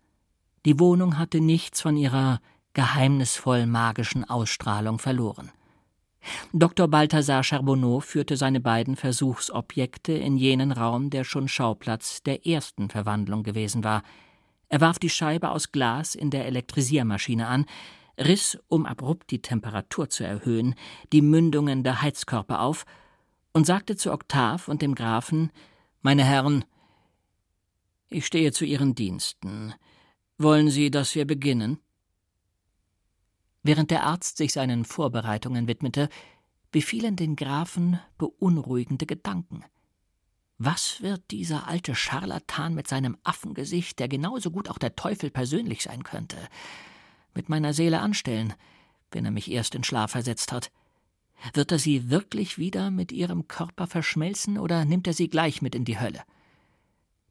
Die 0.66 0.80
Wohnung 0.80 1.18
hatte 1.18 1.40
nichts 1.40 1.82
von 1.82 1.96
ihrer 1.96 2.42
geheimnisvoll 2.74 3.66
magischen 3.68 4.28
Ausstrahlung 4.28 5.00
verloren. 5.00 5.52
Dr. 6.54 6.88
Balthasar 6.88 7.44
Charbonneau 7.44 8.00
führte 8.00 8.36
seine 8.36 8.60
beiden 8.60 8.96
Versuchsobjekte 8.96 10.14
in 10.14 10.38
jenen 10.38 10.72
Raum, 10.72 11.10
der 11.12 11.24
schon 11.24 11.48
Schauplatz 11.48 12.24
der 12.24 12.48
ersten 12.48 12.90
Verwandlung 12.90 13.44
gewesen 13.44 13.84
war. 13.84 14.04
Er 14.68 14.82
warf 14.82 14.98
die 14.98 15.10
Scheibe 15.10 15.52
aus 15.52 15.72
Glas 15.72 16.16
in 16.16 16.32
der 16.32 16.48
Elektrisiermaschine 16.48 17.48
an, 17.48 17.66
riss, 18.18 18.58
um 18.68 18.86
abrupt 18.86 19.32
die 19.32 19.42
Temperatur 19.42 20.10
zu 20.10 20.24
erhöhen, 20.24 20.76
die 21.12 21.22
Mündungen 21.22 21.84
der 21.84 22.02
Heizkörper 22.02 22.62
auf 22.62 22.86
und 23.54 23.66
sagte 23.66 23.96
zu 23.96 24.12
Oktav 24.12 24.68
und 24.68 24.82
dem 24.82 24.96
Grafen 24.96 25.52
Meine 26.02 26.24
Herren, 26.24 26.66
ich 28.10 28.26
stehe 28.26 28.52
zu 28.52 28.66
Ihren 28.66 28.96
Diensten. 28.96 29.74
Wollen 30.38 30.70
Sie, 30.70 30.92
dass 30.92 31.16
wir 31.16 31.26
beginnen? 31.26 31.80
Während 33.64 33.90
der 33.90 34.04
Arzt 34.04 34.38
sich 34.38 34.54
seinen 34.54 34.86
Vorbereitungen 34.86 35.68
widmete, 35.68 36.10
befielen 36.72 37.16
den 37.16 37.36
Grafen 37.36 38.00
beunruhigende 38.18 39.06
Gedanken. 39.06 39.64
Was 40.58 41.02
wird 41.02 41.32
dieser 41.32 41.68
alte 41.68 41.96
Scharlatan 41.96 42.76
mit 42.76 42.88
seinem 42.88 43.18
Affengesicht, 43.24 44.00
der 44.00 44.08
genauso 44.08 44.52
gut 44.52 44.70
auch 44.70 44.78
der 44.78 44.96
Teufel 44.96 45.32
persönlich 45.32 45.84
sein 45.84 46.04
könnte, 46.04 46.38
mit 47.36 47.50
meiner 47.50 47.74
Seele 47.74 48.00
anstellen, 48.00 48.54
wenn 49.12 49.26
er 49.26 49.32
mich 49.32 49.52
erst 49.52 49.76
in 49.76 49.84
Schlaf 49.84 50.12
versetzt 50.12 50.52
hat? 50.52 50.72
Wird 51.54 51.72
er 51.72 51.80
sie 51.80 52.10
wirklich 52.10 52.58
wieder 52.58 52.90
mit 52.90 53.12
ihrem 53.12 53.48
Körper 53.48 53.88
verschmelzen 53.88 54.58
oder 54.58 54.86
nimmt 54.86 55.06
er 55.06 55.14
sie 55.14 55.30
gleich 55.30 55.62
mit 55.62 55.76
in 55.76 55.86
die 55.86 56.00
Hölle? 56.00 56.24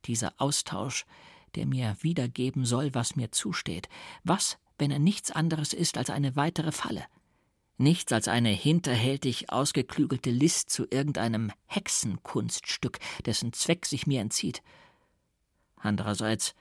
Dieser 0.04 0.34
Austausch, 0.36 1.06
der 1.54 1.66
mir 1.66 1.96
wiedergeben 2.00 2.64
soll, 2.64 2.94
was 2.94 3.16
mir 3.16 3.32
zusteht, 3.32 3.88
was 4.22 4.58
wenn 4.78 4.90
er 4.90 4.98
nichts 4.98 5.30
anderes 5.30 5.72
ist 5.72 5.96
als 5.98 6.10
eine 6.10 6.36
weitere 6.36 6.72
Falle. 6.72 7.04
Nichts 7.76 8.12
als 8.12 8.28
eine 8.28 8.50
hinterhältig 8.50 9.50
ausgeklügelte 9.50 10.30
List 10.30 10.70
zu 10.70 10.86
irgendeinem 10.90 11.50
Hexenkunststück, 11.66 12.98
dessen 13.26 13.52
Zweck 13.52 13.86
sich 13.86 14.06
mir 14.06 14.20
entzieht. 14.20 14.62
Andererseits 15.76 16.54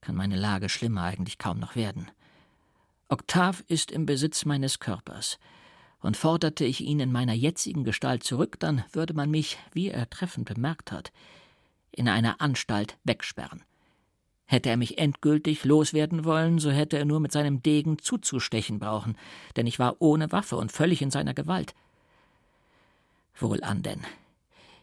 kann 0.00 0.16
meine 0.16 0.36
Lage 0.36 0.68
schlimmer 0.68 1.02
eigentlich 1.02 1.38
kaum 1.38 1.58
noch 1.60 1.76
werden. 1.76 2.10
Oktav 3.12 3.64
ist 3.66 3.90
im 3.90 4.06
Besitz 4.06 4.44
meines 4.44 4.78
Körpers, 4.78 5.40
und 6.00 6.16
forderte 6.16 6.64
ich 6.64 6.80
ihn 6.80 7.00
in 7.00 7.10
meiner 7.10 7.32
jetzigen 7.32 7.82
Gestalt 7.82 8.22
zurück, 8.22 8.60
dann 8.60 8.84
würde 8.92 9.14
man 9.14 9.30
mich, 9.32 9.58
wie 9.72 9.88
er 9.88 10.08
treffend 10.08 10.46
bemerkt 10.46 10.92
hat, 10.92 11.10
in 11.90 12.08
einer 12.08 12.40
Anstalt 12.40 12.96
wegsperren. 13.02 13.64
Hätte 14.46 14.70
er 14.70 14.76
mich 14.76 14.98
endgültig 14.98 15.64
loswerden 15.64 16.24
wollen, 16.24 16.60
so 16.60 16.70
hätte 16.70 16.98
er 16.98 17.04
nur 17.04 17.18
mit 17.18 17.32
seinem 17.32 17.64
Degen 17.64 17.98
zuzustechen 17.98 18.78
brauchen, 18.78 19.16
denn 19.56 19.66
ich 19.66 19.80
war 19.80 19.96
ohne 19.98 20.30
Waffe 20.30 20.56
und 20.56 20.70
völlig 20.70 21.02
in 21.02 21.10
seiner 21.10 21.34
Gewalt. 21.34 21.74
Wohlan 23.34 23.82
denn. 23.82 24.06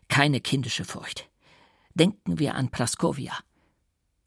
Keine 0.09 0.41
kindische 0.41 0.83
Furcht. 0.83 1.29
Denken 1.93 2.39
wir 2.39 2.55
an 2.55 2.71
Plaskovia. 2.71 3.39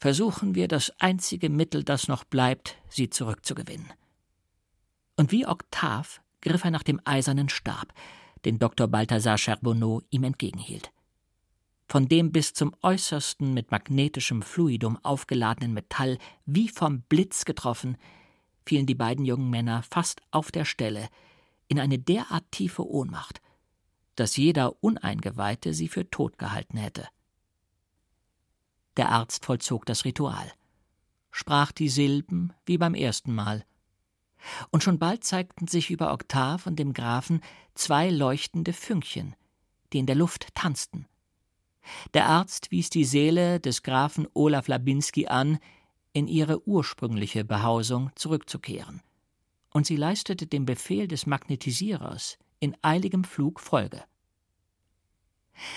Versuchen 0.01 0.57
wir 0.57 0.67
das 0.67 0.93
einzige 0.99 1.49
Mittel, 1.49 1.85
das 1.85 2.09
noch 2.09 2.25
bleibt, 2.25 2.77
sie 2.89 3.09
zurückzugewinnen. 3.09 3.93
Und 5.17 5.31
wie 5.31 5.47
Oktav 5.47 6.21
griff 6.41 6.65
er 6.65 6.73
nach 6.73 6.83
dem 6.83 7.01
eisernen 7.05 7.49
Stab, 7.49 7.93
den 8.45 8.59
Dr. 8.59 8.89
Balthasar 8.89 9.39
Charbonneau 9.39 10.03
ihm 10.11 10.25
entgegenhielt 10.25 10.91
von 11.91 12.07
dem 12.07 12.31
bis 12.31 12.55
zum 12.55 12.73
äußersten 12.83 13.53
mit 13.53 13.73
magnetischem 13.73 14.43
Fluidum 14.43 14.97
aufgeladenen 15.03 15.75
Metall 15.75 16.19
wie 16.47 16.69
vom 16.69 17.03
Blitz 17.03 17.45
getroffen, 17.45 17.97
fielen 18.65 18.87
die 18.87 18.95
beiden 18.95 19.25
jungen 19.25 19.51
Männer 19.51 19.83
fast 19.83 20.23
auf 20.31 20.53
der 20.53 20.65
Stelle 20.65 21.09
in 21.67 21.81
eine 21.81 21.99
derart 21.99 22.45
tiefe 22.53 22.89
Ohnmacht, 22.89 23.43
dass 24.15 24.37
jeder 24.37 24.81
Uneingeweihte 24.85 25.75
sie 25.75 25.89
für 25.89 26.09
tot 26.09 26.39
gehalten 26.39 26.77
hätte. 26.77 27.09
Der 28.97 29.11
Arzt 29.11 29.45
vollzog 29.45 29.87
das 29.87 30.05
Ritual, 30.05 30.53
sprach 31.31 31.73
die 31.73 31.89
Silben 31.89 32.53
wie 32.67 32.79
beim 32.79 32.95
ersten 32.95 33.35
Mal, 33.35 33.65
und 34.71 34.83
schon 34.83 34.99
bald 34.99 35.25
zeigten 35.25 35.69
sich 35.69 35.91
über 35.91 36.13
Oktav 36.13 36.67
und 36.67 36.79
dem 36.79 36.93
Grafen 36.93 37.43
zwei 37.75 38.11
leuchtende 38.11 38.73
Fünkchen, 38.73 39.37
die 39.93 39.99
in 39.99 40.07
der 40.07 40.17
Luft 40.17 40.55
tanzten. 40.55 41.07
Der 42.15 42.27
Arzt 42.27 42.71
wies 42.71 42.91
die 42.91 43.05
Seele 43.05 43.61
des 43.61 43.83
Grafen 43.83 44.27
Olaf 44.35 44.69
Labinski 44.69 45.27
an, 45.27 45.59
in 46.13 46.27
ihre 46.27 46.67
ursprüngliche 46.67 47.45
Behausung 47.45 48.11
zurückzukehren. 48.17 49.03
Und 49.73 49.87
sie 49.87 49.97
leistete 49.97 50.47
dem 50.47 50.67
Befehl 50.67 51.07
des 51.07 51.27
Magnetisierers 51.27 52.39
in 52.59 52.77
eiligem 52.83 53.25
Flug 53.25 53.61
Folge. 53.61 54.03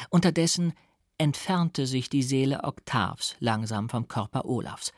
Unterdessen 0.10 0.74
entfernte 1.18 1.88
sich 1.88 2.10
die 2.10 2.24
Seele 2.24 2.64
Oktavs 2.64 3.36
langsam 3.40 3.90
vom 3.90 4.08
Körper 4.08 4.46
Olafs. 4.46 4.92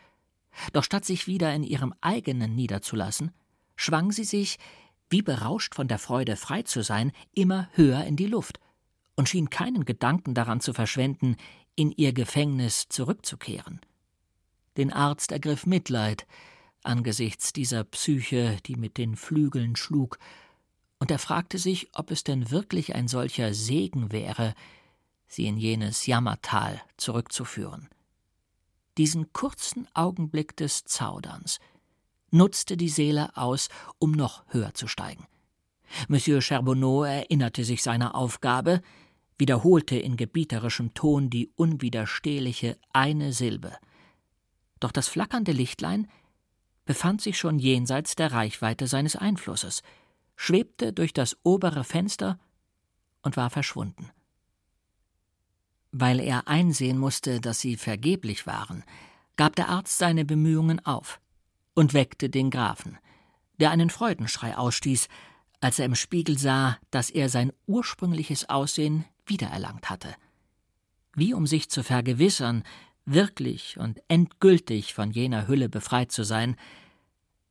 Doch 0.73 0.83
statt 0.83 1.05
sich 1.05 1.27
wieder 1.27 1.53
in 1.53 1.63
ihrem 1.63 1.93
eigenen 2.01 2.55
niederzulassen, 2.55 3.31
schwang 3.75 4.11
sie 4.11 4.23
sich, 4.23 4.57
wie 5.09 5.21
berauscht 5.21 5.75
von 5.75 5.87
der 5.87 5.99
Freude 5.99 6.35
frei 6.35 6.63
zu 6.63 6.81
sein, 6.81 7.11
immer 7.33 7.69
höher 7.73 8.03
in 8.05 8.15
die 8.15 8.25
Luft 8.25 8.59
und 9.15 9.29
schien 9.29 9.49
keinen 9.49 9.85
Gedanken 9.85 10.33
daran 10.33 10.61
zu 10.61 10.73
verschwenden, 10.73 11.35
in 11.75 11.91
ihr 11.91 12.13
Gefängnis 12.13 12.87
zurückzukehren. 12.89 13.81
Den 14.77 14.91
Arzt 14.91 15.31
ergriff 15.31 15.65
Mitleid 15.65 16.25
angesichts 16.83 17.51
dieser 17.51 17.83
Psyche, 17.83 18.57
die 18.65 18.75
mit 18.75 18.97
den 18.97 19.15
Flügeln 19.15 19.75
schlug, 19.75 20.19
und 20.99 21.11
er 21.11 21.19
fragte 21.19 21.57
sich, 21.57 21.89
ob 21.93 22.09
es 22.09 22.23
denn 22.23 22.51
wirklich 22.51 22.95
ein 22.95 23.07
solcher 23.07 23.53
Segen 23.53 24.11
wäre, 24.11 24.53
sie 25.35 25.47
in 25.47 25.57
jenes 25.57 26.05
Jammertal 26.05 26.81
zurückzuführen. 26.97 27.89
Diesen 28.97 29.33
kurzen 29.33 29.87
Augenblick 29.93 30.55
des 30.55 30.85
Zauderns 30.85 31.59
nutzte 32.31 32.77
die 32.77 32.89
Seele 32.89 33.35
aus, 33.35 33.69
um 33.99 34.11
noch 34.11 34.45
höher 34.47 34.73
zu 34.73 34.87
steigen. 34.87 35.27
Monsieur 36.07 36.41
Charbonneau 36.41 37.03
erinnerte 37.03 37.63
sich 37.63 37.83
seiner 37.83 38.15
Aufgabe, 38.15 38.81
wiederholte 39.37 39.97
in 39.97 40.17
gebieterischem 40.17 40.93
Ton 40.93 41.29
die 41.29 41.51
unwiderstehliche 41.55 42.77
eine 42.93 43.33
Silbe. 43.33 43.77
Doch 44.79 44.91
das 44.91 45.07
flackernde 45.07 45.51
Lichtlein 45.51 46.07
befand 46.85 47.21
sich 47.21 47.37
schon 47.37 47.59
jenseits 47.59 48.15
der 48.15 48.31
Reichweite 48.31 48.87
seines 48.87 49.15
Einflusses, 49.15 49.81
schwebte 50.35 50.93
durch 50.93 51.13
das 51.13 51.37
obere 51.43 51.83
Fenster 51.83 52.39
und 53.21 53.37
war 53.37 53.49
verschwunden. 53.49 54.11
Weil 55.97 56.19
er 56.19 56.49
einsehen 56.49 56.97
musste, 56.97 57.39
dass 57.39 57.61
sie 57.61 57.77
vergeblich 57.77 58.45
waren, 58.45 58.83
gab 59.37 59.55
der 59.55 59.69
Arzt 59.69 59.97
seine 59.97 60.25
Bemühungen 60.25 60.85
auf 60.85 61.21
und 61.73 61.93
weckte 61.93 62.29
den 62.29 62.49
Grafen, 62.49 62.97
der 63.61 63.71
einen 63.71 63.89
Freudenschrei 63.89 64.57
ausstieß, 64.57 65.07
als 65.61 65.79
er 65.79 65.85
im 65.85 65.95
Spiegel 65.95 66.37
sah, 66.37 66.77
dass 66.91 67.09
er 67.09 67.29
sein 67.29 67.53
ursprüngliches 67.65 68.49
Aussehen 68.49 69.05
wiedererlangt 69.25 69.89
hatte. 69.89 70.13
Wie 71.13 71.33
um 71.33 71.47
sich 71.47 71.69
zu 71.69 71.81
vergewissern, 71.81 72.63
wirklich 73.05 73.77
und 73.77 74.01
endgültig 74.09 74.93
von 74.93 75.11
jener 75.11 75.47
Hülle 75.47 75.69
befreit 75.69 76.11
zu 76.11 76.25
sein, 76.25 76.57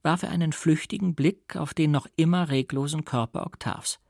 warf 0.02 0.22
er 0.22 0.28
einen 0.28 0.52
flüchtigen 0.52 1.14
Blick 1.14 1.56
auf 1.56 1.72
den 1.72 1.92
noch 1.92 2.06
immer 2.16 2.50
reglosen 2.50 3.06
Körper 3.06 3.46
Octaves 3.46 4.00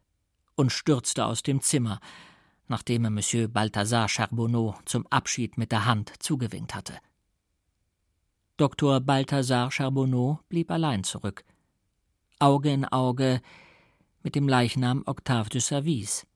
und 0.57 0.73
stürzte 0.73 1.25
aus 1.25 1.45
dem 1.45 1.61
Zimmer, 1.61 2.01
nachdem 2.69 3.05
er 3.05 3.11
Monsieur 3.11 3.49
Balthasar 3.49 4.09
Charbonneau 4.09 4.75
zum 4.85 5.07
Abschied 5.09 5.59
mit 5.59 5.73
der 5.73 5.85
Hand 5.85 6.13
zugewinkt 6.19 6.75
hatte. 6.75 6.99
Dr. 8.57 9.01
Balthasar 9.01 9.71
Charbonneau 9.71 10.41
blieb 10.49 10.71
allein 10.71 11.05
zurück, 11.05 11.45
Auge 12.39 12.73
in 12.73 12.85
Auge 12.85 13.41
mit 14.23 14.35
dem 14.35 14.49
Leichnam 14.49 15.03
Octave 15.07 15.49
de 15.49 15.61
Service 15.61 16.27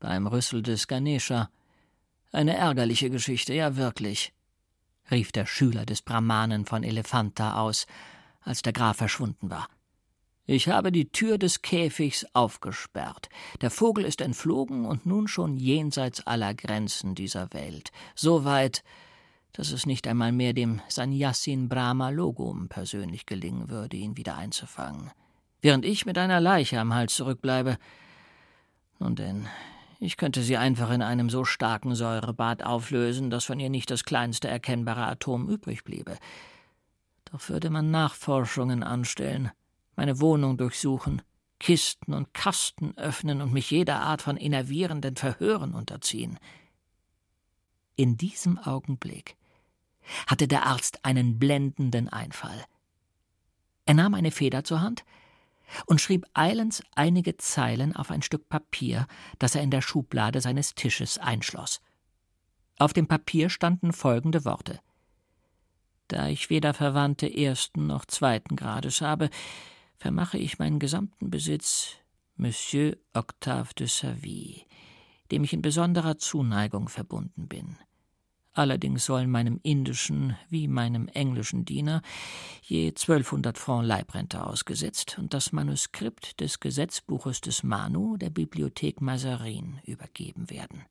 beim 0.00 0.26
Rüssel 0.26 0.62
des 0.62 0.86
Ganesha. 0.86 1.50
Eine 2.30 2.56
ärgerliche 2.56 3.10
Geschichte, 3.10 3.54
ja 3.54 3.76
wirklich, 3.76 4.32
rief 5.10 5.32
der 5.32 5.46
Schüler 5.46 5.86
des 5.86 6.02
Brahmanen 6.02 6.66
von 6.66 6.84
Elephanta 6.84 7.60
aus, 7.60 7.86
als 8.42 8.62
der 8.62 8.72
Graf 8.72 8.98
verschwunden 8.98 9.50
war. 9.50 9.68
Ich 10.50 10.66
habe 10.68 10.90
die 10.92 11.10
Tür 11.10 11.36
des 11.36 11.60
Käfigs 11.60 12.24
aufgesperrt. 12.32 13.28
Der 13.60 13.70
Vogel 13.70 14.06
ist 14.06 14.22
entflogen 14.22 14.86
und 14.86 15.04
nun 15.04 15.28
schon 15.28 15.58
jenseits 15.58 16.26
aller 16.26 16.54
Grenzen 16.54 17.14
dieser 17.14 17.52
Welt. 17.52 17.90
So 18.14 18.46
weit, 18.46 18.82
dass 19.52 19.72
es 19.72 19.84
nicht 19.84 20.06
einmal 20.06 20.32
mehr 20.32 20.54
dem 20.54 20.80
Sannyasin 20.88 21.68
Brahma 21.68 22.08
Logum 22.08 22.70
persönlich 22.70 23.26
gelingen 23.26 23.68
würde, 23.68 23.98
ihn 23.98 24.16
wieder 24.16 24.38
einzufangen. 24.38 25.10
Während 25.60 25.84
ich 25.84 26.06
mit 26.06 26.16
einer 26.16 26.40
Leiche 26.40 26.80
am 26.80 26.94
Hals 26.94 27.14
zurückbleibe. 27.14 27.76
Nun 29.00 29.16
denn, 29.16 29.48
ich 30.00 30.16
könnte 30.16 30.40
sie 30.40 30.56
einfach 30.56 30.90
in 30.90 31.02
einem 31.02 31.28
so 31.28 31.44
starken 31.44 31.94
Säurebad 31.94 32.62
auflösen, 32.62 33.28
dass 33.28 33.44
von 33.44 33.60
ihr 33.60 33.68
nicht 33.68 33.90
das 33.90 34.04
kleinste 34.04 34.48
erkennbare 34.48 35.04
Atom 35.08 35.46
übrig 35.46 35.84
bliebe. 35.84 36.16
Doch 37.30 37.50
würde 37.50 37.68
man 37.68 37.90
Nachforschungen 37.90 38.82
anstellen, 38.82 39.50
meine 39.98 40.20
Wohnung 40.20 40.56
durchsuchen, 40.56 41.22
Kisten 41.58 42.14
und 42.14 42.32
Kasten 42.32 42.96
öffnen 42.96 43.42
und 43.42 43.52
mich 43.52 43.72
jeder 43.72 44.00
Art 44.00 44.22
von 44.22 44.36
enervierenden 44.36 45.16
Verhören 45.16 45.74
unterziehen. 45.74 46.38
In 47.96 48.16
diesem 48.16 48.58
Augenblick 48.58 49.36
hatte 50.28 50.46
der 50.46 50.66
Arzt 50.66 51.04
einen 51.04 51.40
blendenden 51.40 52.08
Einfall. 52.08 52.64
Er 53.86 53.94
nahm 53.94 54.14
eine 54.14 54.30
Feder 54.30 54.62
zur 54.62 54.82
Hand 54.82 55.04
und 55.86 56.00
schrieb 56.00 56.26
eilends 56.32 56.80
einige 56.94 57.36
Zeilen 57.36 57.96
auf 57.96 58.12
ein 58.12 58.22
Stück 58.22 58.48
Papier, 58.48 59.08
das 59.40 59.56
er 59.56 59.62
in 59.62 59.72
der 59.72 59.82
Schublade 59.82 60.40
seines 60.40 60.76
Tisches 60.76 61.18
einschloss. 61.18 61.80
Auf 62.78 62.92
dem 62.92 63.08
Papier 63.08 63.50
standen 63.50 63.92
folgende 63.92 64.44
Worte 64.44 64.78
Da 66.06 66.28
ich 66.28 66.50
weder 66.50 66.72
Verwandte 66.72 67.26
ersten 67.26 67.88
noch 67.88 68.04
zweiten 68.04 68.54
Grades 68.54 69.00
habe, 69.00 69.28
vermache 69.98 70.38
ich 70.38 70.58
meinen 70.58 70.78
gesamten 70.78 71.30
Besitz 71.30 71.96
Monsieur 72.36 72.96
Octave 73.14 73.74
de 73.74 73.88
Savy, 73.88 74.64
dem 75.30 75.44
ich 75.44 75.52
in 75.52 75.62
besonderer 75.62 76.18
Zuneigung 76.18 76.88
verbunden 76.88 77.48
bin. 77.48 77.76
Allerdings 78.52 79.04
sollen 79.04 79.30
meinem 79.30 79.60
indischen 79.62 80.36
wie 80.48 80.66
meinem 80.66 81.06
englischen 81.08 81.64
Diener 81.64 82.02
je 82.62 82.88
1200 82.88 83.56
Franc 83.56 83.86
Leibrente 83.86 84.44
ausgesetzt 84.44 85.16
und 85.18 85.32
das 85.34 85.52
Manuskript 85.52 86.40
des 86.40 86.58
Gesetzbuches 86.58 87.40
des 87.40 87.62
Manu 87.62 88.16
der 88.16 88.30
Bibliothek 88.30 89.00
Mazarin 89.00 89.78
übergeben 89.84 90.50
werden. 90.50 90.84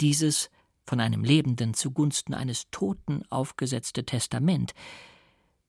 Dieses 0.00 0.50
von 0.84 1.00
einem 1.00 1.24
Lebenden 1.24 1.74
zugunsten 1.74 2.34
eines 2.34 2.70
Toten 2.70 3.22
aufgesetzte 3.30 4.04
Testament 4.04 4.74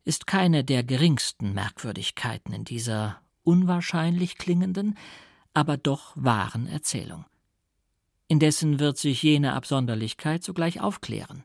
ist 0.09 0.25
keine 0.25 0.63
der 0.63 0.83
geringsten 0.83 1.53
Merkwürdigkeiten 1.53 2.51
in 2.51 2.65
dieser 2.65 3.21
unwahrscheinlich 3.43 4.39
klingenden, 4.39 4.97
aber 5.53 5.77
doch 5.77 6.13
wahren 6.15 6.65
Erzählung. 6.65 7.25
Indessen 8.27 8.79
wird 8.79 8.97
sich 8.97 9.21
jene 9.21 9.53
Absonderlichkeit 9.53 10.43
sogleich 10.43 10.81
aufklären. 10.81 11.43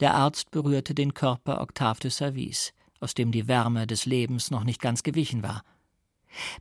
Der 0.00 0.14
Arzt 0.14 0.50
berührte 0.52 0.94
den 0.94 1.12
Körper 1.12 1.60
Octave 1.60 2.00
de 2.00 2.10
Service, 2.10 2.72
aus 2.98 3.12
dem 3.12 3.30
die 3.30 3.46
Wärme 3.46 3.86
des 3.86 4.06
Lebens 4.06 4.50
noch 4.50 4.64
nicht 4.64 4.80
ganz 4.80 5.02
gewichen 5.02 5.42
war, 5.42 5.64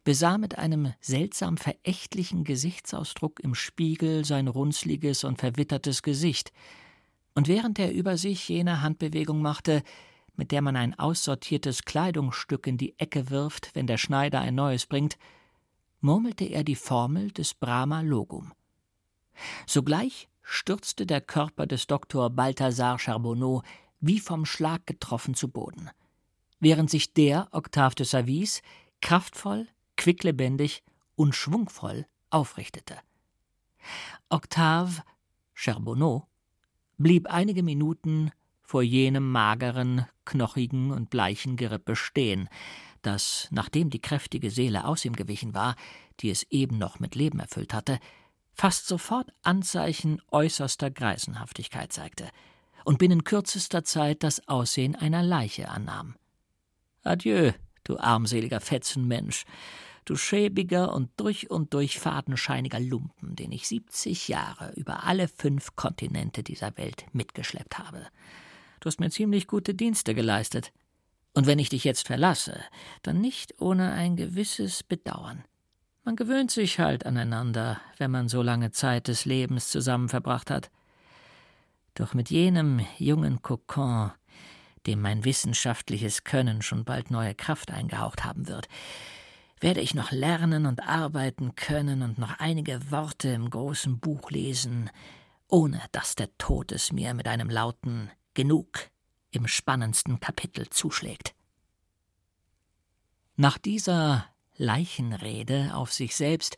besah 0.03 0.37
mit 0.37 0.57
einem 0.57 0.93
seltsam 0.99 1.55
verächtlichen 1.55 2.43
Gesichtsausdruck 2.43 3.39
im 3.39 3.55
Spiegel 3.55 4.25
sein 4.25 4.49
runzliges 4.49 5.23
und 5.23 5.39
verwittertes 5.39 6.03
Gesicht, 6.03 6.51
und 7.35 7.47
während 7.47 7.79
er 7.79 7.93
über 7.93 8.17
sich 8.17 8.49
jene 8.49 8.81
Handbewegung 8.81 9.41
machte, 9.41 9.83
mit 10.37 10.51
der 10.51 10.61
man 10.61 10.75
ein 10.75 10.97
aussortiertes 10.97 11.83
Kleidungsstück 11.83 12.67
in 12.67 12.77
die 12.77 12.97
Ecke 12.99 13.29
wirft, 13.29 13.71
wenn 13.73 13.87
der 13.87 13.97
Schneider 13.97 14.39
ein 14.39 14.55
neues 14.55 14.85
bringt, 14.85 15.17
murmelte 15.99 16.45
er 16.45 16.63
die 16.63 16.75
Formel 16.75 17.31
des 17.31 17.53
Brahma 17.53 18.01
Logum. 18.01 18.53
Sogleich 19.65 20.29
stürzte 20.41 21.05
der 21.05 21.21
Körper 21.21 21.67
des 21.67 21.87
Dr. 21.87 22.29
Balthasar 22.29 22.99
Charbonneau 22.99 23.63
wie 23.99 24.19
vom 24.19 24.45
Schlag 24.45 24.85
getroffen 24.85 25.33
zu 25.33 25.49
Boden, 25.49 25.89
während 26.59 26.89
sich 26.89 27.13
der 27.13 27.47
Octave 27.51 27.95
de 27.95 28.05
Savis 28.05 28.61
kraftvoll, 29.01 29.67
quicklebendig 29.97 30.83
und 31.15 31.35
schwungvoll 31.35 32.05
aufrichtete. 32.29 32.95
Octave 34.29 35.01
Charbonneau 35.53 36.27
blieb 36.97 37.27
einige 37.27 37.63
Minuten 37.63 38.31
vor 38.67 38.83
jenem 38.83 39.31
mageren, 39.31 40.05
knochigen 40.25 40.91
und 40.91 41.09
bleichen 41.09 41.55
Gerippe 41.55 41.95
stehen, 41.95 42.49
das, 43.01 43.47
nachdem 43.49 43.89
die 43.89 44.01
kräftige 44.01 44.51
Seele 44.51 44.83
aus 44.83 45.05
ihm 45.05 45.13
gewichen 45.13 45.53
war, 45.53 45.75
die 46.19 46.29
es 46.29 46.43
eben 46.49 46.77
noch 46.77 46.99
mit 46.99 47.15
Leben 47.15 47.39
erfüllt 47.39 47.73
hatte, 47.73 47.97
fast 48.53 48.87
sofort 48.87 49.31
Anzeichen 49.41 50.21
äußerster 50.31 50.91
Greisenhaftigkeit 50.91 51.93
zeigte 51.93 52.27
und 52.83 52.99
binnen 52.99 53.23
kürzester 53.23 53.85
Zeit 53.85 54.21
das 54.21 54.45
Aussehen 54.49 54.95
einer 54.95 55.23
Leiche 55.23 55.69
annahm. 55.69 56.15
Adieu, 57.03 57.53
du 57.85 57.97
armseliger 57.97 58.59
Fetzenmensch, 58.59 59.45
du 60.03 60.17
schäbiger 60.17 60.93
und 60.93 61.09
durch 61.15 61.49
und 61.49 61.73
durch 61.73 61.99
fadenscheiniger 61.99 62.81
Lumpen, 62.81 63.37
den 63.37 63.53
ich 63.53 63.65
siebzig 63.65 64.27
Jahre 64.27 64.73
über 64.75 65.05
alle 65.05 65.29
fünf 65.29 65.77
Kontinente 65.77 66.43
dieser 66.43 66.75
Welt 66.75 67.05
mitgeschleppt 67.13 67.79
habe. 67.79 68.07
Du 68.79 68.87
hast 68.87 68.99
mir 68.99 69.09
ziemlich 69.09 69.47
gute 69.47 69.73
Dienste 69.73 70.13
geleistet. 70.13 70.71
Und 71.33 71.45
wenn 71.45 71.59
ich 71.59 71.69
dich 71.69 71.83
jetzt 71.83 72.07
verlasse, 72.07 72.59
dann 73.03 73.21
nicht 73.21 73.61
ohne 73.61 73.91
ein 73.91 74.15
gewisses 74.15 74.83
Bedauern. 74.83 75.43
Man 76.03 76.15
gewöhnt 76.15 76.51
sich 76.51 76.79
halt 76.79 77.05
aneinander, 77.05 77.81
wenn 77.97 78.11
man 78.11 78.29
so 78.29 78.41
lange 78.41 78.71
Zeit 78.71 79.07
des 79.07 79.25
Lebens 79.25 79.69
zusammen 79.69 80.09
verbracht 80.09 80.49
hat. 80.49 80.71
Doch 81.95 82.13
mit 82.13 82.29
jenem 82.29 82.79
jungen 82.97 83.41
Kokon, 83.41 84.11
dem 84.85 85.01
mein 85.01 85.25
wissenschaftliches 85.25 86.23
Können 86.23 86.61
schon 86.61 86.85
bald 86.85 87.11
neue 87.11 87.35
Kraft 87.35 87.71
eingehaucht 87.71 88.23
haben 88.23 88.47
wird, 88.47 88.67
werde 89.59 89.81
ich 89.81 89.95
noch 89.95 90.11
lernen 90.11 90.65
und 90.65 90.87
arbeiten 90.87 91.55
können 91.55 92.03
und 92.03 92.17
noch 92.17 92.39
einige 92.39 92.91
Worte 92.91 93.29
im 93.29 93.49
großen 93.49 93.99
Buch 93.99 94.31
lesen, 94.31 94.89
ohne 95.47 95.81
dass 95.91 96.15
der 96.15 96.29
Tod 96.37 96.71
es 96.71 96.91
mir 96.91 97.13
mit 97.13 97.27
einem 97.27 97.49
lauten 97.49 98.11
Genug 98.37 98.91
im 99.31 99.47
spannendsten 99.47 100.19
Kapitel 100.19 100.69
zuschlägt. 100.69 101.33
Nach 103.35 103.57
dieser 103.57 104.27
Leichenrede 104.57 105.71
auf 105.73 105.91
sich 105.91 106.15
selbst 106.15 106.55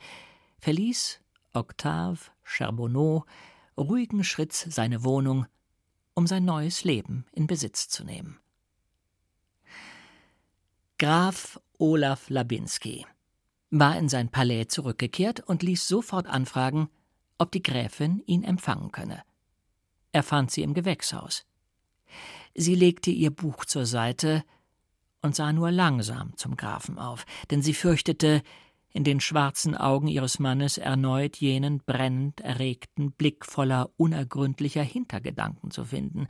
verließ 0.58 1.22
Octave 1.54 2.20
Charbonneau 2.44 3.24
ruhigen 3.78 4.26
Schritts 4.26 4.68
seine 4.68 5.06
Wohnung, 5.06 5.46
um 6.16 6.28
sein 6.28 6.44
neues 6.44 6.84
Leben 6.84 7.26
in 7.32 7.48
Besitz 7.48 7.88
zu 7.88 8.04
nehmen. 8.04 8.42
Graf 10.98 11.62
Olaf 11.78 12.30
Labinski 12.30 13.06
war 13.70 13.98
in 13.98 14.10
sein 14.10 14.28
Palais 14.28 14.66
zurückgekehrt 14.66 15.40
und 15.40 15.64
ließ 15.64 15.88
sofort 15.88 16.28
anfragen, 16.28 16.90
ob 17.38 17.54
die 17.54 17.64
Gräfin 17.64 18.22
ihn 18.26 18.44
empfangen 18.44 18.92
könne. 18.92 19.24
Er 20.12 20.24
fand 20.24 20.52
sie 20.52 20.64
im 20.64 20.74
Gewächshaus. 20.74 21.46
Sie 22.56 22.76
legte 22.76 23.12
ihr 23.12 23.32
Buch 23.32 23.66
zur 23.66 23.86
Seite, 23.86 24.43
und 25.22 25.36
sah 25.36 25.52
nur 25.54 25.72
langsam 25.72 26.36
zum 26.38 26.56
Grafen 26.56 26.97
auf, 26.97 27.26
denn 27.52 27.62
sie 27.62 27.74
fürchtete, 27.74 28.41
in 28.91 29.04
den 29.04 29.20
schwarzen 29.20 29.76
Augen 29.76 30.08
ihres 30.08 30.39
Mannes 30.39 30.80
erneut 30.80 31.38
jenen 31.38 31.80
brennend 31.86 32.41
erregten 32.41 33.12
Blick 33.12 33.45
voller 33.45 33.91
unergründlicher 33.97 34.82
Hintergedanken 34.82 35.70
zu 35.70 35.86
finden, 35.86 36.28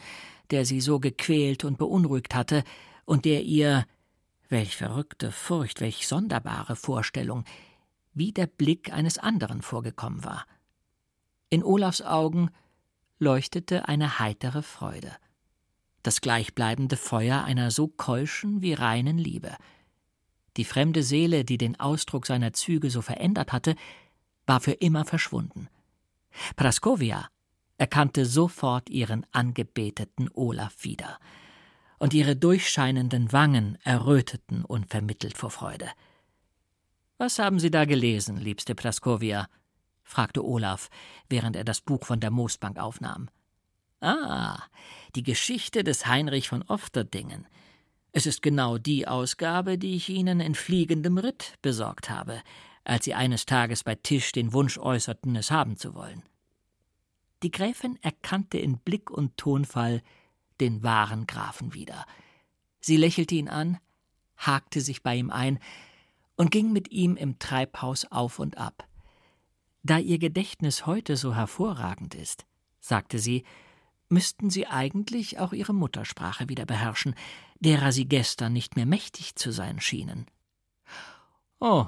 der 0.51 0.65
sie 0.65 0.81
so 0.81 0.99
gequält 0.99 1.63
und 1.63 1.77
beunruhigt 1.77 2.35
hatte 2.35 2.63
und 3.05 3.23
der 3.23 3.43
ihr, 3.43 3.85
welch 4.49 4.75
verrückte 4.75 5.31
Furcht, 5.31 5.79
welch 5.79 6.05
sonderbare 6.05 6.75
Vorstellung, 6.75 7.45
wie 8.13 8.33
der 8.33 8.47
Blick 8.47 8.91
eines 8.91 9.17
anderen 9.17 9.61
vorgekommen 9.61 10.25
war. 10.25 10.45
In 11.49 11.63
Olafs 11.63 12.01
Augen 12.01 12.49
leuchtete 13.19 13.87
eine 13.87 14.19
heitere 14.19 14.63
Freude 14.63 15.15
das 16.03 16.21
gleichbleibende 16.21 16.97
Feuer 16.97 17.43
einer 17.43 17.71
so 17.71 17.87
keuschen 17.87 18.61
wie 18.61 18.73
reinen 18.73 19.17
Liebe. 19.17 19.55
Die 20.57 20.65
fremde 20.65 21.03
Seele, 21.03 21.45
die 21.45 21.57
den 21.57 21.79
Ausdruck 21.79 22.25
seiner 22.25 22.53
Züge 22.53 22.89
so 22.89 23.01
verändert 23.01 23.51
hatte, 23.51 23.75
war 24.45 24.59
für 24.59 24.73
immer 24.73 25.05
verschwunden. 25.05 25.69
Praskovia 26.55 27.29
erkannte 27.77 28.25
sofort 28.25 28.89
ihren 28.89 29.25
angebeteten 29.31 30.29
Olaf 30.33 30.83
wieder, 30.83 31.19
und 31.97 32.13
ihre 32.13 32.35
durchscheinenden 32.35 33.31
Wangen 33.33 33.77
erröteten 33.83 34.63
unvermittelt 34.63 35.37
vor 35.37 35.51
Freude. 35.51 35.89
Was 37.17 37.39
haben 37.39 37.59
Sie 37.59 37.71
da 37.71 37.85
gelesen, 37.85 38.37
liebste 38.37 38.75
Praskovia? 38.75 39.47
fragte 40.03 40.43
Olaf, 40.43 40.89
während 41.29 41.55
er 41.55 41.65
das 41.65 41.81
Buch 41.81 42.05
von 42.05 42.19
der 42.19 42.31
Moosbank 42.31 42.79
aufnahm. 42.79 43.29
Ah, 44.01 44.63
die 45.15 45.23
Geschichte 45.23 45.83
des 45.83 46.05
Heinrich 46.05 46.47
von 46.47 46.63
Ofterdingen. 46.63 47.47
Es 48.11 48.25
ist 48.25 48.41
genau 48.41 48.77
die 48.77 49.07
Ausgabe, 49.07 49.77
die 49.77 49.95
ich 49.95 50.09
Ihnen 50.09 50.39
in 50.39 50.55
fliegendem 50.55 51.17
Ritt 51.17 51.55
besorgt 51.61 52.09
habe, 52.09 52.41
als 52.83 53.05
Sie 53.05 53.13
eines 53.13 53.45
Tages 53.45 53.83
bei 53.83 53.95
Tisch 53.95 54.31
den 54.31 54.53
Wunsch 54.53 54.77
äußerten, 54.77 55.35
es 55.35 55.51
haben 55.51 55.77
zu 55.77 55.95
wollen. 55.95 56.23
Die 57.43 57.51
Gräfin 57.51 57.99
erkannte 58.01 58.57
in 58.57 58.77
Blick 58.77 59.11
und 59.11 59.37
Tonfall 59.37 60.01
den 60.59 60.81
wahren 60.83 61.27
Grafen 61.27 61.73
wieder. 61.73 62.05
Sie 62.81 62.97
lächelte 62.97 63.35
ihn 63.35 63.49
an, 63.49 63.79
hakte 64.37 64.81
sich 64.81 65.03
bei 65.03 65.15
ihm 65.15 65.29
ein 65.29 65.59
und 66.35 66.51
ging 66.51 66.71
mit 66.71 66.91
ihm 66.91 67.15
im 67.15 67.37
Treibhaus 67.37 68.05
auf 68.05 68.39
und 68.39 68.57
ab. 68.57 68.87
Da 69.83 69.97
ihr 69.97 70.19
Gedächtnis 70.19 70.85
heute 70.85 71.17
so 71.17 71.35
hervorragend 71.35 72.15
ist, 72.15 72.45
sagte 72.79 73.19
sie, 73.19 73.43
müssten 74.09 74.49
sie 74.49 74.67
eigentlich 74.67 75.39
auch 75.39 75.53
ihre 75.53 75.73
Muttersprache 75.73 76.49
wieder 76.49 76.65
beherrschen, 76.65 77.15
derer 77.59 77.91
sie 77.91 78.05
gestern 78.05 78.53
nicht 78.53 78.75
mehr 78.75 78.85
mächtig 78.85 79.35
zu 79.35 79.51
sein 79.51 79.79
schienen. 79.79 80.25
Oh, 81.59 81.87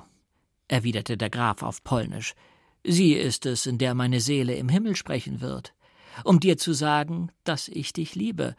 erwiderte 0.68 1.18
der 1.18 1.30
Graf 1.30 1.64
auf 1.64 1.84
Polnisch, 1.84 2.34
sie 2.84 3.14
ist 3.14 3.46
es, 3.46 3.66
in 3.66 3.78
der 3.78 3.94
meine 3.94 4.22
Seele 4.22 4.56
im 4.56 4.70
Himmel 4.70 4.96
sprechen 4.96 5.42
wird, 5.42 5.74
um 6.24 6.40
dir 6.40 6.58
zu 6.58 6.74
sagen, 6.74 7.32
dass 7.44 7.68
ich 7.68 7.94
dich 7.94 8.16
liebe, 8.16 8.56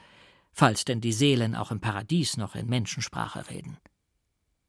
falls 0.53 0.85
denn 0.85 1.01
die 1.01 1.13
Seelen 1.13 1.55
auch 1.55 1.71
im 1.71 1.81
Paradies 1.81 2.37
noch 2.37 2.55
in 2.55 2.69
Menschensprache 2.69 3.49
reden. 3.49 3.79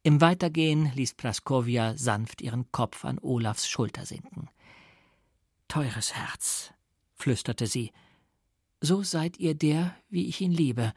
Im 0.03 0.19
Weitergehen 0.19 0.91
ließ 0.95 1.13
Praskowia 1.13 1.97
sanft 1.97 2.41
ihren 2.41 2.71
Kopf 2.71 3.05
an 3.05 3.19
Olafs 3.19 3.69
Schulter 3.69 4.05
sinken. 4.05 4.49
Teures 5.69 6.13
Herz, 6.13 6.73
flüsterte 7.15 7.67
sie, 7.67 7.91
so 8.83 9.01
seid 9.01 9.39
ihr 9.39 9.55
der, 9.55 9.95
wie 10.09 10.27
ich 10.27 10.41
ihn 10.41 10.51
liebe. 10.51 10.93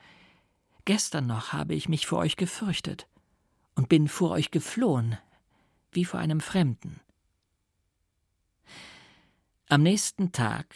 Gestern 0.84 1.28
noch 1.28 1.52
habe 1.52 1.74
ich 1.74 1.88
mich 1.88 2.06
vor 2.06 2.18
euch 2.18 2.36
gefürchtet 2.36 3.06
und 3.76 3.88
bin 3.88 4.08
vor 4.08 4.32
euch 4.32 4.50
geflohen, 4.50 5.16
wie 5.92 6.04
vor 6.04 6.18
einem 6.18 6.40
Fremden. 6.40 7.00
Am 9.68 9.84
nächsten 9.84 10.32
Tag 10.32 10.74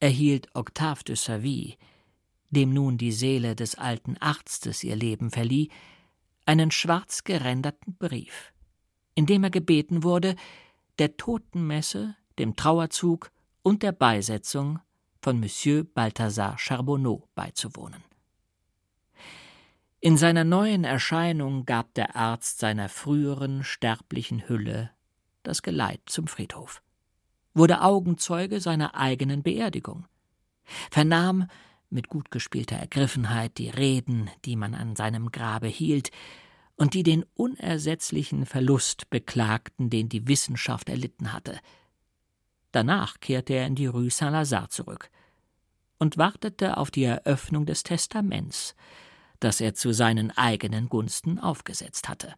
erhielt 0.00 0.48
Octave 0.54 1.04
de 1.04 1.16
Savy, 1.16 1.76
dem 2.48 2.72
nun 2.72 2.96
die 2.96 3.12
Seele 3.12 3.54
des 3.54 3.74
alten 3.74 4.16
Arztes 4.16 4.82
ihr 4.82 4.96
Leben 4.96 5.30
verlieh, 5.30 5.68
einen 6.46 6.70
schwarz 6.70 7.24
geränderten 7.24 7.94
Brief, 7.96 8.54
in 9.14 9.26
dem 9.26 9.44
er 9.44 9.50
gebeten 9.50 10.02
wurde, 10.02 10.34
der 10.98 11.18
Totenmesse, 11.18 12.16
dem 12.38 12.56
Trauerzug 12.56 13.30
und 13.62 13.82
der 13.82 13.92
Beisetzung 13.92 14.78
von 15.22 15.40
Monsieur 15.40 15.84
Balthasar 15.84 16.56
Charbonneau 16.58 17.28
beizuwohnen. 17.34 18.02
In 20.00 20.16
seiner 20.16 20.44
neuen 20.44 20.84
Erscheinung 20.84 21.66
gab 21.66 21.92
der 21.94 22.16
Arzt 22.16 22.58
seiner 22.58 22.88
früheren 22.88 23.64
sterblichen 23.64 24.48
Hülle 24.48 24.90
das 25.42 25.62
Geleit 25.62 26.00
zum 26.06 26.26
Friedhof, 26.26 26.82
wurde 27.54 27.82
Augenzeuge 27.82 28.60
seiner 28.60 28.94
eigenen 28.94 29.42
Beerdigung, 29.42 30.06
vernahm 30.90 31.48
mit 31.90 32.08
gut 32.08 32.30
gespielter 32.30 32.76
Ergriffenheit 32.76 33.58
die 33.58 33.68
Reden, 33.68 34.30
die 34.44 34.56
man 34.56 34.74
an 34.74 34.96
seinem 34.96 35.30
Grabe 35.30 35.66
hielt 35.66 36.10
und 36.76 36.94
die 36.94 37.02
den 37.02 37.26
unersetzlichen 37.34 38.46
Verlust 38.46 39.10
beklagten, 39.10 39.90
den 39.90 40.08
die 40.08 40.26
Wissenschaft 40.28 40.88
erlitten 40.88 41.32
hatte. 41.32 41.58
Danach 42.72 43.20
kehrte 43.20 43.54
er 43.54 43.66
in 43.66 43.74
die 43.74 43.86
Rue 43.86 44.10
Saint-Lazare 44.10 44.68
zurück 44.68 45.10
und 45.98 46.16
wartete 46.16 46.76
auf 46.76 46.90
die 46.90 47.04
Eröffnung 47.04 47.66
des 47.66 47.82
Testaments, 47.82 48.74
das 49.38 49.60
er 49.60 49.74
zu 49.74 49.92
seinen 49.92 50.30
eigenen 50.36 50.88
Gunsten 50.88 51.38
aufgesetzt 51.38 52.08
hatte. 52.08 52.34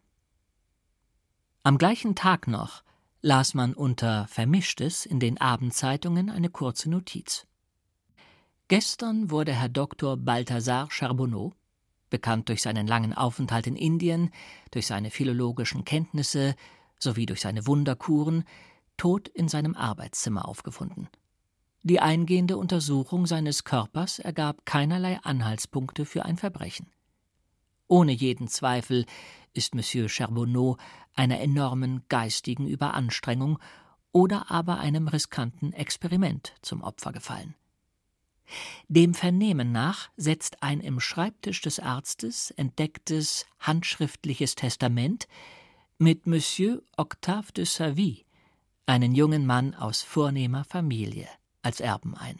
Am 1.63 1.77
gleichen 1.77 2.15
Tag 2.15 2.47
noch 2.47 2.83
las 3.21 3.53
man 3.53 3.73
unter 3.73 4.27
Vermischtes 4.27 5.05
in 5.05 5.19
den 5.19 5.39
Abendzeitungen 5.39 6.29
eine 6.29 6.49
kurze 6.49 6.89
Notiz. 6.89 7.47
Gestern 8.67 9.31
wurde 9.31 9.53
Herr 9.53 9.69
Dr. 9.69 10.17
Balthasar 10.17 10.89
Charbonneau, 10.91 11.53
bekannt 12.09 12.49
durch 12.49 12.61
seinen 12.61 12.85
langen 12.85 13.13
Aufenthalt 13.13 13.65
in 13.67 13.77
Indien, 13.77 14.29
durch 14.71 14.87
seine 14.87 15.09
philologischen 15.09 15.85
Kenntnisse 15.85 16.55
sowie 16.99 17.25
durch 17.25 17.41
seine 17.41 17.65
Wunderkuren, 17.65 18.43
tot 18.97 19.27
in 19.27 19.47
seinem 19.47 19.75
Arbeitszimmer 19.75 20.47
aufgefunden. 20.47 21.09
Die 21.81 21.99
eingehende 21.99 22.57
Untersuchung 22.57 23.25
seines 23.25 23.65
Körpers 23.65 24.19
ergab 24.19 24.65
keinerlei 24.65 25.19
Anhaltspunkte 25.21 26.05
für 26.05 26.23
ein 26.23 26.37
Verbrechen. 26.37 26.87
Ohne 27.87 28.13
jeden 28.13 28.47
Zweifel 28.47 29.05
ist 29.53 29.75
Monsieur 29.75 30.07
Charbonneau 30.07 30.77
einer 31.13 31.41
enormen 31.41 32.03
geistigen 32.07 32.67
Überanstrengung 32.67 33.59
oder 34.13 34.49
aber 34.49 34.79
einem 34.79 35.07
riskanten 35.07 35.73
Experiment 35.73 36.53
zum 36.61 36.81
Opfer 36.81 37.11
gefallen. 37.11 37.55
Dem 38.87 39.13
Vernehmen 39.13 39.71
nach 39.71 40.09
setzt 40.15 40.63
ein 40.63 40.79
im 40.79 40.99
Schreibtisch 40.99 41.61
des 41.61 41.79
Arztes 41.79 42.51
entdecktes 42.51 43.45
handschriftliches 43.59 44.55
Testament 44.55 45.27
mit 45.97 46.27
Monsieur 46.27 46.81
Octave 46.97 47.51
de 47.53 47.65
Savy, 47.65 48.25
einen 48.85 49.13
jungen 49.13 49.45
Mann 49.45 49.75
aus 49.75 50.01
vornehmer 50.01 50.63
Familie, 50.65 51.27
als 51.61 51.79
Erben 51.79 52.15
ein. 52.15 52.39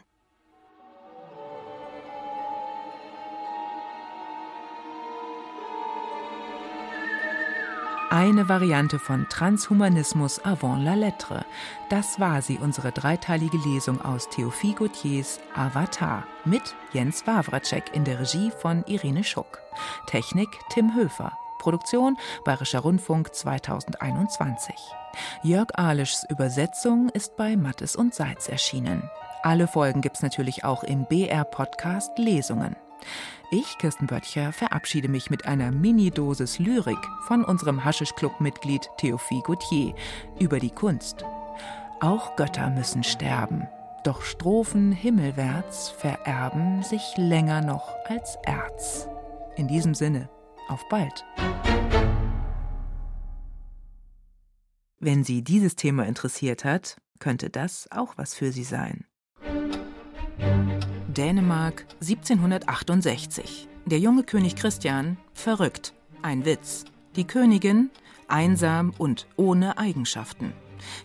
Eine 8.10 8.48
Variante 8.48 9.00
von 9.00 9.28
Transhumanismus 9.28 10.38
avant 10.46 10.84
la 10.84 10.94
lettre. 10.94 11.48
Das 11.90 12.20
war 12.20 12.44
sie, 12.44 12.60
unsere 12.60 12.92
dreiteilige 12.92 13.58
Lesung 13.58 14.00
aus 14.02 14.30
Theophile 14.30 14.76
Gautiers 14.76 15.40
Avatar 15.56 16.28
mit 16.46 16.76
Jens 16.92 17.26
Wawracek 17.26 17.86
in 17.96 18.04
der 18.04 18.20
Regie 18.20 18.52
von 18.60 18.84
Irene 18.86 19.24
Schuck. 19.24 19.64
Technik 20.06 20.50
Tim 20.70 20.94
Höfer. 20.96 21.36
Produktion 21.58 22.16
Bayerischer 22.46 22.82
Rundfunk 22.82 23.34
2021. 23.34 24.76
Jörg 25.44 25.70
Ahlischs 25.76 26.26
Übersetzung 26.30 27.10
ist 27.10 27.36
bei 27.36 27.56
Mattes 27.56 27.96
und 27.96 28.14
Seitz 28.14 28.48
erschienen. 28.50 29.10
Alle 29.44 29.68
Folgen 29.68 30.02
gibt's 30.02 30.22
natürlich 30.22 30.64
auch 30.64 30.84
im 30.84 31.06
BR-Podcast 31.06 32.18
Lesungen. 32.18 32.76
Ich, 33.52 33.78
Kirsten 33.78 34.08
Böttcher, 34.08 34.54
verabschiede 34.54 35.10
mich 35.10 35.30
mit 35.30 35.46
einer 35.46 35.72
Mini-Dosis 35.72 36.60
Lyrik 36.60 36.98
von 37.28 37.44
unserem 37.44 37.84
Haschisch-Club-Mitglied 37.84 38.90
Theophile 38.98 39.42
Gautier 39.42 39.94
über 40.40 40.60
die 40.60 40.72
Kunst. 40.72 41.24
Auch 42.00 42.36
Götter 42.36 42.70
müssen 42.70 43.04
sterben, 43.04 43.68
doch 44.04 44.22
Strophen 44.22 44.92
himmelwärts 44.92 45.90
vererben 45.90 46.84
sich 46.84 47.14
länger 47.16 47.62
noch 47.62 47.94
als 48.08 48.38
Erz. 48.44 49.08
In 49.56 49.68
diesem 49.68 49.94
Sinne, 49.94 50.30
auf 50.68 50.82
bald. 50.90 51.24
Wenn 55.06 55.26
Sie 55.26 55.44
dieses 55.44 55.76
Thema 55.76 56.06
interessiert 56.06 56.64
hat, 56.64 56.96
könnte 57.20 57.50
das 57.50 57.92
auch 57.92 58.14
was 58.16 58.36
für 58.36 58.54
Sie 58.54 58.64
sein. 58.64 59.04
Dänemark 61.10 61.86
1768. 62.00 63.68
Der 63.86 64.00
junge 64.00 64.24
König 64.24 64.56
Christian 64.56 65.18
verrückt. 65.34 65.94
Ein 66.22 66.46
Witz. 66.46 66.86
Die 67.18 67.28
Königin 67.28 67.90
einsam 68.30 68.94
und 68.98 69.28
ohne 69.36 69.78
Eigenschaften. 69.78 70.54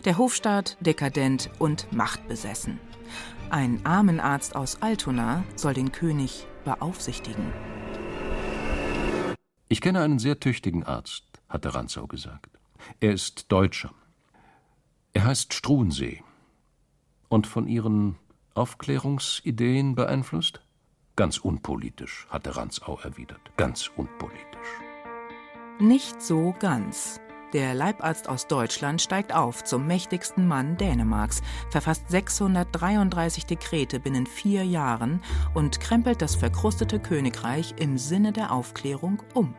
Der 0.05 0.17
Hofstaat 0.17 0.77
dekadent 0.79 1.49
und 1.59 1.91
machtbesessen. 1.91 2.79
Ein 3.49 3.85
Armenarzt 3.85 4.55
aus 4.55 4.81
Altona 4.81 5.43
soll 5.57 5.73
den 5.73 5.91
König 5.91 6.47
beaufsichtigen. 6.63 7.51
Ich 9.67 9.81
kenne 9.81 9.99
einen 9.99 10.19
sehr 10.19 10.39
tüchtigen 10.39 10.85
Arzt, 10.85 11.25
hatte 11.49 11.75
Ranzau 11.75 12.07
gesagt. 12.07 12.58
Er 12.99 13.13
ist 13.13 13.51
Deutscher. 13.51 13.91
Er 15.13 15.25
heißt 15.25 15.53
Struensee. 15.53 16.23
Und 17.27 17.47
von 17.47 17.67
Ihren 17.67 18.17
Aufklärungsideen 18.53 19.95
beeinflusst? 19.95 20.61
Ganz 21.15 21.37
unpolitisch, 21.37 22.27
hatte 22.29 22.55
Ranzau 22.55 22.97
erwidert. 22.99 23.41
Ganz 23.57 23.89
unpolitisch. 23.95 24.69
Nicht 25.79 26.21
so 26.21 26.55
ganz. 26.59 27.19
Der 27.53 27.73
Leibarzt 27.73 28.29
aus 28.29 28.45
Deutschland 28.45 29.01
steigt 29.01 29.33
auf 29.33 29.63
zum 29.63 29.87
mächtigsten 29.87 30.47
Mann 30.47 30.77
Dänemarks, 30.77 31.41
verfasst 31.71 32.09
633 32.09 33.47
Dekrete 33.47 33.99
binnen 33.99 34.27
vier 34.27 34.63
Jahren 34.63 35.21
und 35.55 35.79
krempelt 35.79 36.21
das 36.21 36.35
verkrustete 36.35 36.99
Königreich 36.99 37.73
im 37.77 37.97
Sinne 37.97 38.33
der 38.33 38.51
Aufklärung 38.51 39.23
um. 39.33 39.55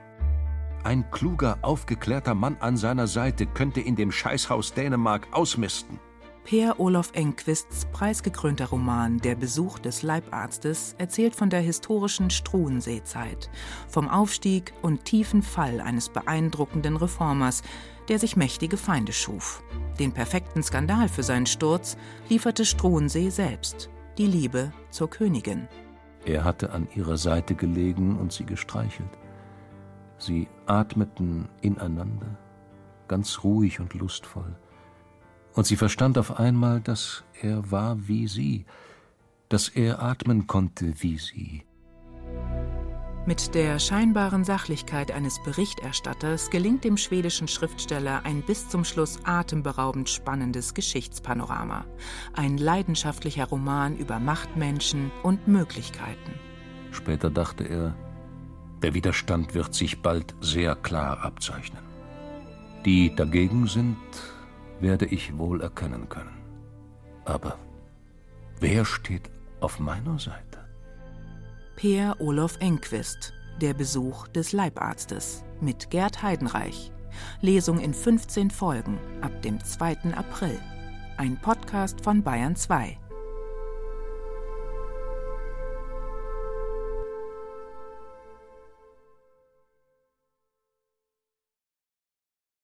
Ein 0.82 1.10
kluger, 1.10 1.58
aufgeklärter 1.60 2.34
Mann 2.34 2.56
an 2.60 2.78
seiner 2.78 3.06
Seite 3.06 3.46
könnte 3.46 3.80
in 3.80 3.96
dem 3.96 4.10
Scheißhaus 4.10 4.72
Dänemark 4.72 5.28
ausmisten. 5.32 6.00
Per 6.44 6.80
Olof 6.80 7.10
Engquists 7.12 7.84
preisgekrönter 7.92 8.70
Roman 8.70 9.18
Der 9.18 9.34
Besuch 9.34 9.78
des 9.78 10.02
Leibarztes 10.02 10.94
erzählt 10.96 11.36
von 11.36 11.50
der 11.50 11.60
historischen 11.60 12.30
Struenseezeit, 12.30 13.50
vom 13.88 14.08
Aufstieg 14.08 14.72
und 14.80 15.04
tiefen 15.04 15.42
Fall 15.42 15.82
eines 15.82 16.08
beeindruckenden 16.08 16.96
Reformers, 16.96 17.62
der 18.08 18.18
sich 18.18 18.36
mächtige 18.36 18.78
Feinde 18.78 19.12
schuf. 19.12 19.62
Den 19.98 20.12
perfekten 20.12 20.62
Skandal 20.62 21.10
für 21.10 21.22
seinen 21.22 21.46
Sturz 21.46 21.98
lieferte 22.30 22.64
Struensee 22.64 23.28
selbst, 23.28 23.90
die 24.16 24.26
Liebe 24.26 24.72
zur 24.90 25.10
Königin. 25.10 25.68
Er 26.24 26.42
hatte 26.42 26.72
an 26.72 26.88
ihrer 26.94 27.18
Seite 27.18 27.54
gelegen 27.54 28.18
und 28.18 28.32
sie 28.32 28.44
gestreichelt. 28.44 29.10
Sie 30.20 30.46
atmeten 30.66 31.48
ineinander, 31.60 32.38
ganz 33.08 33.42
ruhig 33.42 33.80
und 33.80 33.94
lustvoll 33.94 34.56
und 35.54 35.66
sie 35.66 35.76
verstand 35.76 36.18
auf 36.18 36.38
einmal, 36.38 36.80
dass 36.80 37.24
er 37.40 37.70
war 37.70 38.08
wie 38.08 38.28
sie, 38.28 38.64
dass 39.48 39.68
er 39.68 40.02
atmen 40.02 40.46
konnte 40.46 40.94
wie 41.02 41.18
sie. 41.18 41.64
Mit 43.26 43.54
der 43.54 43.78
scheinbaren 43.78 44.44
Sachlichkeit 44.44 45.12
eines 45.12 45.42
Berichterstatters 45.44 46.48
gelingt 46.48 46.84
dem 46.84 46.96
schwedischen 46.96 47.48
Schriftsteller 47.48 48.24
ein 48.24 48.42
bis 48.42 48.68
zum 48.68 48.84
Schluss 48.84 49.18
atemberaubend 49.24 50.08
spannendes 50.08 50.72
Geschichtspanorama. 50.72 51.84
Ein 52.32 52.56
leidenschaftlicher 52.56 53.46
Roman 53.46 53.96
über 53.96 54.18
Machtmenschen 54.18 55.10
und 55.22 55.46
Möglichkeiten. 55.46 56.32
Später 56.92 57.30
dachte 57.30 57.64
er, 57.64 57.94
der 58.82 58.94
Widerstand 58.94 59.54
wird 59.54 59.74
sich 59.74 60.02
bald 60.02 60.34
sehr 60.40 60.74
klar 60.74 61.22
abzeichnen. 61.22 61.82
Die 62.84 63.14
dagegen 63.14 63.66
sind, 63.66 63.96
werde 64.80 65.06
ich 65.06 65.36
wohl 65.36 65.60
erkennen 65.60 66.08
können. 66.08 66.36
Aber 67.24 67.58
wer 68.58 68.84
steht 68.84 69.30
auf 69.60 69.78
meiner 69.78 70.18
Seite? 70.18 70.58
Per 71.76 72.20
Olof 72.20 72.56
Enquist, 72.60 73.32
Der 73.60 73.74
Besuch 73.74 74.28
des 74.28 74.52
Leibarztes 74.52 75.44
mit 75.60 75.90
Gerd 75.90 76.22
Heidenreich. 76.22 76.92
Lesung 77.40 77.78
in 77.78 77.92
15 77.92 78.50
Folgen 78.50 78.98
ab 79.20 79.42
dem 79.42 79.62
2. 79.62 80.14
April. 80.14 80.58
Ein 81.16 81.38
Podcast 81.40 82.02
von 82.02 82.22
Bayern 82.22 82.56
2. 82.56 82.99